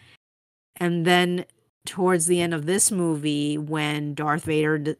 And 0.79 1.05
then 1.05 1.45
towards 1.87 2.27
the 2.27 2.39
end 2.39 2.53
of 2.53 2.67
this 2.67 2.91
movie 2.91 3.57
when 3.57 4.13
darth 4.13 4.43
vader 4.43 4.77
d- 4.77 4.95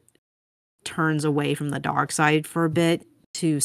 turns 0.84 1.24
away 1.24 1.54
from 1.54 1.68
the 1.70 1.78
dark 1.78 2.10
side 2.10 2.46
for 2.46 2.64
a 2.64 2.70
bit 2.70 3.06
to 3.34 3.60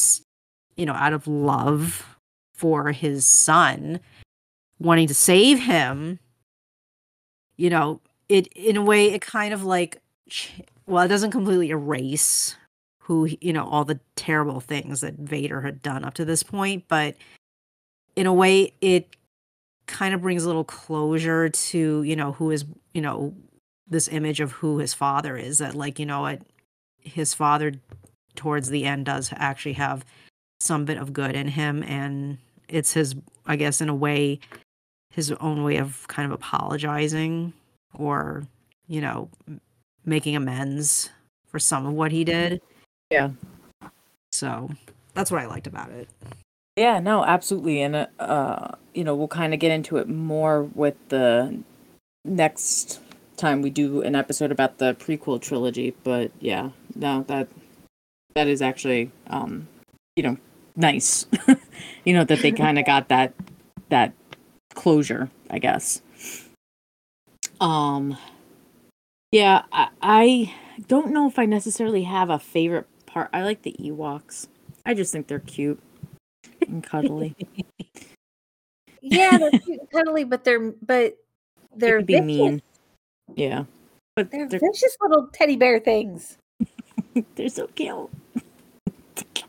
you 0.76 0.84
know 0.84 0.92
out 0.92 1.12
of 1.12 1.26
love 1.26 2.18
for 2.54 2.92
his 2.92 3.24
son 3.24 4.00
wanting 4.78 5.08
to 5.08 5.14
save 5.14 5.60
him 5.60 6.18
you 7.56 7.70
know 7.70 8.00
it 8.28 8.48
in 8.48 8.76
a 8.76 8.82
way 8.82 9.12
it 9.12 9.20
kind 9.20 9.54
of 9.54 9.64
like 9.64 10.00
well 10.86 11.04
it 11.04 11.08
doesn't 11.08 11.30
completely 11.30 11.70
erase 11.70 12.56
who 13.04 13.28
you 13.40 13.52
know 13.52 13.66
all 13.68 13.84
the 13.84 14.00
terrible 14.16 14.60
things 14.60 15.02
that 15.02 15.14
Vader 15.14 15.60
had 15.60 15.82
done 15.82 16.04
up 16.04 16.14
to 16.14 16.24
this 16.24 16.42
point 16.42 16.84
but 16.88 17.14
in 18.16 18.26
a 18.26 18.32
way 18.32 18.72
it 18.80 19.16
kind 19.86 20.14
of 20.14 20.22
brings 20.22 20.44
a 20.44 20.46
little 20.46 20.64
closure 20.64 21.50
to 21.50 22.02
you 22.02 22.16
know 22.16 22.32
who 22.32 22.50
is 22.50 22.64
you 22.94 23.02
know 23.02 23.34
this 23.86 24.08
image 24.08 24.40
of 24.40 24.52
who 24.52 24.78
his 24.78 24.94
father 24.94 25.36
is 25.36 25.58
that 25.58 25.74
like 25.74 25.98
you 25.98 26.06
know 26.06 26.22
what 26.22 26.40
his 27.02 27.34
father 27.34 27.72
towards 28.34 28.70
the 28.70 28.84
end 28.84 29.04
does 29.04 29.30
actually 29.36 29.74
have 29.74 30.04
some 30.60 30.86
bit 30.86 30.96
of 30.96 31.12
good 31.12 31.36
in 31.36 31.48
him 31.48 31.82
and 31.82 32.38
it's 32.68 32.94
his 32.94 33.14
i 33.44 33.54
guess 33.54 33.82
in 33.82 33.90
a 33.90 33.94
way 33.94 34.38
his 35.10 35.30
own 35.32 35.62
way 35.62 35.76
of 35.76 36.08
kind 36.08 36.24
of 36.24 36.32
apologizing 36.32 37.52
or 37.92 38.46
you 38.88 39.02
know 39.02 39.28
making 40.06 40.34
amends 40.34 41.10
for 41.46 41.58
some 41.58 41.84
of 41.84 41.92
what 41.92 42.10
he 42.10 42.24
did 42.24 42.62
Yeah. 43.10 43.30
so 44.32 44.70
that's 45.14 45.30
what 45.30 45.40
i 45.40 45.46
liked 45.46 45.66
about 45.66 45.90
it 45.90 46.08
Yeah, 46.76 46.98
no, 46.98 47.24
absolutely. 47.24 47.82
And, 47.82 48.08
uh, 48.18 48.68
you 48.94 49.04
know, 49.04 49.14
we'll 49.14 49.28
kind 49.28 49.54
of 49.54 49.60
get 49.60 49.70
into 49.70 49.96
it 49.98 50.08
more 50.08 50.64
with 50.74 50.96
the 51.08 51.56
next 52.24 52.98
time 53.36 53.62
we 53.62 53.70
do 53.70 54.02
an 54.02 54.16
episode 54.16 54.50
about 54.50 54.78
the 54.78 54.94
prequel 54.94 55.40
trilogy. 55.40 55.94
But 56.02 56.32
yeah, 56.40 56.70
no, 56.96 57.22
that 57.28 57.46
that 58.34 58.48
is 58.48 58.60
actually, 58.60 59.12
um, 59.28 59.68
you 60.16 60.24
know, 60.24 60.36
nice. 60.74 61.26
you 62.04 62.12
know, 62.12 62.24
that 62.24 62.40
they 62.42 62.50
kind 62.50 62.76
of 62.76 62.84
got 62.92 63.06
that, 63.08 63.34
that 63.90 64.12
closure, 64.74 65.30
I 65.48 65.60
guess. 65.60 66.02
Um, 67.60 68.18
yeah, 69.30 69.62
I, 69.70 69.88
I 70.02 70.54
don't 70.88 71.12
know 71.12 71.28
if 71.28 71.38
I 71.38 71.46
necessarily 71.46 72.02
have 72.02 72.30
a 72.30 72.38
favorite 72.40 72.88
part. 73.14 73.30
I 73.32 73.42
like 73.44 73.62
the 73.62 73.74
Ewoks. 73.80 74.48
I 74.84 74.92
just 74.92 75.12
think 75.12 75.28
they're 75.28 75.38
cute 75.38 75.80
and 76.68 76.82
cuddly. 76.82 77.34
Yeah, 79.06 79.36
they're 79.36 79.50
cute 79.60 79.80
and 79.80 79.90
cuddly, 79.90 80.24
but 80.24 80.44
they're 80.44 80.72
but 80.80 81.18
they 81.76 81.88
they're 81.88 82.00
be 82.00 82.14
vicious. 82.14 82.26
mean. 82.26 82.62
Yeah. 83.36 83.64
But 84.16 84.30
They're, 84.30 84.48
they're, 84.48 84.60
vicious 84.60 84.96
little 85.02 85.28
teddy 85.30 85.56
bear 85.56 85.78
things. 85.78 86.38
they're 87.34 87.50
so 87.50 87.66
cute. 87.66 88.08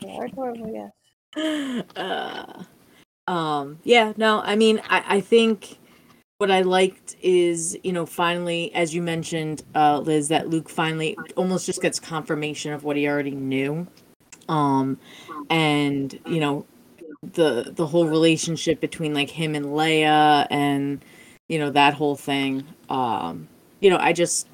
Adorable, 0.04 0.92
yeah. 1.38 1.82
Uh, 1.96 2.64
um, 3.32 3.80
yeah, 3.86 4.12
no, 4.18 4.42
I 4.42 4.58
mean, 4.58 4.82
I, 4.90 5.04
I 5.08 5.22
think 5.22 5.78
what 6.38 6.52
I 6.52 6.62
liked 6.62 7.16
is, 7.22 7.78
you 7.84 7.94
know, 7.94 8.06
finally, 8.06 8.74
as 8.74 8.94
you 8.94 9.02
mentioned, 9.02 9.64
uh, 9.74 10.00
Liz, 10.00 10.28
that 10.28 10.50
Luke 10.50 10.70
finally 10.70 11.18
almost 11.36 11.66
just 11.66 11.82
gets 11.82 12.00
confirmation 12.00 12.74
of 12.74 12.84
what 12.84 12.98
he 12.98 13.08
already 13.08 13.32
knew. 13.32 13.88
Um, 14.50 15.00
and, 15.50 16.20
you 16.26 16.40
know, 16.40 16.66
the 17.34 17.72
the 17.76 17.88
whole 17.88 18.08
relationship 18.08 18.80
between 18.80 19.14
like 19.14 19.30
him 19.30 19.56
and 19.56 19.66
Leia 19.68 20.48
and 20.50 21.04
you 21.50 21.58
know 21.58 21.70
that 21.72 21.94
whole 21.94 22.16
thing 22.16 22.64
um 22.90 23.48
you 23.80 23.90
know 23.90 23.98
I 23.98 24.14
just 24.14 24.48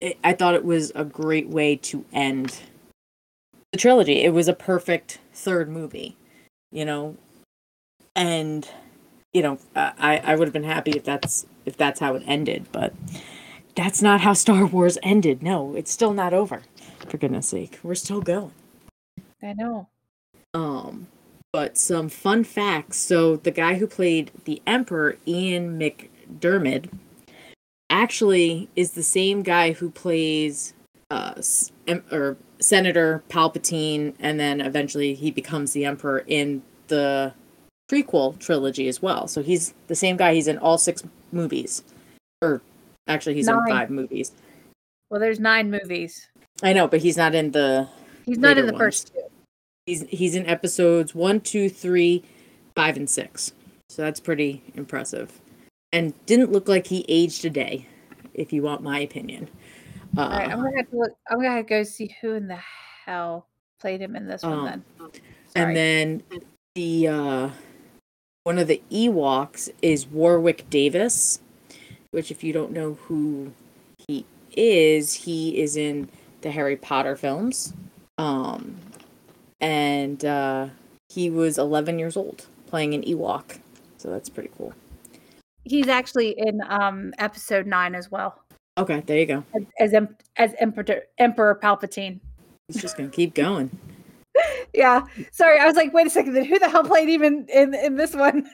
it, 0.00 0.16
I 0.24 0.32
thought 0.32 0.54
it 0.54 0.64
was 0.64 0.92
a 0.94 1.04
great 1.04 1.48
way 1.48 1.76
to 1.76 2.04
end 2.12 2.60
the 3.72 3.78
trilogy 3.78 4.22
it 4.22 4.32
was 4.32 4.48
a 4.48 4.54
perfect 4.54 5.18
third 5.32 5.68
movie 5.68 6.16
you 6.72 6.84
know 6.84 7.16
and 8.16 8.68
you 9.34 9.42
know 9.42 9.58
I 9.76 10.18
I 10.24 10.36
would 10.36 10.48
have 10.48 10.52
been 10.54 10.64
happy 10.64 10.92
if 10.92 11.04
that's 11.04 11.46
if 11.66 11.76
that's 11.76 12.00
how 12.00 12.14
it 12.14 12.22
ended 12.26 12.66
but 12.72 12.94
that's 13.76 14.00
not 14.00 14.22
how 14.22 14.32
Star 14.32 14.66
Wars 14.66 14.98
ended 15.02 15.42
no 15.42 15.74
it's 15.76 15.90
still 15.90 16.14
not 16.14 16.32
over 16.32 16.62
for 17.08 17.18
goodness 17.18 17.48
sake 17.48 17.78
we're 17.82 17.94
still 17.94 18.22
going 18.22 18.52
I 19.42 19.52
know. 19.52 19.88
um, 20.54 21.08
but 21.52 21.76
some 21.78 22.08
fun 22.08 22.44
facts. 22.44 22.96
So 22.96 23.36
the 23.36 23.50
guy 23.50 23.74
who 23.74 23.86
played 23.86 24.30
the 24.44 24.62
Emperor, 24.66 25.18
Ian 25.26 25.78
McDiarmid, 25.78 26.90
actually 27.90 28.68
is 28.74 28.92
the 28.92 29.02
same 29.02 29.42
guy 29.42 29.72
who 29.72 29.90
plays 29.90 30.74
uh 31.10 31.34
em- 31.86 32.04
or 32.10 32.36
Senator 32.60 33.22
Palpatine, 33.28 34.14
and 34.18 34.40
then 34.40 34.60
eventually 34.60 35.14
he 35.14 35.30
becomes 35.30 35.72
the 35.74 35.84
Emperor 35.84 36.24
in 36.26 36.62
the 36.88 37.34
prequel 37.88 38.38
trilogy 38.38 38.88
as 38.88 39.02
well. 39.02 39.28
So 39.28 39.42
he's 39.42 39.74
the 39.88 39.94
same 39.94 40.16
guy. 40.16 40.34
He's 40.34 40.48
in 40.48 40.58
all 40.58 40.78
six 40.78 41.02
movies, 41.32 41.82
or 42.42 42.62
actually 43.08 43.34
he's 43.34 43.48
in 43.48 43.60
five 43.68 43.90
movies. 43.90 44.32
Well, 45.10 45.20
there's 45.20 45.40
nine 45.40 45.70
movies. 45.70 46.28
I 46.62 46.72
know, 46.72 46.88
but 46.88 47.00
he's 47.00 47.16
not 47.16 47.34
in 47.34 47.50
the 47.50 47.88
He's 48.26 48.38
not 48.38 48.58
in 48.58 48.66
the 48.66 48.76
first 48.76 49.12
two. 49.12 49.20
He's 49.86 50.02
he's 50.08 50.34
in 50.34 50.46
episodes 50.46 51.14
one, 51.14 51.40
two, 51.40 51.68
three, 51.68 52.24
five, 52.74 52.96
and 52.96 53.08
six. 53.08 53.52
So 53.90 54.02
that's 54.02 54.20
pretty 54.20 54.62
impressive. 54.74 55.40
And 55.92 56.14
didn't 56.26 56.50
look 56.50 56.68
like 56.68 56.86
he 56.86 57.04
aged 57.08 57.44
a 57.44 57.50
day, 57.50 57.86
if 58.32 58.52
you 58.52 58.62
want 58.62 58.82
my 58.82 59.00
opinion. 59.00 59.48
Uh, 60.16 60.22
All 60.22 60.30
right, 60.30 60.50
I'm 60.50 60.62
gonna 60.62 60.76
have 60.76 60.90
to 60.90 60.96
look. 60.96 61.12
I'm 61.30 61.40
gonna 61.40 61.62
to 61.62 61.68
go 61.68 61.82
see 61.82 62.16
who 62.20 62.32
in 62.32 62.48
the 62.48 62.58
hell 63.04 63.46
played 63.78 64.00
him 64.00 64.16
in 64.16 64.26
this 64.26 64.42
one. 64.42 64.82
Um, 65.00 65.10
Then, 65.54 65.68
and 65.68 65.76
then 65.76 66.22
the 66.74 67.08
uh, 67.08 67.50
one 68.44 68.58
of 68.58 68.68
the 68.68 68.80
Ewoks 68.90 69.70
is 69.82 70.06
Warwick 70.06 70.68
Davis, 70.70 71.40
which 72.10 72.30
if 72.30 72.44
you 72.44 72.52
don't 72.52 72.72
know 72.72 72.94
who 72.94 73.52
he 74.06 74.24
is, 74.52 75.14
he 75.14 75.58
is 75.60 75.76
in 75.76 76.08
the 76.42 76.50
Harry 76.50 76.76
Potter 76.76 77.16
films. 77.16 77.72
Um, 78.18 78.76
and 79.60 80.24
uh, 80.24 80.68
he 81.08 81.30
was 81.30 81.56
11 81.58 81.98
years 81.98 82.16
old 82.16 82.46
playing 82.66 82.94
an 82.94 83.02
Ewok. 83.02 83.58
So 83.96 84.10
that's 84.10 84.28
pretty 84.28 84.50
cool. 84.58 84.74
he's 85.64 85.88
actually 85.88 86.34
in 86.36 86.60
um 86.68 87.14
episode 87.18 87.66
nine 87.66 87.94
as 87.94 88.10
well 88.10 88.38
Okay, 88.76 89.02
there 89.06 89.18
you 89.18 89.24
go. 89.26 89.44
as 89.80 89.94
as, 89.94 90.08
as 90.36 90.54
Emperor 90.58 90.84
Emperor 91.16 91.58
Palpatine. 91.62 92.20
He's 92.68 92.82
just 92.82 92.96
gonna 92.98 93.08
keep 93.08 93.32
going. 93.32 93.70
Yeah, 94.74 95.06
sorry, 95.30 95.58
I 95.60 95.66
was 95.66 95.76
like, 95.76 95.92
wait 95.94 96.06
a 96.06 96.10
second, 96.10 96.34
then 96.34 96.44
who 96.44 96.58
the 96.58 96.68
hell 96.68 96.84
played 96.84 97.08
even 97.08 97.46
in 97.48 97.74
in 97.74 97.96
this 97.96 98.14
one? 98.14 98.46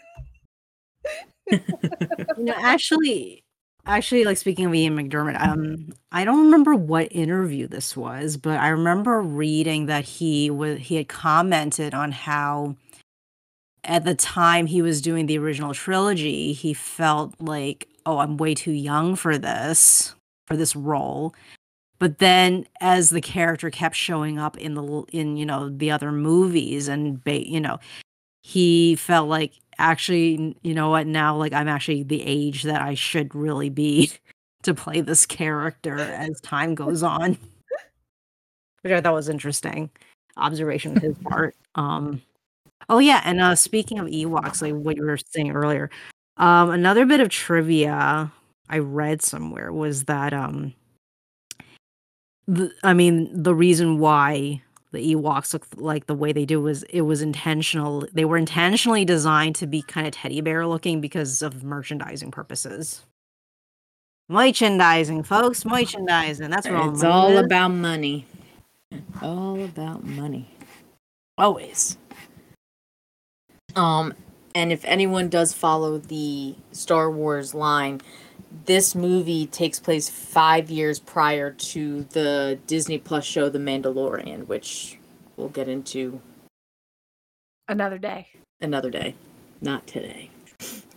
you 1.50 2.44
know 2.44 2.54
actually 2.56 3.42
actually 3.86 4.24
like 4.24 4.36
speaking 4.36 4.66
of 4.66 4.74
ian 4.74 4.96
mcdiarmid 4.96 5.40
um 5.40 5.92
i 6.12 6.24
don't 6.24 6.44
remember 6.44 6.74
what 6.74 7.08
interview 7.10 7.66
this 7.66 7.96
was 7.96 8.36
but 8.36 8.58
i 8.58 8.68
remember 8.68 9.20
reading 9.20 9.86
that 9.86 10.04
he 10.04 10.50
was 10.50 10.78
he 10.78 10.96
had 10.96 11.08
commented 11.08 11.94
on 11.94 12.12
how 12.12 12.76
at 13.84 14.04
the 14.04 14.14
time 14.14 14.66
he 14.66 14.82
was 14.82 15.00
doing 15.00 15.26
the 15.26 15.38
original 15.38 15.74
trilogy 15.74 16.52
he 16.52 16.72
felt 16.72 17.34
like 17.40 17.88
oh 18.06 18.18
i'm 18.18 18.36
way 18.36 18.54
too 18.54 18.72
young 18.72 19.16
for 19.16 19.38
this 19.38 20.14
for 20.46 20.56
this 20.56 20.76
role 20.76 21.34
but 22.01 22.18
then 22.18 22.66
as 22.80 23.11
the 23.11 23.20
character 23.20 23.70
kept 23.70 23.94
showing 23.94 24.38
up 24.38 24.59
in 24.59 24.74
the 24.74 25.05
in 25.12 25.36
you 25.36 25.46
know 25.46 25.68
the 25.70 25.92
other 25.92 26.11
movies 26.12 26.88
and 26.88 27.22
ba- 27.24 27.48
you 27.48 27.61
know 27.61 27.78
he 28.42 28.96
felt 28.96 29.28
like 29.28 29.53
actually, 29.78 30.57
you 30.62 30.74
know 30.74 30.90
what, 30.90 31.07
now 31.07 31.36
like 31.36 31.53
I'm 31.53 31.68
actually 31.68 32.03
the 32.05 32.22
age 32.22 32.62
that 32.64 32.80
I 32.82 32.94
should 32.94 33.34
really 33.34 33.70
be 33.70 34.12
to 34.62 34.74
play 34.74 35.01
this 35.01 35.26
character 35.26 35.98
as 35.98 36.40
time 36.40 36.74
goes 36.74 37.03
on. 37.03 37.38
Which 38.82 38.92
I 38.92 39.01
thought 39.01 39.14
was 39.14 39.28
interesting 39.28 39.90
observation 40.36 40.96
on 40.96 41.03
his 41.03 41.16
part. 41.18 41.55
Um 41.74 42.22
oh 42.88 42.98
yeah, 42.98 43.22
and 43.24 43.40
uh 43.40 43.55
speaking 43.57 43.98
of 43.98 44.07
Ewoks, 44.09 44.62
like 44.62 44.74
what 44.74 44.96
you 44.96 45.05
were 45.05 45.18
saying 45.18 45.53
earlier, 45.53 45.90
um 46.38 46.70
another 46.70 47.07
bit 47.07 47.20
of 47.20 47.28
trivia 47.30 48.32
I 48.70 48.78
read 48.78 49.22
somewhere 49.22 49.72
was 49.72 50.05
that 50.05 50.32
um 50.32 50.74
the, 52.55 52.72
I 52.82 52.94
mean 52.94 53.30
the 53.42 53.55
reason 53.55 53.98
why 53.98 54.62
the 54.92 55.14
Ewoks 55.14 55.53
look 55.53 55.66
like 55.76 56.07
the 56.07 56.14
way 56.14 56.32
they 56.32 56.44
do 56.44 56.61
was 56.61 56.82
it 56.84 57.03
was 57.03 57.22
intentional. 57.22 58.07
They 58.12 58.24
were 58.24 58.36
intentionally 58.36 59.05
designed 59.05 59.55
to 59.57 59.66
be 59.66 59.82
kind 59.82 60.07
of 60.07 60.12
teddy 60.12 60.40
bear 60.40 60.66
looking 60.66 61.01
because 61.01 61.42
of 61.42 61.62
merchandising 61.62 62.32
purposes. 62.32 63.05
Merchandising, 64.28 65.22
folks, 65.24 65.64
merchandising. 65.64 66.51
That's 66.51 66.66
what 66.66 66.76
all 66.76 66.90
It's 66.92 67.05
all 67.05 67.30
is. 67.30 67.44
about 67.44 67.68
money. 67.68 68.26
All 69.22 69.62
about 69.62 70.05
money. 70.05 70.48
Always. 71.38 71.96
Um, 73.76 74.14
and 74.55 74.72
if 74.72 74.84
anyone 74.84 75.28
does 75.28 75.53
follow 75.53 75.98
the 75.98 76.55
Star 76.72 77.11
Wars 77.11 77.55
line, 77.55 78.01
this 78.66 78.94
movie 78.94 79.46
takes 79.46 79.78
place 79.78 80.09
five 80.09 80.70
years 80.70 80.98
prior 80.98 81.51
to 81.53 82.03
the 82.05 82.59
Disney 82.66 82.98
Plus 82.98 83.24
show 83.24 83.48
The 83.48 83.59
Mandalorian, 83.59 84.46
which 84.48 84.98
we'll 85.36 85.48
get 85.48 85.68
into 85.68 86.20
Another 87.68 87.98
day. 87.98 88.26
another 88.61 88.90
day, 88.90 89.14
not 89.61 89.86
today. 89.86 90.30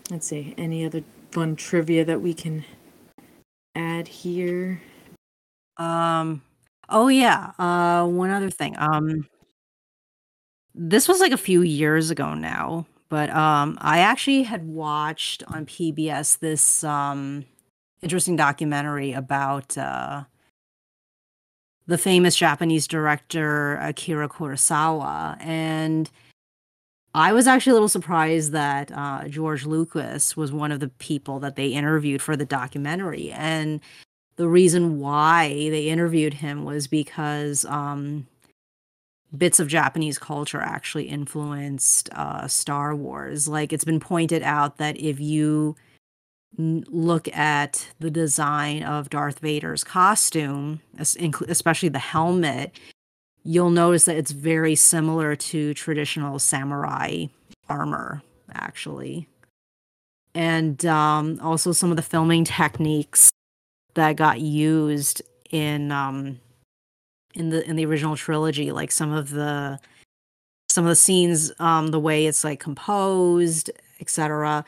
Let's 0.10 0.28
see, 0.28 0.54
any 0.58 0.86
other 0.86 1.04
fun 1.32 1.56
trivia 1.56 2.04
that 2.06 2.22
we 2.22 2.34
can 2.34 2.66
add 3.76 4.08
here? 4.08 4.82
Um 5.78 6.42
oh 6.90 7.08
yeah, 7.08 7.52
uh 7.60 8.08
one 8.08 8.30
other 8.32 8.50
thing. 8.50 8.76
Um 8.78 9.28
this 10.76 11.08
was 11.08 11.20
like 11.20 11.32
a 11.32 11.38
few 11.38 11.62
years 11.62 12.10
ago 12.10 12.34
now, 12.34 12.88
but 13.14 13.30
um 13.30 13.78
I 13.80 14.00
actually 14.00 14.42
had 14.42 14.68
watched 14.68 15.44
on 15.48 15.68
PBS 15.68 16.40
this 16.40 16.84
um 16.84 17.46
interesting 18.02 18.36
documentary 18.36 19.14
about 19.14 19.78
uh 19.78 20.24
the 21.86 22.00
famous 22.00 22.36
Japanese 22.36 22.88
director 22.88 23.76
Akira 23.76 24.28
Kurosawa 24.28 25.38
and 25.40 26.10
I 27.14 27.34
was 27.34 27.46
actually 27.46 27.72
a 27.72 27.76
little 27.76 27.88
surprised 28.00 28.52
that 28.54 28.92
uh, 28.92 29.28
George 29.28 29.68
Lucas 29.68 30.36
was 30.36 30.52
one 30.52 30.72
of 30.72 30.80
the 30.80 30.88
people 30.88 31.40
that 31.42 31.56
they 31.56 31.68
interviewed 31.68 32.24
for 32.24 32.36
the 32.36 32.44
documentary. 32.44 33.30
And 33.32 33.82
the 34.36 34.48
reason 34.48 35.00
why 35.00 35.70
they 35.70 35.90
interviewed 35.90 36.34
him 36.34 36.66
was 36.66 36.88
because 36.88 37.66
um, 37.66 38.26
bits 39.36 39.60
of 39.60 39.68
Japanese 39.68 40.20
culture 40.20 40.62
actually 40.62 41.06
influenced 41.06 42.10
uh, 42.14 42.48
Star 42.48 42.96
Wars. 42.96 43.48
Like 43.48 43.74
it's 43.74 43.86
been 43.86 44.00
pointed 44.00 44.44
out 44.44 44.78
that 44.78 44.98
if 44.98 45.20
you 45.20 45.76
look 46.58 47.28
at 47.36 47.88
the 48.00 48.12
design 48.12 48.84
of 48.84 49.10
Darth 49.10 49.40
Vader's 49.40 49.84
costume, 49.84 50.82
especially 50.98 51.90
the 51.90 52.00
helmet, 52.00 52.80
you'll 53.44 53.72
notice 53.72 54.06
that 54.06 54.18
it's 54.18 54.32
very 54.32 54.76
similar 54.76 55.36
to 55.36 55.74
traditional 55.74 56.38
samurai 56.38 57.26
armor, 57.68 58.22
actually. 58.54 59.28
And 60.36 60.86
um, 60.86 61.40
also 61.42 61.72
some 61.72 61.90
of 61.90 61.96
the 61.96 62.04
filming 62.04 62.44
techniques 62.44 63.32
that 63.96 64.16
got 64.16 64.42
used 64.42 65.22
in 65.52 65.92
um 65.92 66.40
in 67.34 67.50
the 67.50 67.68
in 67.68 67.76
the 67.76 67.86
original 67.86 68.16
trilogy 68.16 68.72
like 68.72 68.92
some 68.92 69.12
of 69.12 69.30
the 69.30 69.80
some 70.70 70.86
of 70.86 70.90
the 70.90 70.96
scenes 70.96 71.52
um 71.60 71.88
the 71.88 72.00
way 72.00 72.26
it's 72.26 72.44
like 72.44 72.60
composed 72.60 73.70
etc 74.00 74.64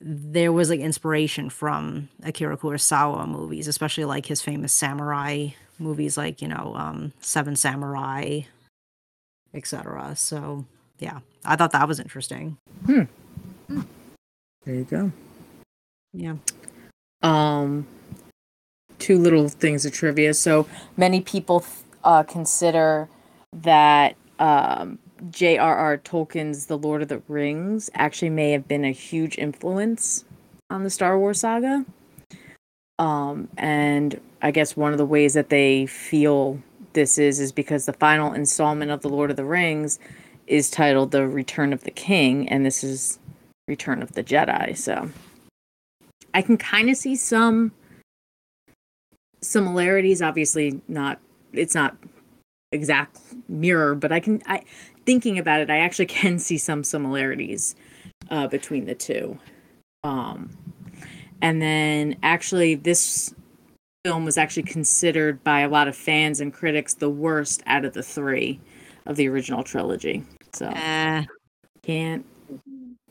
there 0.00 0.52
was 0.52 0.70
like 0.70 0.80
inspiration 0.80 1.50
from 1.50 2.08
Akira 2.22 2.56
Kurosawa 2.56 3.26
movies 3.26 3.68
especially 3.68 4.04
like 4.04 4.26
his 4.26 4.40
famous 4.40 4.72
samurai 4.72 5.48
movies 5.78 6.16
like 6.16 6.40
you 6.40 6.48
know 6.48 6.74
um 6.76 7.12
Seven 7.20 7.56
Samurai 7.56 8.40
etc 9.54 10.14
so 10.16 10.64
yeah 10.98 11.20
I 11.44 11.56
thought 11.56 11.72
that 11.72 11.88
was 11.88 12.00
interesting. 12.00 12.58
Hmm. 12.84 13.02
There 14.64 14.74
you 14.74 14.84
go. 14.84 15.12
yeah. 16.12 16.36
Um 17.22 17.86
two 18.98 19.18
little 19.18 19.48
things 19.48 19.86
of 19.86 19.92
trivia. 19.92 20.34
So 20.34 20.66
many 20.96 21.20
people 21.20 21.64
uh, 22.04 22.22
consider 22.22 23.08
that 23.52 24.16
um 24.38 24.98
J.R.R. 25.30 25.98
Tolkien's 25.98 26.66
The 26.66 26.78
Lord 26.78 27.02
of 27.02 27.08
the 27.08 27.22
Rings 27.28 27.90
actually 27.94 28.30
may 28.30 28.52
have 28.52 28.68
been 28.68 28.84
a 28.84 28.92
huge 28.92 29.36
influence 29.36 30.24
on 30.70 30.84
the 30.84 30.90
Star 30.90 31.18
Wars 31.18 31.40
saga. 31.40 31.84
Um, 32.98 33.48
and 33.56 34.20
I 34.42 34.50
guess 34.50 34.76
one 34.76 34.92
of 34.92 34.98
the 34.98 35.06
ways 35.06 35.34
that 35.34 35.50
they 35.50 35.86
feel 35.86 36.60
this 36.92 37.18
is 37.18 37.40
is 37.40 37.52
because 37.52 37.86
the 37.86 37.92
final 37.92 38.32
installment 38.32 38.90
of 38.90 39.02
The 39.02 39.08
Lord 39.08 39.30
of 39.30 39.36
the 39.36 39.44
Rings 39.44 39.98
is 40.46 40.70
titled 40.70 41.10
The 41.10 41.26
Return 41.26 41.72
of 41.72 41.84
the 41.84 41.90
King, 41.90 42.48
and 42.48 42.64
this 42.64 42.82
is 42.82 43.18
Return 43.66 44.02
of 44.02 44.12
the 44.12 44.24
Jedi. 44.24 44.76
So 44.76 45.10
I 46.34 46.42
can 46.42 46.56
kind 46.56 46.90
of 46.90 46.96
see 46.96 47.16
some 47.16 47.72
similarities. 49.42 50.22
Obviously, 50.22 50.80
not 50.88 51.20
it's 51.58 51.74
not 51.74 51.96
exact 52.72 53.18
mirror, 53.48 53.94
but 53.94 54.12
I 54.12 54.20
can 54.20 54.42
I 54.46 54.62
thinking 55.06 55.38
about 55.38 55.60
it, 55.60 55.70
I 55.70 55.78
actually 55.78 56.06
can 56.20 56.38
see 56.38 56.58
some 56.58 56.84
similarities 56.84 57.74
uh, 58.30 58.46
between 58.46 58.84
the 58.84 58.94
two. 58.94 59.38
Um, 60.04 60.50
and 61.40 61.62
then 61.62 62.16
actually, 62.22 62.74
this 62.74 63.34
film 64.04 64.24
was 64.24 64.38
actually 64.38 64.64
considered 64.64 65.42
by 65.44 65.60
a 65.60 65.68
lot 65.68 65.88
of 65.88 65.96
fans 65.96 66.40
and 66.40 66.52
critics 66.52 66.94
the 66.94 67.10
worst 67.10 67.62
out 67.66 67.84
of 67.84 67.94
the 67.94 68.02
three 68.02 68.60
of 69.06 69.16
the 69.16 69.28
original 69.28 69.62
trilogy. 69.62 70.24
So 70.52 70.68
eh, 70.74 71.24
can't 71.82 72.24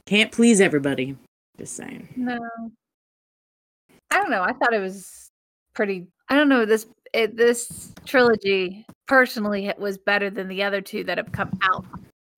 can't 0.06 0.32
please 0.32 0.62
everybody. 0.62 1.18
Just 1.58 1.76
saying. 1.76 2.08
No. 2.16 2.40
I 4.12 4.22
don't 4.22 4.30
know. 4.30 4.44
I 4.44 4.54
thought 4.54 4.74
it 4.74 4.82
was 4.82 5.30
pretty. 5.74 6.08
I 6.30 6.36
don't 6.36 6.50
know. 6.50 6.66
This 6.66 6.86
it, 7.18 7.36
this 7.36 7.94
trilogy 8.06 8.86
personally 9.08 9.66
it 9.66 9.80
was 9.80 9.98
better 9.98 10.30
than 10.30 10.48
the 10.48 10.64
other 10.64 10.82
two 10.82 11.04
that 11.06 11.18
have 11.18 11.32
come 11.32 11.52
out 11.64 11.86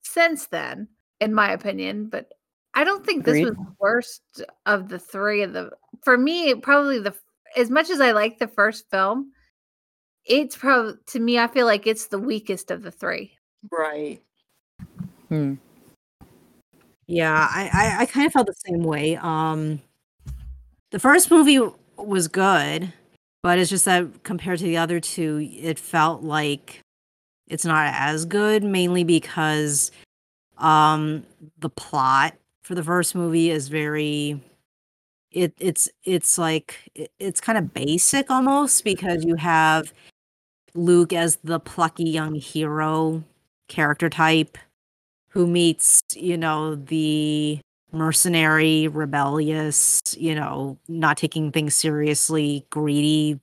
since 0.03 0.47
then, 0.47 0.87
in 1.19 1.33
my 1.33 1.51
opinion. 1.51 2.07
But 2.07 2.29
I 2.73 2.85
don't 2.85 3.05
think 3.05 3.25
this 3.25 3.43
was 3.43 3.55
the 3.55 3.75
worst 3.79 4.43
of 4.65 4.87
the 4.87 4.99
three 4.99 5.43
of 5.43 5.53
the. 5.53 5.71
For 6.03 6.17
me, 6.17 6.55
probably 6.55 6.99
the 6.99 7.13
as 7.57 7.69
much 7.69 7.89
as 7.89 7.99
I 7.99 8.11
like 8.13 8.39
the 8.39 8.47
first 8.47 8.89
film, 8.89 9.33
it's 10.25 10.55
probably 10.55 10.93
to 11.07 11.19
me. 11.19 11.37
I 11.37 11.47
feel 11.47 11.65
like 11.65 11.85
it's 11.85 12.07
the 12.07 12.19
weakest 12.19 12.71
of 12.71 12.81
the 12.81 12.91
three. 12.91 13.33
Right. 13.69 14.21
Hmm. 15.27 15.55
Yeah, 17.05 17.33
I, 17.33 17.69
I, 17.73 18.01
I 18.01 18.05
kind 18.05 18.27
of 18.27 18.33
felt 18.33 18.47
the 18.47 18.53
same 18.53 18.83
way. 18.83 19.17
Um, 19.17 19.81
the 20.91 20.99
first 20.99 21.31
movie 21.31 21.59
was 21.97 22.27
good, 22.27 22.93
but 23.41 23.57
it's 23.57 23.69
just 23.69 23.85
that 23.85 24.23
compared 24.23 24.59
to 24.59 24.65
the 24.65 24.77
other 24.77 24.99
two, 24.99 25.47
it 25.59 25.79
felt 25.79 26.23
like 26.23 26.81
it's 27.47 27.65
not 27.65 27.93
as 27.95 28.25
good, 28.25 28.63
mainly 28.63 29.03
because 29.03 29.91
um, 30.57 31.23
the 31.59 31.69
plot 31.69 32.35
for 32.63 32.75
the 32.75 32.83
first 32.83 33.15
movie 33.15 33.49
is 33.49 33.67
very 33.67 34.39
it 35.31 35.53
it's 35.59 35.87
it's 36.03 36.37
like 36.37 36.89
it, 36.95 37.11
it's 37.19 37.39
kind 37.39 37.57
of 37.57 37.73
basic 37.73 38.31
almost 38.31 38.83
because 38.83 39.23
you 39.23 39.35
have 39.35 39.93
Luke 40.73 41.13
as 41.13 41.37
the 41.43 41.59
plucky 41.59 42.05
young 42.05 42.35
hero 42.35 43.23
character 43.67 44.09
type 44.09 44.57
who 45.29 45.45
meets, 45.47 46.01
you 46.15 46.37
know, 46.37 46.75
the 46.75 47.59
mercenary, 47.91 48.87
rebellious, 48.87 50.01
you 50.17 50.35
know, 50.35 50.77
not 50.87 51.17
taking 51.17 51.51
things 51.51 51.75
seriously, 51.75 52.65
greedy 52.69 53.39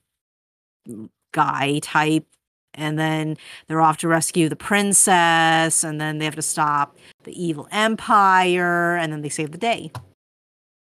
guy 1.33 1.79
type. 1.79 2.25
And 2.73 2.99
then 2.99 3.37
they're 3.67 3.81
off 3.81 3.97
to 3.97 4.07
rescue 4.07 4.49
the 4.49 4.55
princess, 4.55 5.83
and 5.83 5.99
then 5.99 6.19
they 6.19 6.25
have 6.25 6.35
to 6.35 6.43
stop 6.43 6.95
the 7.23 7.43
evil 7.43 7.67
empire, 7.71 8.95
and 8.97 9.11
then 9.11 9.21
they 9.21 9.29
save 9.29 9.51
the 9.51 9.57
day. 9.57 9.91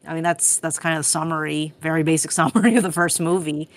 I 0.06 0.14
mean, 0.14 0.24
that's 0.24 0.60
that's 0.60 0.78
kind 0.78 0.96
of 0.96 1.00
the 1.00 1.10
summary, 1.10 1.74
very 1.80 2.04
basic 2.04 2.32
summary 2.34 2.76
of 2.76 2.84
the 2.84 2.92
first 2.92 3.22
movie. 3.22 3.70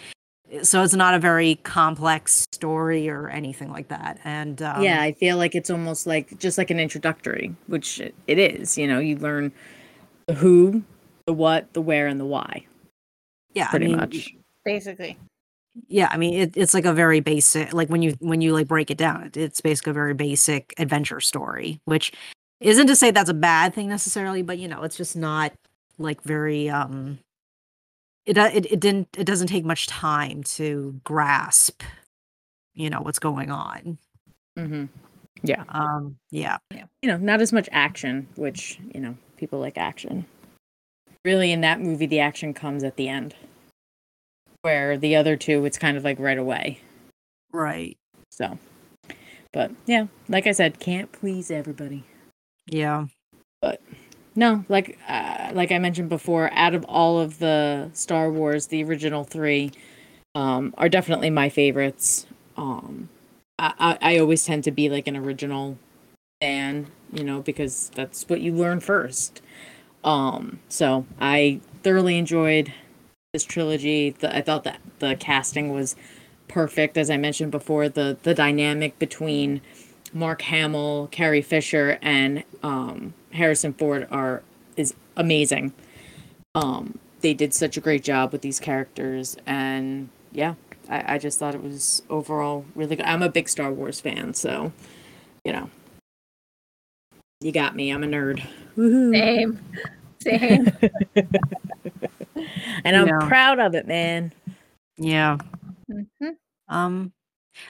So 0.63 0.83
it's 0.83 0.95
not 0.95 1.15
a 1.15 1.19
very 1.19 1.57
complex 1.57 2.47
story 2.53 3.09
or 3.09 3.29
anything 3.29 3.71
like 3.71 3.89
that. 3.89 4.19
And 4.25 4.61
um, 4.63 4.83
yeah, 4.83 5.01
I 5.03 5.13
feel 5.13 5.37
like 5.39 5.55
it's 5.55 5.71
almost 5.71 6.07
like 6.07 6.39
just 6.39 6.59
like 6.59 6.71
an 6.71 6.79
introductory, 6.81 7.55
which 7.67 8.01
it 8.01 8.15
it 8.27 8.39
is. 8.39 8.77
You 8.77 8.87
know, 8.87 8.99
you 8.99 9.17
learn 9.17 9.53
the 10.27 10.35
who, 10.35 10.83
the 11.27 11.33
what, 11.33 11.73
the 11.73 11.81
where, 11.83 12.07
and 12.07 12.21
the 12.21 12.27
why. 12.27 12.67
yeah, 13.55 13.67
I 13.67 13.71
Pretty 13.71 13.87
mean, 13.89 13.97
much. 13.97 14.35
Basically. 14.65 15.19
yeah 15.89 16.09
i 16.13 16.17
mean 16.19 16.35
it, 16.35 16.57
it's 16.57 16.75
like 16.75 16.85
a 16.85 16.93
very 16.93 17.21
basic 17.21 17.73
like 17.73 17.89
when 17.89 18.03
you 18.03 18.15
when 18.21 18.41
you 18.43 18.53
like 18.53 18.69
break 18.69 18.91
it 18.91 18.99
down 18.99 19.23
it, 19.25 19.37
it's 19.37 19.61
basically 19.61 19.91
a 19.91 19.95
very 19.95 20.15
basic 20.15 20.75
adventure 20.79 21.21
story 21.21 21.81
which 21.87 22.13
isn't 22.61 22.87
to 22.87 22.95
say 22.95 23.11
that's 23.11 23.31
a 23.31 23.35
bad 23.35 23.75
thing 23.75 23.89
necessarily 23.89 24.43
but 24.43 24.59
you 24.59 24.69
know 24.69 24.83
it's 24.83 24.97
just 24.97 25.17
not 25.17 25.53
like 25.99 26.23
very 26.25 26.69
um 26.69 27.19
it 28.27 28.37
it, 28.39 28.73
it 28.73 28.81
didn't 28.81 29.09
it 29.18 29.25
doesn't 29.25 29.49
take 29.49 29.64
much 29.64 29.87
time 29.87 30.43
to 30.43 31.01
grasp 31.05 31.83
you 32.75 32.89
know 32.91 33.01
what's 33.01 33.18
going 33.18 33.51
on 33.51 33.99
hmm 34.57 34.85
Yeah. 35.43 35.64
um 35.68 36.16
yeah 36.31 36.59
You 36.73 37.09
know, 37.09 37.16
not 37.16 37.41
as 37.41 37.53
much 37.53 37.68
action, 37.73 38.29
which 38.37 38.79
you 38.95 39.01
know 39.01 39.16
people 39.37 39.59
like 39.59 39.77
action. 39.79 40.25
Really, 41.25 41.53
in 41.53 41.61
that 41.61 41.81
movie, 41.81 42.07
the 42.07 42.20
action 42.20 42.53
comes 42.55 42.83
at 42.85 42.97
the 42.97 43.09
end, 43.09 43.35
where 44.62 44.97
the 44.99 45.14
other 45.16 45.37
two, 45.37 45.64
it's 45.64 45.79
kind 45.79 45.97
of 45.97 46.05
like 46.05 46.18
right 46.18 46.39
away. 46.39 46.81
right 47.53 47.97
So, 48.31 48.59
but 49.53 49.70
yeah, 49.87 50.07
like 50.29 50.47
I 50.47 50.53
said, 50.53 50.81
can't 50.81 51.11
please 51.12 51.51
everybody. 51.51 52.05
yeah 52.66 53.07
No, 54.35 54.64
like 54.68 54.99
uh, 55.09 55.51
like 55.53 55.72
I 55.72 55.78
mentioned 55.78 56.09
before, 56.09 56.51
out 56.53 56.74
of 56.74 56.85
all 56.87 57.20
of 57.20 57.39
the 57.39 57.91
Star 57.93 58.30
Wars, 58.30 58.68
the 58.68 58.83
original 58.83 59.24
three 59.24 59.72
um, 60.35 60.74
are 60.78 60.89
definitely 60.89 61.30
my 61.30 61.49
favorites. 61.49 62.26
Um, 62.57 63.09
I, 63.59 63.74
I 63.78 63.99
I 64.14 64.18
always 64.18 64.45
tend 64.45 64.64
to 64.64 64.70
be 64.70 64.89
like 64.89 65.07
an 65.07 65.16
original 65.16 65.78
fan, 66.41 66.87
you 67.12 67.24
know, 67.24 67.43
because 67.43 67.91
that's 67.95 68.28
what 68.28 68.41
you 68.41 68.55
learn 68.55 68.80
first. 68.80 69.43
Um, 70.05 70.61
so 70.68 71.07
I 71.20 71.61
thoroughly 71.83 72.18
enjoyed 72.18 72.72
this 73.33 73.45
trilogy. 73.45 74.11
The, 74.11 74.35
I 74.35 74.41
thought 74.41 74.64
that 74.64 74.80
the 74.99 75.14
casting 75.16 75.72
was 75.72 75.95
perfect, 76.49 76.97
as 76.97 77.11
I 77.11 77.18
mentioned 77.18 77.51
before. 77.53 77.89
The 77.89 78.16
the 78.22 78.35
dynamic 78.35 78.99
between 78.99 79.61
Mark 80.13 80.43
Hamill, 80.43 81.09
Carrie 81.11 81.43
Fisher, 81.43 81.99
and 82.03 82.45
um, 82.63 83.15
Harrison 83.33 83.73
Ford 83.73 84.07
are 84.11 84.43
is 84.77 84.95
amazing. 85.17 85.73
Um, 86.55 86.99
they 87.21 87.35
did 87.35 87.55
such 87.55 87.77
a 87.77 87.81
great 87.81 88.03
job 88.03 88.33
with 88.33 88.43
these 88.43 88.61
characters, 88.61 89.37
and 89.47 90.09
yeah, 90.33 90.55
I, 90.89 91.15
I 91.15 91.19
just 91.19 91.39
thought 91.39 91.55
it 91.55 91.63
was 91.63 92.03
overall 92.11 92.65
really 92.75 92.97
good. 92.97 93.07
I'm 93.07 93.23
a 93.23 93.29
big 93.29 93.49
Star 93.49 93.73
Wars 93.73 94.01
fan, 94.01 94.35
so 94.35 94.73
you 95.45 95.53
know, 95.53 95.71
you 97.41 97.53
got 97.53 97.75
me. 97.75 97.91
I'm 97.91 98.05
a 98.05 98.07
nerd. 98.07 98.47
Woohoo. 98.77 99.13
Same. 99.13 99.61
Same. 100.21 100.69
and 102.85 102.97
I'm 102.97 103.09
Yeah. 103.09 103.19
proud 103.29 103.59
of 103.59 103.75
it, 103.75 103.87
man. 103.87 104.33
yeah 104.97 105.39
Mhm. 105.91 106.37
Um, 106.69 107.13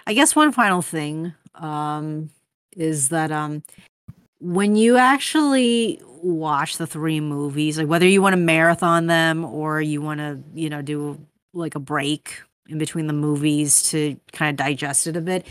I 0.06 0.14
guess 0.14 0.36
one 0.36 0.52
final 0.52 0.82
thing 0.82 1.34
um, 1.54 2.30
is 2.76 3.08
that 3.10 3.30
um, 3.30 3.62
when 4.40 4.76
you 4.76 4.96
actually 4.96 6.00
watch 6.22 6.78
the 6.78 6.86
three 6.86 7.20
movies, 7.20 7.78
like 7.78 7.88
whether 7.88 8.06
you 8.06 8.22
want 8.22 8.32
to 8.32 8.38
marathon 8.38 9.06
them 9.06 9.44
or 9.44 9.80
you 9.80 10.00
want 10.00 10.20
to, 10.20 10.38
you 10.54 10.70
know, 10.70 10.82
do 10.82 11.18
like 11.52 11.74
a 11.74 11.80
break 11.80 12.40
in 12.68 12.78
between 12.78 13.06
the 13.06 13.12
movies 13.12 13.82
to 13.90 14.16
kind 14.32 14.50
of 14.50 14.56
digest 14.56 15.06
it 15.06 15.16
a 15.16 15.20
bit, 15.20 15.46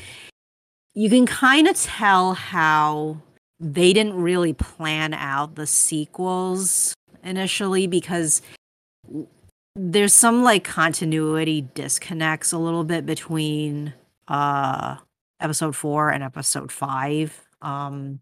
you 0.93 1.09
can 1.09 1.25
kind 1.25 1.67
of 1.67 1.75
tell 1.75 2.33
how 2.33 3.17
they 3.59 3.93
didn't 3.93 4.15
really 4.15 4.53
plan 4.53 5.13
out 5.13 5.55
the 5.55 5.67
sequels 5.67 6.93
initially 7.23 7.85
because 7.85 8.41
there's 9.75 10.13
some 10.13 10.43
like 10.43 10.63
continuity 10.63 11.61
disconnects 11.73 12.51
a 12.51 12.57
little 12.57 12.83
bit 12.83 13.05
between 13.05 13.93
uh 14.27 14.97
episode 15.41 15.75
4 15.75 16.09
and 16.11 16.23
episode 16.23 16.71
5 16.71 17.47
um 17.61 18.19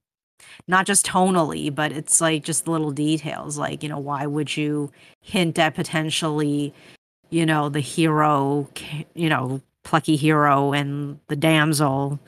not 0.68 0.86
just 0.86 1.06
tonally 1.06 1.74
but 1.74 1.92
it's 1.92 2.22
like 2.22 2.44
just 2.44 2.68
little 2.68 2.92
details 2.92 3.58
like 3.58 3.84
you 3.84 3.90
know 3.90 4.00
why 4.00 4.26
would 4.26 4.56
you 4.56 4.92
hint 5.22 5.60
at 5.60 5.76
potentially 5.76 6.74
you 7.30 7.46
know 7.46 7.70
the 7.70 7.80
hero 7.82 8.68
you 9.16 9.30
know 9.30 9.62
plucky 9.84 10.16
hero 10.16 10.74
and 10.74 11.20
the 11.28 11.36
damsel 11.36 12.20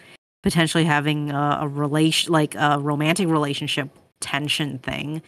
potentially 0.44 0.84
having 0.86 1.32
a, 1.32 1.60
a 1.62 1.68
relation 1.68 2.32
like 2.32 2.56
a 2.56 2.80
romantic 2.80 3.28
relationship 3.28 3.90
tension 4.20 4.80
thing. 4.80 5.22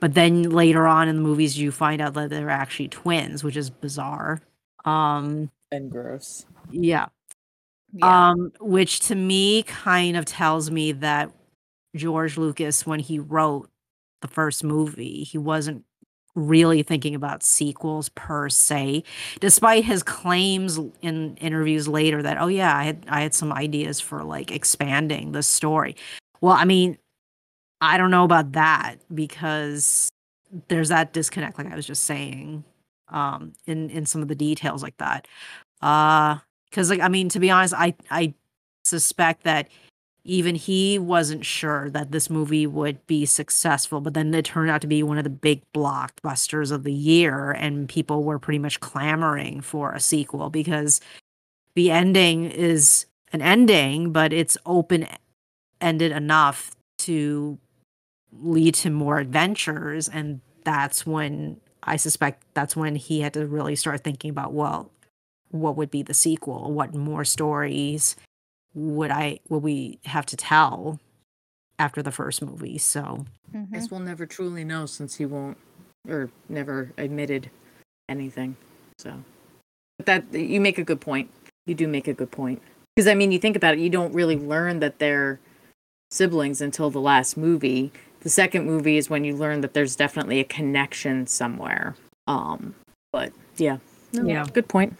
But 0.00 0.14
then 0.14 0.50
later 0.50 0.86
on 0.86 1.08
in 1.08 1.16
the 1.16 1.22
movies 1.22 1.58
you 1.58 1.70
find 1.72 2.00
out 2.00 2.14
that 2.14 2.30
they're 2.30 2.50
actually 2.50 2.88
twins 2.88 3.44
which 3.44 3.56
is 3.56 3.70
bizarre. 3.70 4.40
Um 4.84 5.50
And 5.70 5.90
gross. 5.90 6.46
yeah 6.70 7.06
Yeah. 7.98 8.30
um 8.30 8.52
which 8.60 9.00
to 9.00 9.14
me 9.14 9.62
kind 9.62 10.16
of 10.16 10.26
tells 10.26 10.70
me 10.70 10.92
that 10.92 11.32
george 11.94 12.36
lucas 12.36 12.86
when 12.86 13.00
he 13.00 13.18
wrote 13.18 13.70
the 14.20 14.28
first 14.28 14.62
movie 14.62 15.24
he 15.24 15.38
wasn't 15.38 15.82
really 16.34 16.82
thinking 16.82 17.14
about 17.14 17.42
sequels 17.42 18.10
per 18.10 18.50
se 18.50 19.02
despite 19.40 19.84
his 19.84 20.02
claims 20.02 20.78
in 21.00 21.34
interviews 21.36 21.88
later 21.88 22.22
that 22.22 22.36
oh 22.38 22.48
yeah 22.48 22.76
i 22.76 22.84
had 22.84 23.06
i 23.08 23.22
had 23.22 23.32
some 23.32 23.50
ideas 23.52 23.98
for 23.98 24.22
like 24.22 24.52
expanding 24.52 25.32
the 25.32 25.42
story 25.42 25.96
well 26.42 26.52
i 26.52 26.64
mean 26.66 26.98
i 27.80 27.96
don't 27.96 28.10
know 28.10 28.24
about 28.24 28.52
that 28.52 28.96
because 29.14 30.10
there's 30.68 30.90
that 30.90 31.14
disconnect 31.14 31.56
like 31.56 31.72
i 31.72 31.76
was 31.76 31.86
just 31.86 32.02
saying 32.04 32.62
um 33.08 33.52
in 33.66 33.88
in 33.88 34.04
some 34.04 34.20
of 34.20 34.28
the 34.28 34.34
details 34.34 34.82
like 34.82 34.96
that 34.98 35.26
uh 35.80 36.36
because 36.76 36.90
like 36.90 37.00
i 37.00 37.08
mean 37.08 37.28
to 37.30 37.40
be 37.40 37.50
honest 37.50 37.72
i 37.74 37.94
i 38.10 38.32
suspect 38.84 39.44
that 39.44 39.68
even 40.24 40.56
he 40.56 40.98
wasn't 40.98 41.44
sure 41.44 41.88
that 41.88 42.10
this 42.10 42.28
movie 42.28 42.66
would 42.66 43.04
be 43.06 43.24
successful 43.24 44.00
but 44.00 44.12
then 44.12 44.34
it 44.34 44.44
turned 44.44 44.70
out 44.70 44.82
to 44.82 44.86
be 44.86 45.02
one 45.02 45.16
of 45.16 45.24
the 45.24 45.30
big 45.30 45.62
blockbusters 45.72 46.70
of 46.70 46.84
the 46.84 46.92
year 46.92 47.52
and 47.52 47.88
people 47.88 48.22
were 48.22 48.38
pretty 48.38 48.58
much 48.58 48.78
clamoring 48.80 49.60
for 49.62 49.92
a 49.92 50.00
sequel 50.00 50.50
because 50.50 51.00
the 51.74 51.90
ending 51.90 52.44
is 52.44 53.06
an 53.32 53.40
ending 53.40 54.12
but 54.12 54.32
it's 54.32 54.58
open 54.66 55.06
ended 55.80 56.12
enough 56.12 56.76
to 56.98 57.58
lead 58.42 58.74
to 58.74 58.90
more 58.90 59.18
adventures 59.18 60.08
and 60.08 60.40
that's 60.64 61.06
when 61.06 61.58
i 61.84 61.96
suspect 61.96 62.44
that's 62.52 62.76
when 62.76 62.96
he 62.96 63.20
had 63.20 63.32
to 63.32 63.46
really 63.46 63.76
start 63.76 64.04
thinking 64.04 64.30
about 64.30 64.52
well 64.52 64.90
what 65.60 65.76
would 65.76 65.90
be 65.90 66.02
the 66.02 66.14
sequel 66.14 66.72
what 66.72 66.94
more 66.94 67.24
stories 67.24 68.16
would 68.74 69.10
i 69.10 69.38
would 69.48 69.62
we 69.62 69.98
have 70.04 70.26
to 70.26 70.36
tell 70.36 70.98
after 71.78 72.02
the 72.02 72.12
first 72.12 72.42
movie 72.42 72.78
so 72.78 73.24
Mhm. 73.54 73.72
Guess 73.72 73.90
we'll 73.90 74.00
never 74.00 74.26
truly 74.26 74.64
know 74.64 74.86
since 74.86 75.14
he 75.16 75.24
won't 75.26 75.56
or 76.08 76.30
never 76.48 76.92
admitted 76.98 77.48
anything. 78.08 78.56
So, 78.98 79.22
but 79.98 80.06
that 80.06 80.32
you 80.32 80.60
make 80.60 80.78
a 80.78 80.84
good 80.84 81.00
point. 81.00 81.30
You 81.66 81.74
do 81.74 81.86
make 81.88 82.08
a 82.08 82.12
good 82.12 82.30
point 82.32 82.60
because 82.94 83.06
I 83.08 83.14
mean, 83.14 83.30
you 83.32 83.38
think 83.38 83.56
about 83.56 83.74
it, 83.74 83.80
you 83.80 83.88
don't 83.90 84.12
really 84.12 84.36
learn 84.36 84.80
that 84.80 84.98
they're 84.98 85.38
siblings 86.10 86.60
until 86.60 86.90
the 86.90 87.00
last 87.00 87.36
movie. 87.36 87.92
The 88.20 88.28
second 88.30 88.66
movie 88.66 88.96
is 88.96 89.08
when 89.08 89.22
you 89.24 89.36
learn 89.36 89.60
that 89.60 89.74
there's 89.74 89.94
definitely 89.96 90.40
a 90.40 90.44
connection 90.44 91.26
somewhere. 91.28 91.94
Um, 92.26 92.74
but 93.12 93.32
yeah, 93.56 93.78
no, 94.12 94.24
Yeah. 94.26 94.44
good 94.52 94.68
point. 94.68 94.96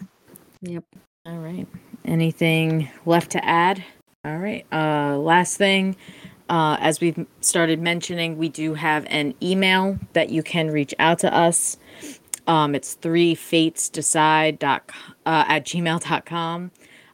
Yep. 0.61 0.83
All 1.25 1.37
right. 1.37 1.67
Anything 2.05 2.89
left 3.05 3.31
to 3.31 3.45
add? 3.45 3.83
All 4.25 4.37
right. 4.37 4.65
Uh, 4.71 5.17
last 5.17 5.57
thing, 5.57 5.95
uh, 6.49 6.77
as 6.79 7.01
we've 7.01 7.25
started 7.41 7.81
mentioning, 7.81 8.37
we 8.37 8.49
do 8.49 8.73
have 8.73 9.05
an 9.09 9.33
email 9.41 9.99
that 10.13 10.29
you 10.29 10.41
can 10.43 10.71
reach 10.71 10.93
out 10.99 11.19
to 11.19 11.33
us. 11.33 11.77
Um, 12.47 12.75
it's 12.75 12.93
three 12.93 13.35
fates 13.35 13.89
decide 13.89 14.57
dot, 14.59 14.89
uh, 15.25 15.43
at 15.47 15.65
gmail.com, 15.65 16.71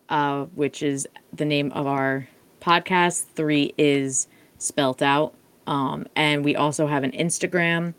uh, 0.09 0.45
which 0.45 0.83
is 0.83 1.07
the 1.33 1.45
name 1.45 1.71
of 1.71 1.87
our 1.87 2.27
podcast. 2.61 3.25
Three 3.35 3.73
is 3.77 4.27
spelt 4.59 5.01
out. 5.01 5.33
Um, 5.65 6.05
and 6.15 6.43
we 6.45 6.55
also 6.55 6.87
have 6.87 7.03
an 7.03 7.11
Instagram, 7.11 7.95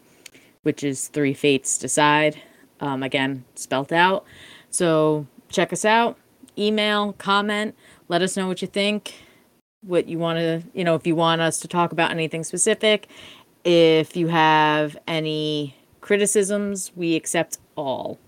which 0.62 0.84
is 0.84 1.08
three 1.08 1.34
fates 1.34 1.76
decide. 1.76 2.40
Um, 2.80 3.02
again, 3.02 3.44
spelt 3.54 3.92
out. 3.92 4.24
So 4.70 5.26
check 5.54 5.72
us 5.72 5.84
out, 5.84 6.18
email, 6.58 7.14
comment, 7.14 7.74
let 8.08 8.22
us 8.22 8.36
know 8.36 8.46
what 8.46 8.60
you 8.60 8.68
think, 8.68 9.14
what 9.82 10.08
you 10.08 10.18
want 10.18 10.38
to, 10.38 10.62
you 10.74 10.84
know, 10.84 10.94
if 10.94 11.06
you 11.06 11.14
want 11.14 11.40
us 11.40 11.60
to 11.60 11.68
talk 11.68 11.92
about 11.92 12.10
anything 12.10 12.44
specific. 12.44 13.08
If 13.64 14.16
you 14.16 14.28
have 14.28 14.96
any 15.06 15.74
criticisms, 16.00 16.92
we 16.94 17.16
accept 17.16 17.58
all. 17.76 18.18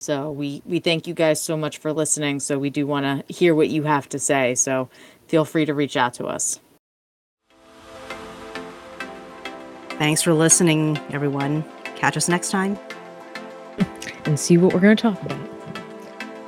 So 0.00 0.30
we 0.30 0.62
we 0.66 0.78
thank 0.78 1.06
you 1.06 1.14
guys 1.14 1.40
so 1.40 1.56
much 1.56 1.78
for 1.78 1.92
listening. 1.92 2.38
So 2.40 2.58
we 2.58 2.70
do 2.70 2.86
want 2.86 3.04
to 3.04 3.32
hear 3.32 3.54
what 3.54 3.68
you 3.68 3.82
have 3.84 4.08
to 4.10 4.18
say. 4.18 4.54
So 4.54 4.88
feel 5.26 5.44
free 5.44 5.64
to 5.64 5.74
reach 5.74 5.96
out 5.96 6.14
to 6.14 6.26
us. 6.26 6.60
Thanks 9.98 10.20
for 10.20 10.34
listening, 10.34 10.98
everyone. 11.10 11.64
Catch 11.96 12.16
us 12.16 12.28
next 12.28 12.50
time. 12.50 12.78
And 14.26 14.40
see 14.40 14.58
what 14.58 14.74
we're 14.74 14.80
going 14.80 14.96
to 14.96 15.00
talk 15.00 15.22
about. 15.22 15.55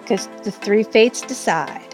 Because 0.09 0.26
the 0.42 0.50
three 0.50 0.84
fates 0.84 1.20
decide. 1.20 1.88